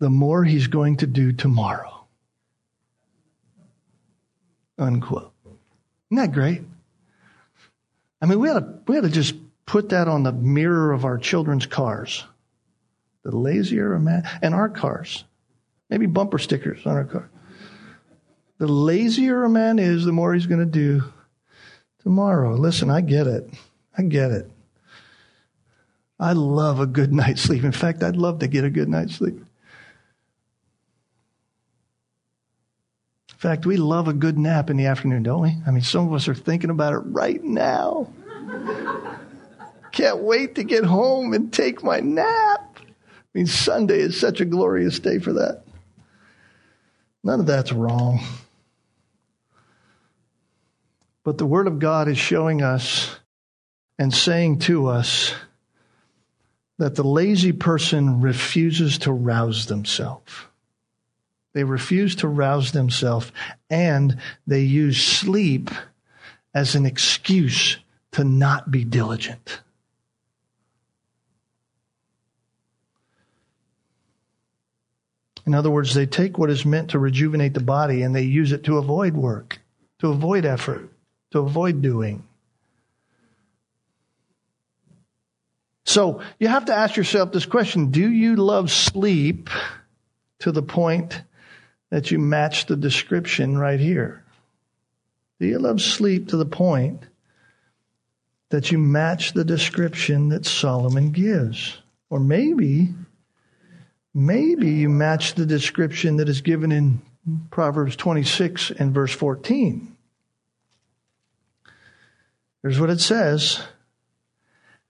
the 0.00 0.10
more 0.10 0.42
he's 0.42 0.66
going 0.66 0.96
to 0.96 1.06
do 1.06 1.30
tomorrow. 1.30 1.91
Unquote. 4.78 5.32
Isn't 6.10 6.16
that 6.16 6.32
great? 6.32 6.62
I 8.20 8.26
mean, 8.26 8.38
we 8.38 8.48
ought 8.48 8.60
to, 8.60 8.78
we 8.86 8.98
ought 8.98 9.02
to 9.02 9.10
just 9.10 9.34
put 9.66 9.90
that 9.90 10.08
on 10.08 10.22
the 10.22 10.32
mirror 10.32 10.92
of 10.92 11.04
our 11.04 11.18
children's 11.18 11.66
cars. 11.66 12.24
The 13.24 13.36
lazier 13.36 13.94
a 13.94 14.00
man, 14.00 14.28
and 14.42 14.54
our 14.54 14.68
cars. 14.68 15.24
Maybe 15.88 16.06
bumper 16.06 16.38
stickers 16.38 16.86
on 16.86 16.96
our 16.96 17.04
car. 17.04 17.30
The 18.58 18.66
lazier 18.66 19.44
a 19.44 19.48
man 19.48 19.78
is, 19.78 20.04
the 20.04 20.12
more 20.12 20.34
he's 20.34 20.46
going 20.46 20.60
to 20.60 20.66
do 20.66 21.02
tomorrow. 22.02 22.54
Listen, 22.54 22.90
I 22.90 23.00
get 23.00 23.26
it. 23.26 23.48
I 23.96 24.02
get 24.02 24.30
it. 24.30 24.50
I 26.18 26.32
love 26.32 26.80
a 26.80 26.86
good 26.86 27.12
night's 27.12 27.42
sleep. 27.42 27.64
In 27.64 27.72
fact, 27.72 28.02
I'd 28.02 28.16
love 28.16 28.38
to 28.40 28.46
get 28.46 28.64
a 28.64 28.70
good 28.70 28.88
night's 28.88 29.16
sleep. 29.16 29.44
In 33.42 33.48
fact, 33.50 33.66
we 33.66 33.76
love 33.76 34.06
a 34.06 34.12
good 34.12 34.38
nap 34.38 34.70
in 34.70 34.76
the 34.76 34.86
afternoon, 34.86 35.24
don't 35.24 35.42
we? 35.42 35.56
I 35.66 35.72
mean, 35.72 35.82
some 35.82 36.06
of 36.06 36.14
us 36.14 36.28
are 36.28 36.34
thinking 36.34 36.70
about 36.70 36.92
it 36.92 36.98
right 36.98 37.42
now. 37.42 38.06
Can't 39.90 40.18
wait 40.18 40.54
to 40.54 40.62
get 40.62 40.84
home 40.84 41.32
and 41.32 41.52
take 41.52 41.82
my 41.82 41.98
nap. 41.98 42.78
I 42.78 42.84
mean, 43.34 43.48
Sunday 43.48 43.98
is 43.98 44.20
such 44.20 44.40
a 44.40 44.44
glorious 44.44 45.00
day 45.00 45.18
for 45.18 45.32
that. 45.32 45.64
None 47.24 47.40
of 47.40 47.46
that's 47.46 47.72
wrong. 47.72 48.20
But 51.24 51.36
the 51.36 51.46
Word 51.46 51.66
of 51.66 51.80
God 51.80 52.06
is 52.06 52.18
showing 52.18 52.62
us 52.62 53.16
and 53.98 54.14
saying 54.14 54.60
to 54.60 54.86
us 54.86 55.34
that 56.78 56.94
the 56.94 57.02
lazy 57.02 57.52
person 57.52 58.20
refuses 58.20 58.98
to 58.98 59.12
rouse 59.12 59.66
themselves. 59.66 60.32
They 61.52 61.64
refuse 61.64 62.16
to 62.16 62.28
rouse 62.28 62.72
themselves 62.72 63.30
and 63.68 64.18
they 64.46 64.60
use 64.60 65.02
sleep 65.02 65.70
as 66.54 66.74
an 66.74 66.86
excuse 66.86 67.78
to 68.12 68.24
not 68.24 68.70
be 68.70 68.84
diligent. 68.84 69.60
In 75.44 75.54
other 75.54 75.70
words, 75.70 75.94
they 75.94 76.06
take 76.06 76.38
what 76.38 76.50
is 76.50 76.64
meant 76.64 76.90
to 76.90 76.98
rejuvenate 76.98 77.54
the 77.54 77.60
body 77.60 78.02
and 78.02 78.14
they 78.14 78.22
use 78.22 78.52
it 78.52 78.64
to 78.64 78.78
avoid 78.78 79.14
work, 79.14 79.60
to 79.98 80.08
avoid 80.08 80.44
effort 80.44 80.88
to 81.32 81.40
avoid 81.40 81.82
doing. 81.82 82.22
So 85.84 86.22
you 86.38 86.48
have 86.48 86.66
to 86.66 86.74
ask 86.74 86.96
yourself 86.96 87.32
this 87.32 87.44
question 87.44 87.90
Do 87.90 88.08
you 88.08 88.36
love 88.36 88.70
sleep 88.70 89.50
to 90.40 90.52
the 90.52 90.62
point 90.62 91.22
that 91.92 92.10
you 92.10 92.18
match 92.18 92.64
the 92.64 92.74
description 92.74 93.58
right 93.58 93.78
here? 93.78 94.24
Do 95.38 95.46
you 95.46 95.58
love 95.58 95.82
sleep 95.82 96.28
to 96.28 96.38
the 96.38 96.46
point 96.46 97.02
that 98.48 98.72
you 98.72 98.78
match 98.78 99.34
the 99.34 99.44
description 99.44 100.30
that 100.30 100.46
Solomon 100.46 101.10
gives? 101.10 101.76
Or 102.08 102.18
maybe, 102.18 102.94
maybe 104.14 104.70
you 104.70 104.88
match 104.88 105.34
the 105.34 105.44
description 105.44 106.16
that 106.16 106.30
is 106.30 106.40
given 106.40 106.72
in 106.72 107.02
Proverbs 107.50 107.94
26 107.96 108.70
and 108.70 108.94
verse 108.94 109.12
14. 109.12 109.94
Here's 112.62 112.80
what 112.80 112.88
it 112.88 113.00
says 113.00 113.60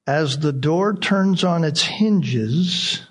As 0.07 0.39
the 0.39 0.53
door 0.53 0.95
turns 0.95 1.43
on 1.43 1.65
its 1.65 1.83
hinges, 1.83 3.03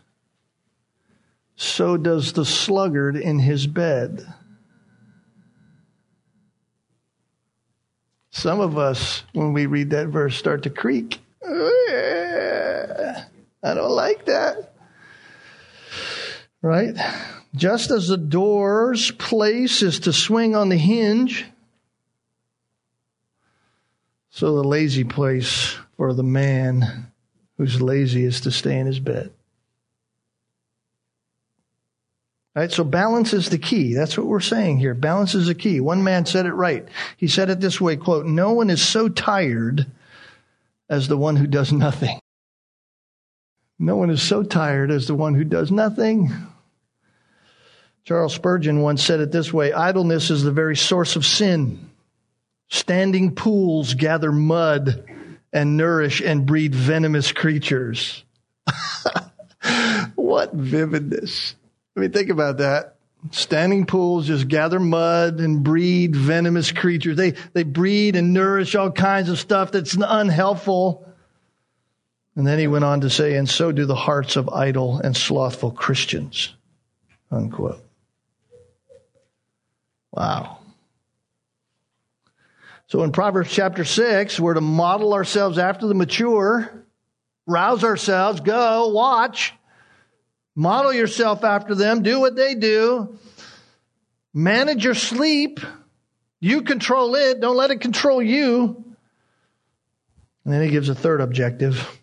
so 1.62 1.96
does 1.96 2.34
the 2.34 2.44
sluggard 2.44 3.16
in 3.16 3.38
his 3.38 3.68
bed. 3.68 4.26
Some 8.32 8.60
of 8.60 8.80
us, 8.80 9.22
when 9.34 9.54
we 9.54 9.68
read 9.68 9.92
that 9.92 10.08
verse, 10.08 10.36
start 10.36 10.64
to 10.64 10.72
creak. 10.72 11.20
I 11.48 13.26
don't 13.64 13.92
like 13.92 14.26
that. 14.26 14.74
Right? 16.64 16.96
Just 17.54 17.92
as 17.92 18.08
the 18.08 18.18
door's 18.18 19.12
place 19.12 19.84
is 19.84 20.00
to 20.00 20.14
swing 20.14 20.56
on 20.56 20.70
the 20.70 20.78
hinge, 20.78 21.46
so 24.32 24.56
the 24.56 24.64
lazy 24.64 25.04
place 25.04 25.78
for 25.96 26.14
the 26.14 26.24
man 26.24 27.12
who's 27.58 27.80
lazy 27.80 28.26
is 28.26 28.42
to 28.42 28.52
stay 28.52 28.80
in 28.80 28.88
his 28.88 29.00
bed. 29.00 29.32
Right? 32.54 32.72
So 32.72 32.84
balance 32.84 33.32
is 33.34 33.50
the 33.50 33.58
key. 33.58 33.94
That's 33.94 34.18
what 34.18 34.28
we're 34.28 34.42
saying 34.42 34.80
here. 34.80 34.94
Balance 34.94 35.36
is 35.36 35.48
the 35.48 35.56
key. 35.56 35.80
One 35.80 36.04
man 36.04 36.26
said 36.26 36.46
it 36.46 36.54
right. 36.54 36.86
He 37.16 37.28
said 37.28 37.50
it 37.50 37.62
this 37.62 37.80
way, 37.80 37.96
quote, 37.96 38.26
no 38.26 38.52
one 38.52 38.70
is 38.70 38.82
so 38.82 39.08
tired 39.08 39.88
as 40.90 41.08
the 41.08 41.18
one 41.18 41.38
who 41.38 41.48
does 41.48 41.72
nothing. 41.72 42.20
No 43.80 43.96
one 43.96 44.10
is 44.10 44.22
so 44.22 44.44
tired 44.44 44.92
as 44.92 45.08
the 45.08 45.16
one 45.16 45.34
who 45.34 45.46
does 45.46 45.72
nothing. 45.72 46.32
Charles 48.04 48.36
Spurgeon 48.36 48.82
once 48.82 49.04
said 49.04 49.22
it 49.22 49.32
this 49.32 49.54
way 49.54 49.74
idleness 49.74 50.30
is 50.30 50.44
the 50.44 50.52
very 50.52 50.76
source 50.76 51.16
of 51.16 51.26
sin. 51.26 51.90
Standing 52.70 53.34
pools 53.34 53.94
gather 53.94 54.32
mud 54.32 55.06
and 55.54 55.78
nourish 55.78 56.22
and 56.22 56.46
breed 56.46 56.76
venomous 56.76 57.32
creatures. 57.32 58.24
what 60.16 60.54
vividness. 60.54 61.56
I 61.96 62.00
mean, 62.00 62.12
think 62.12 62.30
about 62.30 62.58
that. 62.58 62.96
Standing 63.32 63.86
pools 63.86 64.28
just 64.28 64.48
gather 64.48 64.80
mud 64.80 65.40
and 65.40 65.64
breed 65.64 66.16
venomous 66.16 66.72
creatures. 66.72 67.18
They, 67.18 67.34
they 67.54 67.64
breed 67.64 68.16
and 68.16 68.34
nourish 68.34 68.74
all 68.76 68.92
kinds 68.92 69.30
of 69.30 69.40
stuff 69.40 69.72
that's 69.72 69.96
unhelpful. 69.96 71.08
And 72.36 72.48
then 72.48 72.58
he 72.58 72.68
went 72.68 72.86
on 72.86 73.02
to 73.02 73.10
say, 73.10 73.36
and 73.36 73.48
so 73.48 73.72
do 73.72 73.86
the 73.86 73.96
hearts 73.96 74.38
of 74.38 74.50
idle 74.50 75.00
and 75.00 75.16
slothful 75.16 75.72
Christians. 75.72 76.56
Unquote. 77.30 77.84
Wow. 80.12 80.58
So 82.88 83.04
in 83.04 83.12
Proverbs 83.12 83.52
chapter 83.52 83.86
6, 83.86 84.40
we're 84.40 84.56
to 84.56 84.62
model 84.62 85.14
ourselves 85.14 85.58
after 85.58 85.88
the 85.88 85.94
mature, 85.94 86.70
rouse 87.46 87.84
ourselves, 87.84 88.42
go, 88.42 88.90
watch, 88.90 89.54
Model 90.56 90.94
yourself 90.94 91.44
after 91.44 91.76
them. 91.76 92.04
Do 92.04 92.20
what 92.20 92.36
they 92.36 92.56
do. 92.56 93.18
Manage 94.34 94.84
your 94.84 94.96
sleep. 94.96 95.60
You 96.40 96.64
control 96.64 97.16
it. 97.16 97.40
Don't 97.40 97.56
let 97.56 97.72
it 97.72 97.82
control 97.82 98.22
you. 98.22 98.84
And 100.44 100.54
then 100.54 100.64
he 100.64 100.70
gives 100.70 100.90
a 100.90 100.96
third 100.96 101.22
objective. 101.22 102.00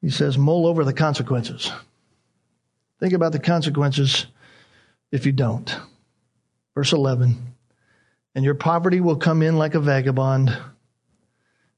He 0.00 0.10
says, 0.10 0.38
mull 0.38 0.66
over 0.66 0.84
the 0.84 0.92
consequences. 0.92 1.70
Think 3.00 3.12
about 3.12 3.32
the 3.32 3.38
consequences 3.38 4.26
if 5.12 5.26
you 5.26 5.32
don't. 5.32 5.76
Verse 6.74 6.92
11. 6.92 7.54
And 8.34 8.44
your 8.44 8.54
poverty 8.54 9.00
will 9.00 9.16
come 9.16 9.42
in 9.42 9.56
like 9.56 9.74
a 9.74 9.80
vagabond, 9.80 10.56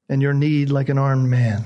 and 0.09 0.21
your 0.21 0.35
need 0.35 0.71
like 0.71 0.89
an 0.89 0.99
armed 0.99 1.29
man. 1.29 1.65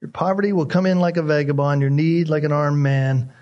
Your 0.00 0.10
poverty 0.10 0.52
will 0.52 0.66
come 0.66 0.86
in 0.86 0.98
like 0.98 1.16
a 1.16 1.22
vagabond, 1.22 1.80
your 1.80 1.90
need 1.90 2.28
like 2.28 2.44
an 2.44 2.52
armed 2.52 2.78
man. 2.78 3.32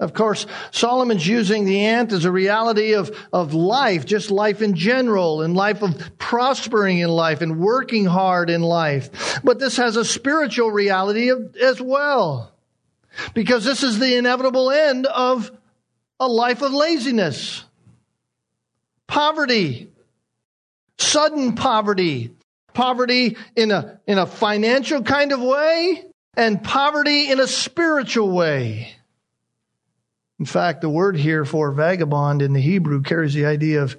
Of 0.00 0.12
course, 0.12 0.46
Solomon's 0.72 1.26
using 1.26 1.64
the 1.64 1.86
ant 1.86 2.12
as 2.12 2.24
a 2.24 2.32
reality 2.32 2.94
of, 2.94 3.16
of 3.32 3.54
life, 3.54 4.04
just 4.04 4.30
life 4.30 4.60
in 4.60 4.74
general, 4.74 5.42
and 5.42 5.54
life 5.54 5.82
of 5.82 6.18
prospering 6.18 6.98
in 6.98 7.08
life 7.10 7.42
and 7.42 7.60
working 7.60 8.04
hard 8.04 8.50
in 8.50 8.60
life. 8.60 9.40
But 9.44 9.60
this 9.60 9.76
has 9.76 9.96
a 9.96 10.04
spiritual 10.04 10.70
reality 10.70 11.30
of, 11.30 11.54
as 11.56 11.80
well. 11.80 12.52
Because 13.34 13.64
this 13.64 13.84
is 13.84 13.98
the 13.98 14.16
inevitable 14.16 14.70
end 14.72 15.06
of 15.06 15.52
a 16.18 16.26
life 16.26 16.62
of 16.62 16.72
laziness, 16.72 17.64
poverty, 19.06 19.92
sudden 20.98 21.54
poverty, 21.54 22.32
poverty 22.74 23.36
in 23.56 23.70
a, 23.70 24.00
in 24.06 24.18
a 24.18 24.26
financial 24.26 25.02
kind 25.02 25.32
of 25.32 25.40
way 25.40 26.04
and 26.36 26.62
poverty 26.62 27.30
in 27.30 27.40
a 27.40 27.46
spiritual 27.46 28.30
way. 28.30 28.94
In 30.38 30.46
fact, 30.46 30.80
the 30.80 30.88
word 30.88 31.16
here 31.16 31.44
for 31.44 31.70
vagabond 31.70 32.42
in 32.42 32.52
the 32.52 32.60
Hebrew 32.60 33.02
carries 33.02 33.34
the 33.34 33.46
idea 33.46 33.82
of, 33.82 33.96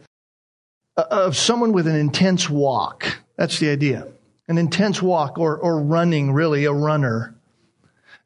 of 0.97 1.37
someone 1.37 1.71
with 1.71 1.87
an 1.87 1.95
intense 1.95 2.49
walk. 2.49 3.19
That's 3.37 3.59
the 3.59 3.69
idea. 3.69 4.07
An 4.47 4.57
intense 4.57 5.01
walk 5.01 5.39
or, 5.39 5.57
or 5.57 5.81
running, 5.81 6.33
really, 6.33 6.65
a 6.65 6.73
runner. 6.73 7.35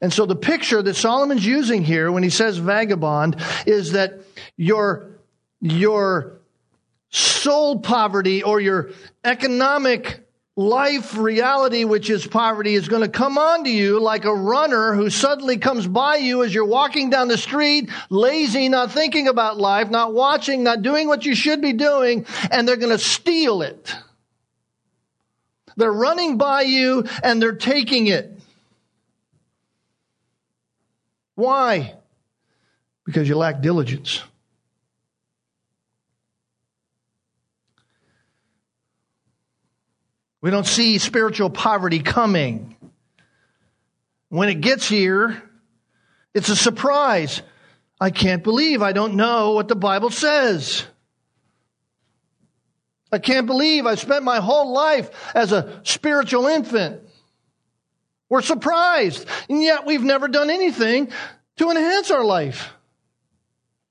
And 0.00 0.12
so 0.12 0.26
the 0.26 0.36
picture 0.36 0.82
that 0.82 0.94
Solomon's 0.94 1.46
using 1.46 1.84
here 1.84 2.10
when 2.10 2.22
he 2.22 2.30
says 2.30 2.58
vagabond 2.58 3.36
is 3.66 3.92
that 3.92 4.20
your, 4.56 5.10
your 5.60 6.40
soul 7.10 7.78
poverty 7.78 8.42
or 8.42 8.60
your 8.60 8.90
economic 9.24 10.26
life 10.60 11.16
reality, 11.16 11.84
which 11.84 12.10
is 12.10 12.26
poverty, 12.26 12.74
is 12.74 12.86
going 12.86 13.00
to 13.00 13.08
come 13.08 13.38
onto 13.38 13.70
you 13.70 13.98
like 13.98 14.26
a 14.26 14.34
runner 14.34 14.92
who 14.92 15.08
suddenly 15.08 15.56
comes 15.56 15.86
by 15.86 16.16
you 16.16 16.44
as 16.44 16.52
you're 16.52 16.66
walking 16.66 17.08
down 17.08 17.28
the 17.28 17.38
street, 17.38 17.88
lazy, 18.10 18.68
not 18.68 18.92
thinking 18.92 19.26
about 19.26 19.56
life, 19.56 19.88
not 19.88 20.12
watching, 20.12 20.62
not 20.62 20.82
doing 20.82 21.08
what 21.08 21.24
you 21.24 21.34
should 21.34 21.62
be 21.62 21.72
doing, 21.72 22.26
and 22.50 22.68
they're 22.68 22.76
going 22.76 22.96
to 22.96 23.02
steal 23.02 23.62
it. 23.62 23.94
They're 25.76 25.90
running 25.90 26.36
by 26.36 26.62
you 26.62 27.06
and 27.22 27.40
they're 27.40 27.56
taking 27.56 28.08
it. 28.08 28.38
Why? 31.36 31.94
Because 33.06 33.26
you 33.26 33.34
lack 33.34 33.62
diligence. 33.62 34.22
We 40.40 40.50
don't 40.50 40.66
see 40.66 40.98
spiritual 40.98 41.50
poverty 41.50 42.00
coming. 42.00 42.76
When 44.28 44.48
it 44.48 44.60
gets 44.60 44.88
here, 44.88 45.42
it's 46.34 46.48
a 46.48 46.56
surprise. 46.56 47.42
I 48.00 48.10
can't 48.10 48.42
believe 48.42 48.80
I 48.80 48.92
don't 48.92 49.14
know 49.14 49.52
what 49.52 49.68
the 49.68 49.76
Bible 49.76 50.10
says. 50.10 50.84
I 53.12 53.18
can't 53.18 53.46
believe 53.46 53.86
I 53.86 53.96
spent 53.96 54.22
my 54.22 54.38
whole 54.38 54.72
life 54.72 55.10
as 55.34 55.52
a 55.52 55.80
spiritual 55.82 56.46
infant. 56.46 57.02
We're 58.28 58.42
surprised, 58.42 59.26
and 59.48 59.60
yet 59.60 59.84
we've 59.84 60.04
never 60.04 60.28
done 60.28 60.48
anything 60.48 61.10
to 61.56 61.70
enhance 61.70 62.12
our 62.12 62.24
life. 62.24 62.72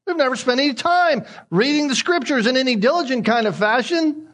We've 0.07 0.15
never 0.15 0.37
spent 0.37 0.61
any 0.61 0.73
time 0.73 1.25
reading 1.49 1.89
the 1.89 1.95
scriptures 1.95 2.47
in 2.47 2.55
any 2.55 2.77
diligent 2.77 3.25
kind 3.25 3.45
of 3.45 3.57
fashion. 3.57 4.28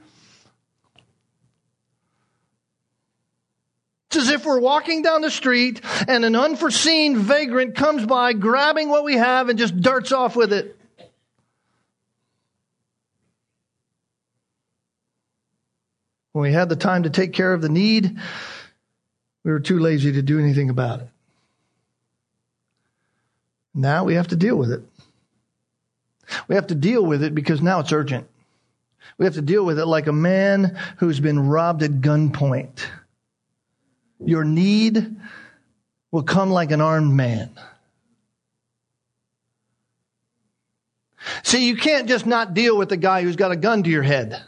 It's 4.15 4.29
as 4.29 4.33
if 4.33 4.45
we're 4.45 4.61
walking 4.61 5.01
down 5.01 5.19
the 5.19 5.29
street 5.29 5.81
and 6.07 6.23
an 6.23 6.37
unforeseen 6.37 7.17
vagrant 7.17 7.75
comes 7.75 8.05
by 8.05 8.31
grabbing 8.31 8.87
what 8.87 9.03
we 9.03 9.15
have 9.15 9.49
and 9.49 9.59
just 9.59 9.77
darts 9.81 10.13
off 10.13 10.37
with 10.37 10.53
it. 10.53 10.79
When 16.31 16.43
we 16.43 16.53
had 16.53 16.69
the 16.69 16.77
time 16.77 17.03
to 17.03 17.09
take 17.09 17.33
care 17.33 17.53
of 17.53 17.61
the 17.61 17.67
need, 17.67 18.17
we 19.43 19.51
were 19.51 19.59
too 19.59 19.79
lazy 19.79 20.13
to 20.13 20.21
do 20.21 20.39
anything 20.39 20.69
about 20.69 21.01
it. 21.01 21.09
Now 23.73 24.05
we 24.05 24.13
have 24.13 24.29
to 24.29 24.37
deal 24.37 24.55
with 24.55 24.71
it. 24.71 24.81
We 26.47 26.55
have 26.55 26.67
to 26.67 26.75
deal 26.75 27.05
with 27.05 27.21
it 27.21 27.35
because 27.35 27.61
now 27.61 27.81
it's 27.81 27.91
urgent. 27.91 28.29
We 29.17 29.25
have 29.25 29.35
to 29.35 29.41
deal 29.41 29.65
with 29.65 29.77
it 29.77 29.85
like 29.85 30.07
a 30.07 30.13
man 30.13 30.79
who's 30.99 31.19
been 31.19 31.49
robbed 31.49 31.83
at 31.83 31.99
gunpoint. 31.99 32.85
Your 34.23 34.43
need 34.43 35.15
will 36.11 36.23
come 36.23 36.49
like 36.49 36.71
an 36.71 36.81
armed 36.81 37.13
man. 37.13 37.51
See, 41.43 41.67
you 41.67 41.75
can't 41.75 42.07
just 42.07 42.25
not 42.25 42.53
deal 42.53 42.77
with 42.77 42.89
the 42.89 42.97
guy 42.97 43.23
who's 43.23 43.35
got 43.35 43.51
a 43.51 43.55
gun 43.55 43.83
to 43.83 43.89
your 43.89 44.03
head. 44.03 44.41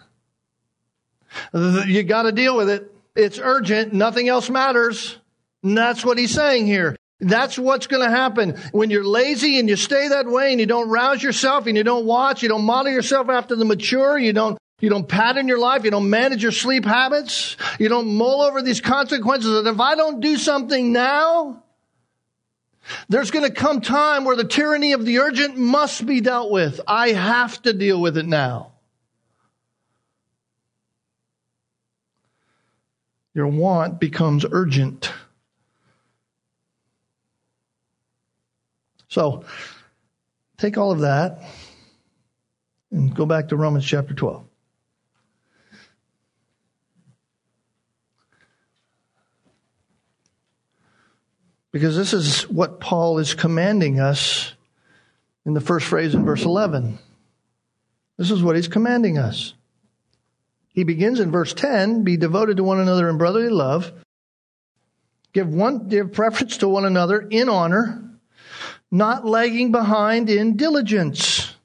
You 1.53 2.03
got 2.03 2.23
to 2.23 2.31
deal 2.31 2.55
with 2.55 2.69
it. 2.69 2.91
It's 3.15 3.39
urgent. 3.41 3.93
Nothing 3.93 4.29
else 4.29 4.49
matters. 4.49 5.17
And 5.63 5.77
that's 5.77 6.05
what 6.05 6.17
he's 6.17 6.33
saying 6.33 6.67
here. 6.67 6.95
That's 7.19 7.57
what's 7.57 7.87
going 7.87 8.03
to 8.03 8.15
happen. 8.15 8.59
When 8.71 8.91
you're 8.91 9.03
lazy 9.03 9.59
and 9.59 9.67
you 9.67 9.75
stay 9.75 10.09
that 10.09 10.27
way 10.27 10.51
and 10.51 10.59
you 10.59 10.67
don't 10.67 10.87
rouse 10.87 11.23
yourself 11.23 11.65
and 11.65 11.75
you 11.75 11.83
don't 11.83 12.05
watch, 12.05 12.43
you 12.43 12.49
don't 12.49 12.63
model 12.63 12.91
yourself 12.91 13.27
after 13.29 13.55
the 13.55 13.65
mature, 13.65 14.19
you 14.19 14.33
don't, 14.33 14.57
you 14.79 14.89
don't 14.89 15.07
pattern 15.07 15.47
your 15.47 15.57
life, 15.57 15.83
you 15.83 15.91
don't 15.91 16.09
manage 16.09 16.43
your 16.43 16.51
sleep 16.51 16.85
habits, 16.85 17.57
you 17.79 17.89
don't 17.89 18.07
mull 18.07 18.41
over 18.41 18.61
these 18.61 18.81
consequences 18.81 19.63
that 19.63 19.69
if 19.69 19.79
I 19.79 19.95
don't 19.95 20.19
do 20.19 20.37
something 20.37 20.93
now, 20.93 21.63
there's 23.09 23.31
going 23.31 23.45
to 23.45 23.53
come 23.53 23.81
time 23.81 24.23
where 24.23 24.35
the 24.35 24.45
tyranny 24.45 24.93
of 24.93 25.05
the 25.05 25.19
urgent 25.19 25.57
must 25.57 26.05
be 26.05 26.21
dealt 26.21 26.51
with. 26.51 26.79
I 26.87 27.09
have 27.09 27.61
to 27.63 27.73
deal 27.73 27.99
with 27.99 28.17
it 28.17 28.25
now. 28.25 28.73
Your 33.33 33.47
want 33.47 33.99
becomes 33.99 34.45
urgent. 34.49 35.11
So, 39.09 39.43
take 40.57 40.77
all 40.77 40.91
of 40.91 40.99
that 40.99 41.41
and 42.91 43.13
go 43.15 43.25
back 43.25 43.49
to 43.49 43.55
Romans 43.55 43.85
chapter 43.85 44.13
12. 44.13 44.46
Because 51.71 51.95
this 51.95 52.13
is 52.13 52.43
what 52.49 52.79
Paul 52.79 53.19
is 53.19 53.33
commanding 53.33 53.99
us 53.99 54.53
in 55.45 55.53
the 55.53 55.61
first 55.61 55.85
phrase 55.85 56.15
in 56.15 56.25
verse 56.25 56.43
11. 56.43 56.97
This 58.17 58.31
is 58.31 58.41
what 58.41 58.55
he's 58.55 58.67
commanding 58.67 59.17
us. 59.17 59.53
He 60.69 60.83
begins 60.83 61.19
in 61.19 61.31
verse 61.31 61.53
10 61.53 62.03
be 62.03 62.17
devoted 62.17 62.57
to 62.57 62.63
one 62.63 62.79
another 62.79 63.09
in 63.09 63.17
brotherly 63.17 63.49
love, 63.49 63.91
give, 65.33 65.47
one, 65.47 65.87
give 65.87 66.13
preference 66.13 66.57
to 66.57 66.69
one 66.69 66.85
another 66.85 67.19
in 67.19 67.49
honor 67.49 68.07
not 68.91 69.25
lagging 69.25 69.71
behind 69.71 70.29
in 70.29 70.55
diligence. 70.55 71.55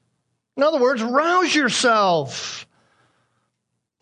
In 0.57 0.63
other 0.63 0.79
words, 0.79 1.01
rouse 1.01 1.53
yourself. 1.55 2.67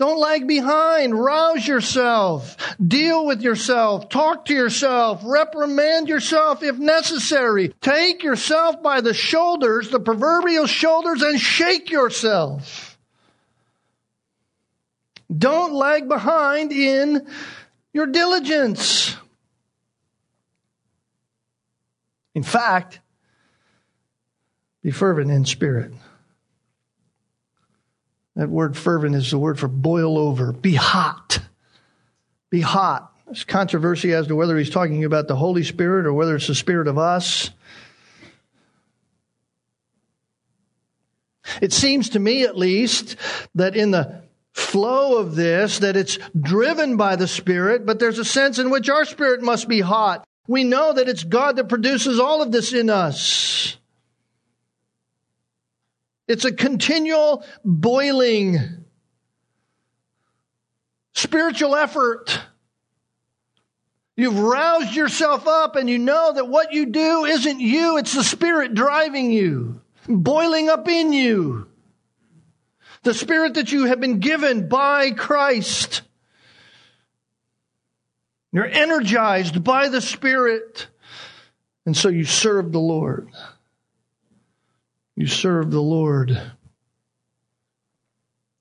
Don't 0.01 0.19
lag 0.19 0.47
behind. 0.47 1.13
Rouse 1.13 1.67
yourself. 1.67 2.57
Deal 2.83 3.23
with 3.23 3.43
yourself. 3.43 4.09
Talk 4.09 4.45
to 4.45 4.53
yourself. 4.55 5.21
Reprimand 5.23 6.09
yourself 6.09 6.63
if 6.63 6.79
necessary. 6.79 7.75
Take 7.81 8.23
yourself 8.23 8.81
by 8.81 9.01
the 9.01 9.13
shoulders, 9.13 9.91
the 9.91 9.99
proverbial 9.99 10.65
shoulders, 10.65 11.21
and 11.21 11.39
shake 11.39 11.91
yourself. 11.91 12.97
Don't 15.31 15.71
lag 15.71 16.09
behind 16.09 16.71
in 16.71 17.27
your 17.93 18.07
diligence. 18.07 19.15
In 22.33 22.41
fact, 22.41 23.01
be 24.81 24.89
fervent 24.89 25.29
in 25.29 25.45
spirit. 25.45 25.91
That 28.35 28.49
word 28.49 28.77
fervent 28.77 29.15
is 29.15 29.31
the 29.31 29.37
word 29.37 29.59
for 29.59 29.67
boil 29.67 30.17
over. 30.17 30.51
Be 30.51 30.73
hot. 30.75 31.39
Be 32.49 32.61
hot. 32.61 33.11
There's 33.25 33.43
controversy 33.43 34.13
as 34.13 34.27
to 34.27 34.35
whether 34.35 34.57
he's 34.57 34.69
talking 34.69 35.03
about 35.03 35.27
the 35.27 35.35
Holy 35.35 35.63
Spirit 35.63 36.05
or 36.05 36.13
whether 36.13 36.35
it's 36.35 36.47
the 36.47 36.55
Spirit 36.55 36.87
of 36.87 36.97
us. 36.97 37.49
It 41.61 41.73
seems 41.73 42.09
to 42.09 42.19
me, 42.19 42.43
at 42.43 42.57
least, 42.57 43.15
that 43.55 43.75
in 43.75 43.91
the 43.91 44.21
flow 44.53 45.17
of 45.17 45.35
this, 45.35 45.79
that 45.79 45.95
it's 45.95 46.17
driven 46.39 46.97
by 46.97 47.15
the 47.15 47.27
Spirit, 47.27 47.85
but 47.85 47.99
there's 47.99 48.19
a 48.19 48.25
sense 48.25 48.59
in 48.59 48.69
which 48.69 48.89
our 48.89 49.05
spirit 49.05 49.41
must 49.41 49.67
be 49.67 49.81
hot. 49.81 50.25
We 50.47 50.63
know 50.63 50.93
that 50.93 51.07
it's 51.07 51.23
God 51.23 51.55
that 51.55 51.69
produces 51.69 52.19
all 52.19 52.41
of 52.41 52.51
this 52.51 52.73
in 52.73 52.89
us. 52.89 53.77
It's 56.31 56.45
a 56.45 56.53
continual 56.53 57.43
boiling 57.65 58.57
spiritual 61.13 61.75
effort. 61.75 62.39
You've 64.15 64.39
roused 64.39 64.95
yourself 64.95 65.45
up 65.45 65.75
and 65.75 65.89
you 65.89 65.97
know 65.97 66.31
that 66.31 66.47
what 66.47 66.71
you 66.71 66.85
do 66.85 67.25
isn't 67.25 67.59
you, 67.59 67.97
it's 67.97 68.13
the 68.13 68.23
Spirit 68.23 68.73
driving 68.73 69.33
you, 69.33 69.81
boiling 70.07 70.69
up 70.69 70.87
in 70.87 71.11
you. 71.11 71.67
The 73.03 73.13
Spirit 73.13 73.55
that 73.55 73.73
you 73.73 73.87
have 73.87 73.99
been 73.99 74.19
given 74.19 74.69
by 74.69 75.11
Christ. 75.11 76.01
You're 78.53 78.67
energized 78.67 79.65
by 79.65 79.89
the 79.89 79.99
Spirit. 79.99 80.87
And 81.85 81.97
so 81.97 82.07
you 82.07 82.23
serve 82.23 82.71
the 82.71 82.79
Lord. 82.79 83.29
You 85.21 85.27
serve 85.27 85.69
the 85.69 85.79
Lord. 85.79 86.41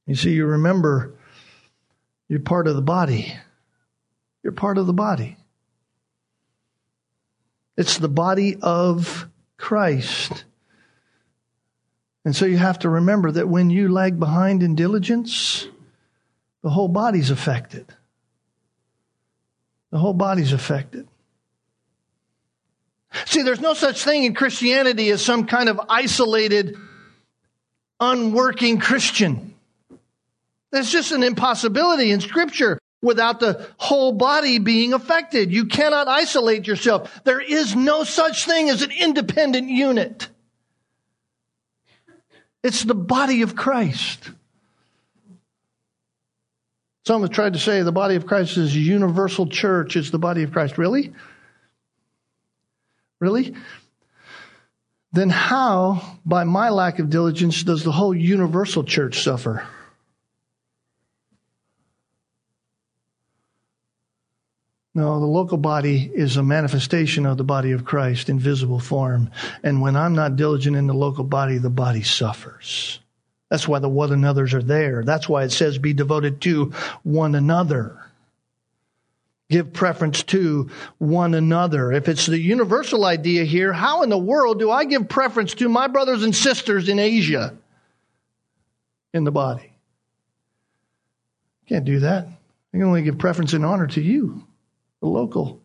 You 0.04 0.14
see, 0.14 0.32
you 0.32 0.44
remember 0.44 1.14
you're 2.28 2.38
part 2.38 2.66
of 2.66 2.76
the 2.76 2.82
body. 2.82 3.32
You're 4.42 4.52
part 4.52 4.76
of 4.76 4.86
the 4.86 4.92
body. 4.92 5.38
It's 7.78 7.96
the 7.96 8.10
body 8.10 8.58
of 8.60 9.26
Christ. 9.56 10.44
And 12.26 12.36
so 12.36 12.44
you 12.44 12.58
have 12.58 12.80
to 12.80 12.90
remember 12.90 13.32
that 13.32 13.48
when 13.48 13.70
you 13.70 13.88
lag 13.88 14.20
behind 14.20 14.62
in 14.62 14.74
diligence, 14.74 15.66
the 16.62 16.68
whole 16.68 16.88
body's 16.88 17.30
affected. 17.30 17.86
The 19.92 19.98
whole 19.98 20.12
body's 20.12 20.52
affected. 20.52 21.08
See, 23.26 23.42
there's 23.42 23.60
no 23.60 23.74
such 23.74 24.04
thing 24.04 24.24
in 24.24 24.34
Christianity 24.34 25.10
as 25.10 25.24
some 25.24 25.46
kind 25.46 25.68
of 25.68 25.80
isolated, 25.88 26.76
unworking 27.98 28.78
Christian. 28.78 29.54
That's 30.70 30.90
just 30.90 31.12
an 31.12 31.22
impossibility 31.22 32.12
in 32.12 32.20
Scripture 32.20 32.78
without 33.02 33.40
the 33.40 33.66
whole 33.78 34.12
body 34.12 34.58
being 34.58 34.92
affected. 34.92 35.52
You 35.52 35.66
cannot 35.66 36.06
isolate 36.06 36.66
yourself. 36.66 37.20
There 37.24 37.40
is 37.40 37.74
no 37.74 38.04
such 38.04 38.44
thing 38.44 38.68
as 38.68 38.82
an 38.82 38.90
independent 38.92 39.68
unit. 39.68 40.28
It's 42.62 42.84
the 42.84 42.94
body 42.94 43.42
of 43.42 43.56
Christ. 43.56 44.30
Some 47.06 47.22
have 47.22 47.30
tried 47.30 47.54
to 47.54 47.58
say 47.58 47.82
the 47.82 47.90
body 47.90 48.16
of 48.16 48.26
Christ 48.26 48.56
is 48.58 48.74
a 48.76 48.78
universal 48.78 49.46
church, 49.46 49.96
it's 49.96 50.10
the 50.10 50.18
body 50.18 50.42
of 50.42 50.52
Christ. 50.52 50.78
Really? 50.78 51.12
Really? 53.20 53.54
Then 55.12 55.30
how, 55.30 56.18
by 56.24 56.44
my 56.44 56.70
lack 56.70 56.98
of 56.98 57.10
diligence, 57.10 57.62
does 57.62 57.84
the 57.84 57.92
whole 57.92 58.14
universal 58.14 58.82
church 58.82 59.22
suffer? 59.22 59.66
No, 64.94 65.20
the 65.20 65.26
local 65.26 65.58
body 65.58 66.10
is 66.12 66.36
a 66.36 66.42
manifestation 66.42 67.26
of 67.26 67.36
the 67.36 67.44
body 67.44 67.72
of 67.72 67.84
Christ 67.84 68.28
in 68.28 68.40
visible 68.40 68.80
form. 68.80 69.30
And 69.62 69.80
when 69.80 69.94
I'm 69.96 70.14
not 70.14 70.36
diligent 70.36 70.76
in 70.76 70.86
the 70.86 70.94
local 70.94 71.24
body, 71.24 71.58
the 71.58 71.70
body 71.70 72.02
suffers. 72.02 72.98
That's 73.50 73.68
why 73.68 73.78
the 73.78 73.88
one 73.88 74.12
another's 74.12 74.54
are 74.54 74.62
there. 74.62 75.04
That's 75.04 75.28
why 75.28 75.44
it 75.44 75.50
says 75.50 75.78
be 75.78 75.92
devoted 75.92 76.40
to 76.42 76.72
one 77.02 77.34
another 77.34 78.09
give 79.50 79.72
preference 79.72 80.22
to 80.22 80.70
one 80.98 81.34
another. 81.34 81.92
If 81.92 82.08
it's 82.08 82.26
the 82.26 82.38
universal 82.38 83.04
idea 83.04 83.44
here, 83.44 83.72
how 83.72 84.02
in 84.02 84.08
the 84.08 84.16
world 84.16 84.58
do 84.58 84.70
I 84.70 84.84
give 84.84 85.08
preference 85.08 85.54
to 85.54 85.68
my 85.68 85.88
brothers 85.88 86.22
and 86.22 86.34
sisters 86.34 86.88
in 86.88 86.98
Asia 86.98 87.56
in 89.12 89.24
the 89.24 89.32
body? 89.32 89.72
Can't 91.68 91.84
do 91.84 91.98
that. 92.00 92.26
I 92.26 92.76
can 92.76 92.84
only 92.84 93.02
give 93.02 93.18
preference 93.18 93.52
and 93.52 93.66
honor 93.66 93.88
to 93.88 94.00
you, 94.00 94.46
the 95.00 95.08
local 95.08 95.60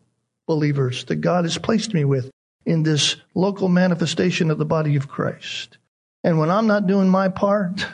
believers 0.46 1.04
that 1.04 1.16
God 1.16 1.44
has 1.44 1.56
placed 1.56 1.94
me 1.94 2.04
with 2.04 2.30
in 2.64 2.82
this 2.82 3.16
local 3.34 3.68
manifestation 3.68 4.50
of 4.50 4.58
the 4.58 4.64
body 4.64 4.96
of 4.96 5.08
Christ. 5.08 5.78
And 6.24 6.38
when 6.38 6.50
I'm 6.50 6.66
not 6.66 6.88
doing 6.88 7.08
my 7.08 7.28
part, 7.28 7.86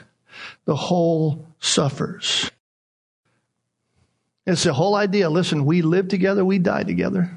the 0.65 0.75
whole 0.75 1.47
suffers. 1.59 2.49
It's 4.45 4.63
the 4.63 4.73
whole 4.73 4.95
idea. 4.95 5.29
Listen, 5.29 5.65
we 5.65 5.81
live 5.81 6.09
together, 6.09 6.43
we 6.43 6.59
die 6.59 6.83
together. 6.83 7.31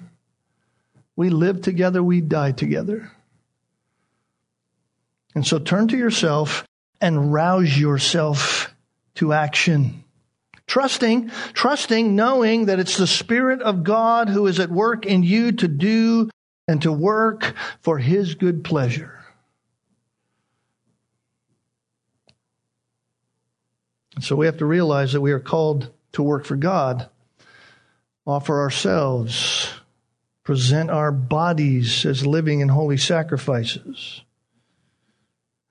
We 1.15 1.31
live 1.31 1.63
together, 1.63 2.03
we 2.03 2.21
die 2.21 2.53
together. 2.53 3.11
And 5.35 5.47
so 5.47 5.59
turn 5.59 5.89
to 5.89 5.97
yourself 5.97 6.67
and 7.01 7.33
rouse 7.33 7.79
yourself 7.79 8.75
to 9.17 9.33
action. 9.33 10.05
Trusting, 10.67 11.31
trusting, 11.53 12.17
knowing 12.17 12.67
that 12.67 12.81
it's 12.81 12.97
the 12.97 13.07
Spirit 13.07 13.63
of 13.63 13.85
God 13.85 14.29
who 14.29 14.47
is 14.47 14.59
at 14.59 14.71
work 14.71 15.07
in 15.07 15.23
you 15.23 15.53
to 15.53 15.69
do 15.69 16.29
and 16.67 16.83
to 16.83 16.91
work 16.91 17.55
for 17.83 17.99
His 17.99 18.35
good 18.35 18.65
pleasure. 18.65 19.13
So 24.21 24.35
we 24.35 24.47
have 24.47 24.59
to 24.59 24.67
realize 24.67 25.13
that 25.13 25.21
we 25.21 25.33
are 25.33 25.41
called 25.41 25.91
to 26.13 26.23
work 26.23 26.45
for 26.45 26.57
God, 26.57 27.09
offer 28.27 28.61
ourselves 28.61 29.71
present 30.47 30.91
our 30.91 31.11
bodies 31.11 32.07
as 32.07 32.25
living 32.25 32.63
and 32.63 32.71
holy 32.71 32.97
sacrifices. 32.97 34.23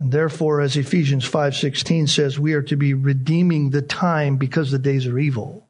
And 0.02 0.12
therefore, 0.12 0.60
as 0.60 0.76
Ephesians 0.76 1.24
5:16 1.24 2.10
says, 2.10 2.38
we 2.38 2.52
are 2.54 2.62
to 2.64 2.76
be 2.76 2.94
redeeming 2.94 3.70
the 3.70 3.82
time 3.82 4.36
because 4.36 4.72
the 4.72 4.78
days 4.78 5.08
are 5.08 5.18
evil. 5.18 5.66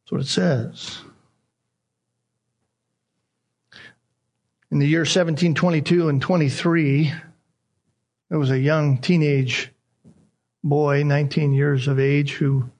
That's 0.00 0.12
what 0.12 0.20
it 0.22 0.28
says. 0.28 1.02
In 4.70 4.78
the 4.78 4.88
year 4.88 5.00
1722 5.00 6.08
and 6.08 6.22
23, 6.22 7.12
there 8.30 8.38
was 8.38 8.50
a 8.50 8.58
young 8.58 8.96
teenage 8.96 9.70
boy, 10.64 11.02
19 11.02 11.52
years 11.52 11.86
of 11.86 12.00
age, 12.00 12.32
who 12.32 12.70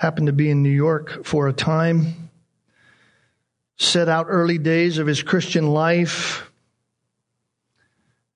happened 0.00 0.28
to 0.28 0.32
be 0.32 0.48
in 0.48 0.62
New 0.62 0.70
York 0.70 1.26
for 1.26 1.46
a 1.46 1.52
time, 1.52 2.30
set 3.76 4.08
out 4.08 4.28
early 4.30 4.56
days 4.56 4.96
of 4.96 5.06
his 5.06 5.22
Christian 5.22 5.66
life, 5.66 6.50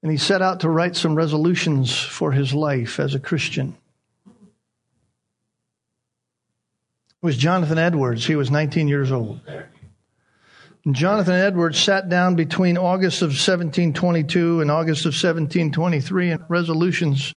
and 0.03 0.13
he 0.13 0.19
set 0.19 0.43
out 0.43 0.61
to 0.61 0.69
write 0.69 0.95
some 0.95 1.15
resolutions 1.15 1.99
for 1.99 2.33
his 2.33 2.53
life 2.53 3.01
as 3.01 3.15
a 3.15 3.19
Christian. 3.19 3.75
It 4.27 4.33
was 7.23 7.39
Jonathan 7.39 7.79
Edwards. 7.79 8.27
He 8.27 8.37
was 8.37 8.51
19 8.51 8.87
years 8.87 9.11
old. 9.11 9.41
And 10.85 10.95
Jonathan 10.95 11.37
Edwards 11.37 11.79
sat 11.79 12.11
down 12.11 12.35
between 12.35 12.77
August 12.77 13.23
of 13.23 13.29
1722 13.29 14.61
and 14.61 14.71
August 14.71 15.07
of 15.07 15.15
1723 15.15 16.33
and 16.33 16.45
resolutions 16.51 17.33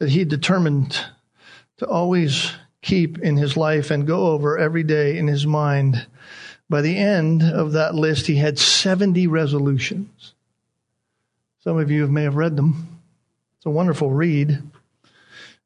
that 0.00 0.10
he 0.10 0.26
determined 0.26 1.00
to 1.78 1.86
always 1.86 2.52
keep 2.82 3.18
in 3.18 3.36
his 3.36 3.56
life 3.56 3.90
and 3.90 4.06
go 4.06 4.28
over 4.28 4.58
every 4.58 4.82
day 4.82 5.18
in 5.18 5.26
his 5.26 5.46
mind. 5.46 6.06
By 6.68 6.82
the 6.82 6.96
end 6.96 7.42
of 7.42 7.72
that 7.72 7.94
list, 7.94 8.26
he 8.26 8.36
had 8.36 8.58
70 8.58 9.26
resolutions. 9.26 10.34
Some 11.62 11.78
of 11.78 11.90
you 11.90 12.06
may 12.06 12.22
have 12.22 12.36
read 12.36 12.56
them. 12.56 13.00
It's 13.56 13.66
a 13.66 13.70
wonderful 13.70 14.10
read. 14.10 14.62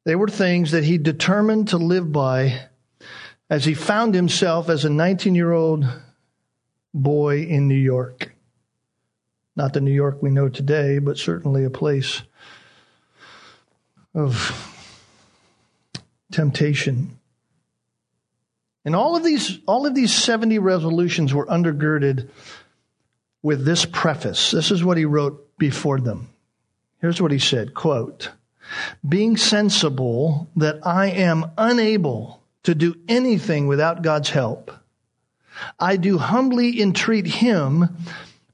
They 0.03 0.15
were 0.15 0.27
things 0.27 0.71
that 0.71 0.83
he 0.83 0.97
determined 0.97 1.69
to 1.69 1.77
live 1.77 2.11
by 2.11 2.67
as 3.49 3.65
he 3.65 3.73
found 3.73 4.13
himself 4.13 4.69
as 4.69 4.83
a 4.83 4.89
19 4.89 5.35
year 5.35 5.51
old 5.51 5.85
boy 6.93 7.43
in 7.43 7.67
New 7.67 7.75
York. 7.75 8.35
Not 9.55 9.73
the 9.73 9.81
New 9.81 9.93
York 9.93 10.21
we 10.21 10.31
know 10.31 10.49
today, 10.49 10.99
but 10.99 11.17
certainly 11.17 11.63
a 11.63 11.69
place 11.69 12.23
of 14.13 14.74
temptation. 16.35 17.17
And 18.83 18.95
all 18.95 19.15
of 19.15 19.23
these, 19.23 19.59
all 19.65 19.87
of 19.87 19.95
these 19.95 20.13
70 20.13 20.59
resolutions 20.59 21.33
were 21.33 21.45
undergirded 21.45 22.29
with 23.41 23.65
this 23.65 23.85
preface. 23.85 24.51
This 24.51 24.69
is 24.69 24.83
what 24.83 24.97
he 24.97 25.05
wrote 25.05 25.57
before 25.57 25.99
them. 25.99 26.29
Here's 26.99 27.21
what 27.21 27.31
he 27.31 27.39
said, 27.39 27.73
quote, 27.73 28.31
being 29.07 29.37
sensible 29.37 30.49
that 30.57 30.85
I 30.85 31.07
am 31.07 31.51
unable 31.57 32.41
to 32.63 32.75
do 32.75 32.95
anything 33.07 33.67
without 33.67 34.01
God's 34.01 34.29
help, 34.29 34.71
I 35.79 35.95
do 35.95 36.17
humbly 36.17 36.81
entreat 36.81 37.27
him 37.27 37.95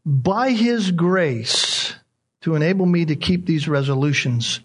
by 0.05 0.51
his 0.51 0.91
grace 0.91 1.95
to 2.41 2.55
enable 2.55 2.85
me 2.85 3.05
to 3.05 3.15
keep 3.15 3.45
these 3.45 3.67
resolutions 3.67 4.59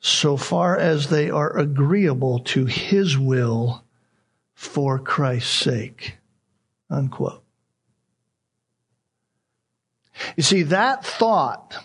so 0.00 0.36
far 0.36 0.76
as 0.78 1.08
they 1.08 1.30
are 1.30 1.56
agreeable 1.56 2.40
to 2.40 2.66
his 2.66 3.18
will 3.18 3.84
for 4.54 4.98
Christ's 4.98 5.50
sake. 5.50 6.16
Unquote. 6.88 7.42
You 10.36 10.42
see, 10.42 10.62
that 10.64 11.04
thought, 11.04 11.76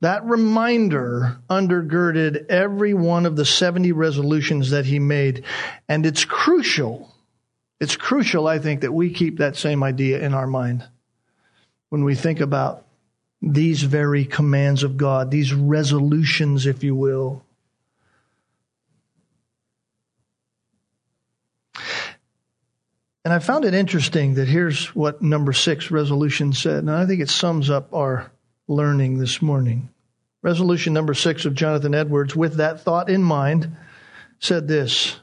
that 0.00 0.24
reminder 0.24 1.38
undergirded 1.48 2.46
every 2.48 2.94
one 2.94 3.26
of 3.26 3.36
the 3.36 3.44
70 3.44 3.92
resolutions 3.92 4.70
that 4.70 4.86
he 4.86 4.98
made. 4.98 5.44
And 5.88 6.06
it's 6.06 6.24
crucial. 6.24 7.14
It's 7.80 7.96
crucial, 7.96 8.46
I 8.46 8.58
think, 8.58 8.80
that 8.80 8.92
we 8.92 9.12
keep 9.12 9.38
that 9.38 9.56
same 9.56 9.82
idea 9.82 10.20
in 10.20 10.34
our 10.34 10.46
mind 10.46 10.86
when 11.90 12.04
we 12.04 12.14
think 12.14 12.40
about 12.40 12.84
these 13.42 13.82
very 13.82 14.24
commands 14.24 14.82
of 14.82 14.96
God, 14.96 15.30
these 15.30 15.52
resolutions, 15.52 16.66
if 16.66 16.84
you 16.84 16.94
will. 16.94 17.44
And 23.24 23.34
I 23.34 23.38
found 23.38 23.64
it 23.64 23.74
interesting 23.74 24.34
that 24.34 24.48
here's 24.48 24.94
what 24.94 25.22
number 25.22 25.52
six 25.52 25.90
resolution 25.90 26.52
said. 26.52 26.78
And 26.78 26.90
I 26.90 27.06
think 27.06 27.20
it 27.20 27.28
sums 27.28 27.68
up 27.70 27.92
our 27.94 28.30
learning 28.66 29.18
this 29.18 29.42
morning. 29.42 29.90
Resolution 30.42 30.94
number 30.94 31.12
six 31.12 31.44
of 31.44 31.54
Jonathan 31.54 31.94
Edwards, 31.94 32.34
with 32.34 32.56
that 32.56 32.80
thought 32.80 33.10
in 33.10 33.22
mind, 33.22 33.76
said 34.38 34.68
this 34.68 35.18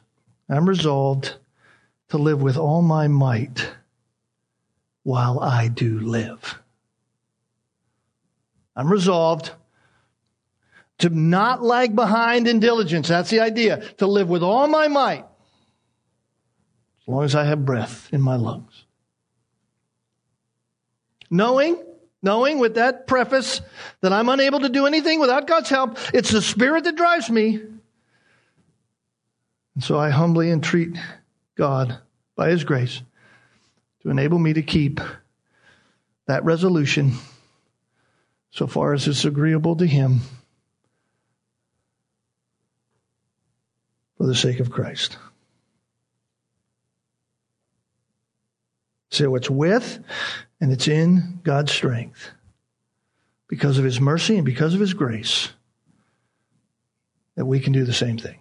I'm 0.48 0.70
resolved 0.70 1.36
to 2.10 2.18
live 2.18 2.42
with 2.42 2.56
all 2.56 2.82
my 2.82 3.08
might 3.08 3.72
while 5.04 5.40
I 5.40 5.68
do 5.68 6.00
live. 6.00 6.60
I'm 8.78 8.92
resolved 8.92 9.52
to 11.00 11.10
not 11.10 11.64
lag 11.64 11.96
behind 11.96 12.48
in 12.48 12.60
diligence. 12.60 13.08
That's 13.08 13.32
the 13.32 13.40
idea. 13.40 13.82
To 13.98 14.08
live 14.08 14.30
with 14.30 14.44
all 14.44 14.68
my 14.68 14.88
might 14.88 15.26
as 17.02 17.08
long 17.08 17.24
as 17.24 17.36
I 17.36 17.46
have 17.46 17.66
breath 17.66 18.10
in 18.12 18.22
my 18.22 18.36
lungs. 18.36 18.86
Knowing, 21.30 21.82
knowing 22.22 22.60
with 22.60 22.76
that 22.76 23.08
preface 23.08 23.62
that 24.02 24.14
I'm 24.14 24.30
unable 24.30 24.60
to 24.60 24.70
do 24.70 24.86
anything 24.86 25.20
without 25.20 25.48
God's 25.48 25.70
help, 25.70 25.98
it's 26.14 26.32
the 26.32 26.42
Spirit 26.42 26.84
that 26.84 26.96
drives 26.96 27.30
me. 27.30 27.56
And 29.76 29.84
so 29.84 29.98
I 29.98 30.10
humbly 30.10 30.52
entreat 30.52 30.98
God 31.56 31.98
by 32.36 32.50
His 32.50 32.64
grace 32.64 33.02
to 34.04 34.10
enable 34.10 34.38
me 34.40 34.54
to 34.54 34.62
keep 34.62 35.00
that 36.28 36.44
resolution 36.44 37.14
so 38.58 38.66
far 38.66 38.96
as 38.96 39.08
it's 39.08 39.24
agreeable 39.24 39.76
to 39.76 39.86
Him 39.86 40.20
for 44.18 44.26
the 44.26 44.34
sake 44.34 44.60
of 44.60 44.72
Christ. 44.72 45.16
So 49.12 49.36
it's 49.36 49.48
with 49.48 50.00
and 50.60 50.72
it's 50.72 50.88
in 50.88 51.40
God's 51.44 51.72
strength 51.72 52.32
because 53.48 53.78
of 53.78 53.86
His 53.86 54.02
mercy 54.02 54.38
and 54.38 54.46
because 54.46 54.74
of 54.74 54.80
His 54.80 54.96
grace 54.96 55.50
that 57.36 57.46
we 57.46 57.60
can 57.60 57.74
do 57.74 57.86
the 57.86 57.94
same 57.94 58.18
thing. 58.18 58.40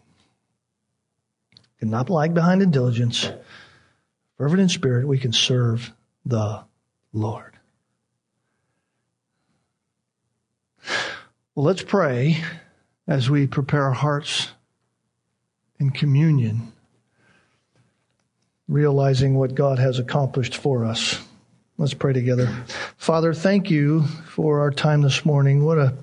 And 1.82 1.90
not 1.90 2.08
lag 2.08 2.32
behind 2.32 2.62
in 2.62 2.70
diligence, 2.70 3.30
fervent 4.38 4.62
in 4.62 4.70
spirit, 4.70 5.06
we 5.06 5.18
can 5.18 5.34
serve 5.34 5.92
the 6.24 6.64
Lord. 7.12 7.55
Well, 11.56 11.64
let's 11.64 11.80
pray 11.80 12.44
as 13.08 13.30
we 13.30 13.46
prepare 13.46 13.84
our 13.84 13.92
hearts 13.92 14.50
in 15.80 15.88
communion 15.88 16.70
realizing 18.68 19.36
what 19.36 19.54
God 19.54 19.78
has 19.78 19.98
accomplished 19.98 20.54
for 20.54 20.84
us. 20.84 21.18
Let's 21.78 21.94
pray 21.94 22.12
together. 22.12 22.54
Father, 22.98 23.32
thank 23.32 23.70
you 23.70 24.02
for 24.02 24.60
our 24.60 24.70
time 24.70 25.00
this 25.00 25.24
morning. 25.24 25.64
What 25.64 25.78
a 25.78 25.94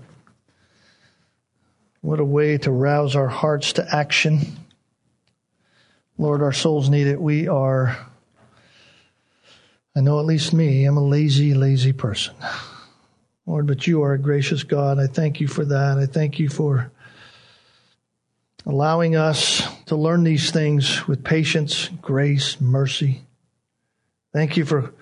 what 2.01 2.20
a 2.20 2.26
way 2.26 2.58
to 2.58 2.72
rouse 2.72 3.16
our 3.16 3.28
hearts 3.28 3.74
to 3.74 3.95
action. 3.95 4.58
Lord, 6.18 6.41
our 6.41 6.51
souls 6.51 6.89
need 6.89 7.06
it. 7.06 7.22
We 7.22 7.47
are 7.47 7.95
I 9.95 10.01
know 10.01 10.20
at 10.20 10.26
least 10.26 10.51
me, 10.51 10.86
I'm 10.86 10.97
a 10.97 11.04
lazy, 11.04 11.54
lazy 11.54 11.93
person. 11.93 12.34
Lord, 13.46 13.68
but 13.68 13.88
you 13.88 14.04
are 14.04 14.14
a 14.14 14.20
gracious 14.20 14.64
God. 14.64 15.00
I 15.00 15.08
thank 15.08 15.41
you 15.41 15.48
for 15.48 15.66
that. 15.66 15.98
I 15.98 16.06
thank 16.06 16.39
you 16.39 16.48
for 16.48 16.91
allowing 18.66 19.18
us 19.18 19.62
to 19.88 19.98
learn 19.98 20.24
these 20.24 20.52
things 20.52 21.06
with 21.08 21.24
patience, 21.26 21.89
grace, 22.02 22.62
mercy. 22.62 23.22
Thank 24.32 24.56
you 24.56 24.64
for 24.64 24.94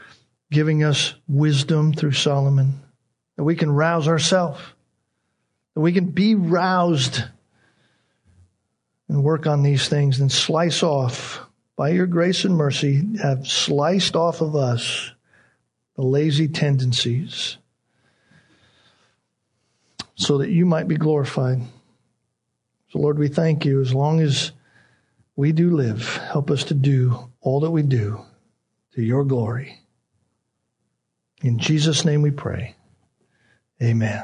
giving 0.49 0.83
us 0.83 1.13
wisdom 1.27 1.93
through 1.93 2.13
Solomon, 2.13 2.81
that 3.37 3.43
we 3.43 3.55
can 3.55 3.71
rouse 3.71 4.07
ourselves, 4.07 4.59
that 5.75 5.81
we 5.81 5.93
can 5.93 6.07
be 6.07 6.33
roused 6.33 7.23
and 9.07 9.23
work 9.23 9.45
on 9.45 9.61
these 9.61 9.87
things 9.87 10.19
and 10.19 10.31
slice 10.31 10.83
off, 10.83 11.41
by 11.75 11.89
your 11.89 12.07
grace 12.07 12.43
and 12.43 12.55
mercy, 12.55 13.03
have 13.21 13.47
sliced 13.47 14.15
off 14.15 14.41
of 14.41 14.55
us 14.55 15.11
the 15.95 16.03
lazy 16.03 16.47
tendencies 16.47 17.57
so 20.21 20.37
that 20.37 20.51
you 20.51 20.65
might 20.65 20.87
be 20.87 20.97
glorified. 20.97 21.61
So, 22.89 22.99
Lord, 22.99 23.17
we 23.17 23.27
thank 23.27 23.65
you 23.65 23.81
as 23.81 23.93
long 23.93 24.19
as 24.19 24.51
we 25.35 25.51
do 25.51 25.71
live, 25.71 26.17
help 26.17 26.51
us 26.51 26.65
to 26.65 26.73
do 26.73 27.31
all 27.41 27.61
that 27.61 27.71
we 27.71 27.81
do 27.81 28.21
to 28.93 29.01
your 29.01 29.23
glory. 29.23 29.79
In 31.41 31.57
Jesus' 31.57 32.05
name 32.05 32.21
we 32.21 32.31
pray. 32.31 32.75
Amen. 33.81 34.23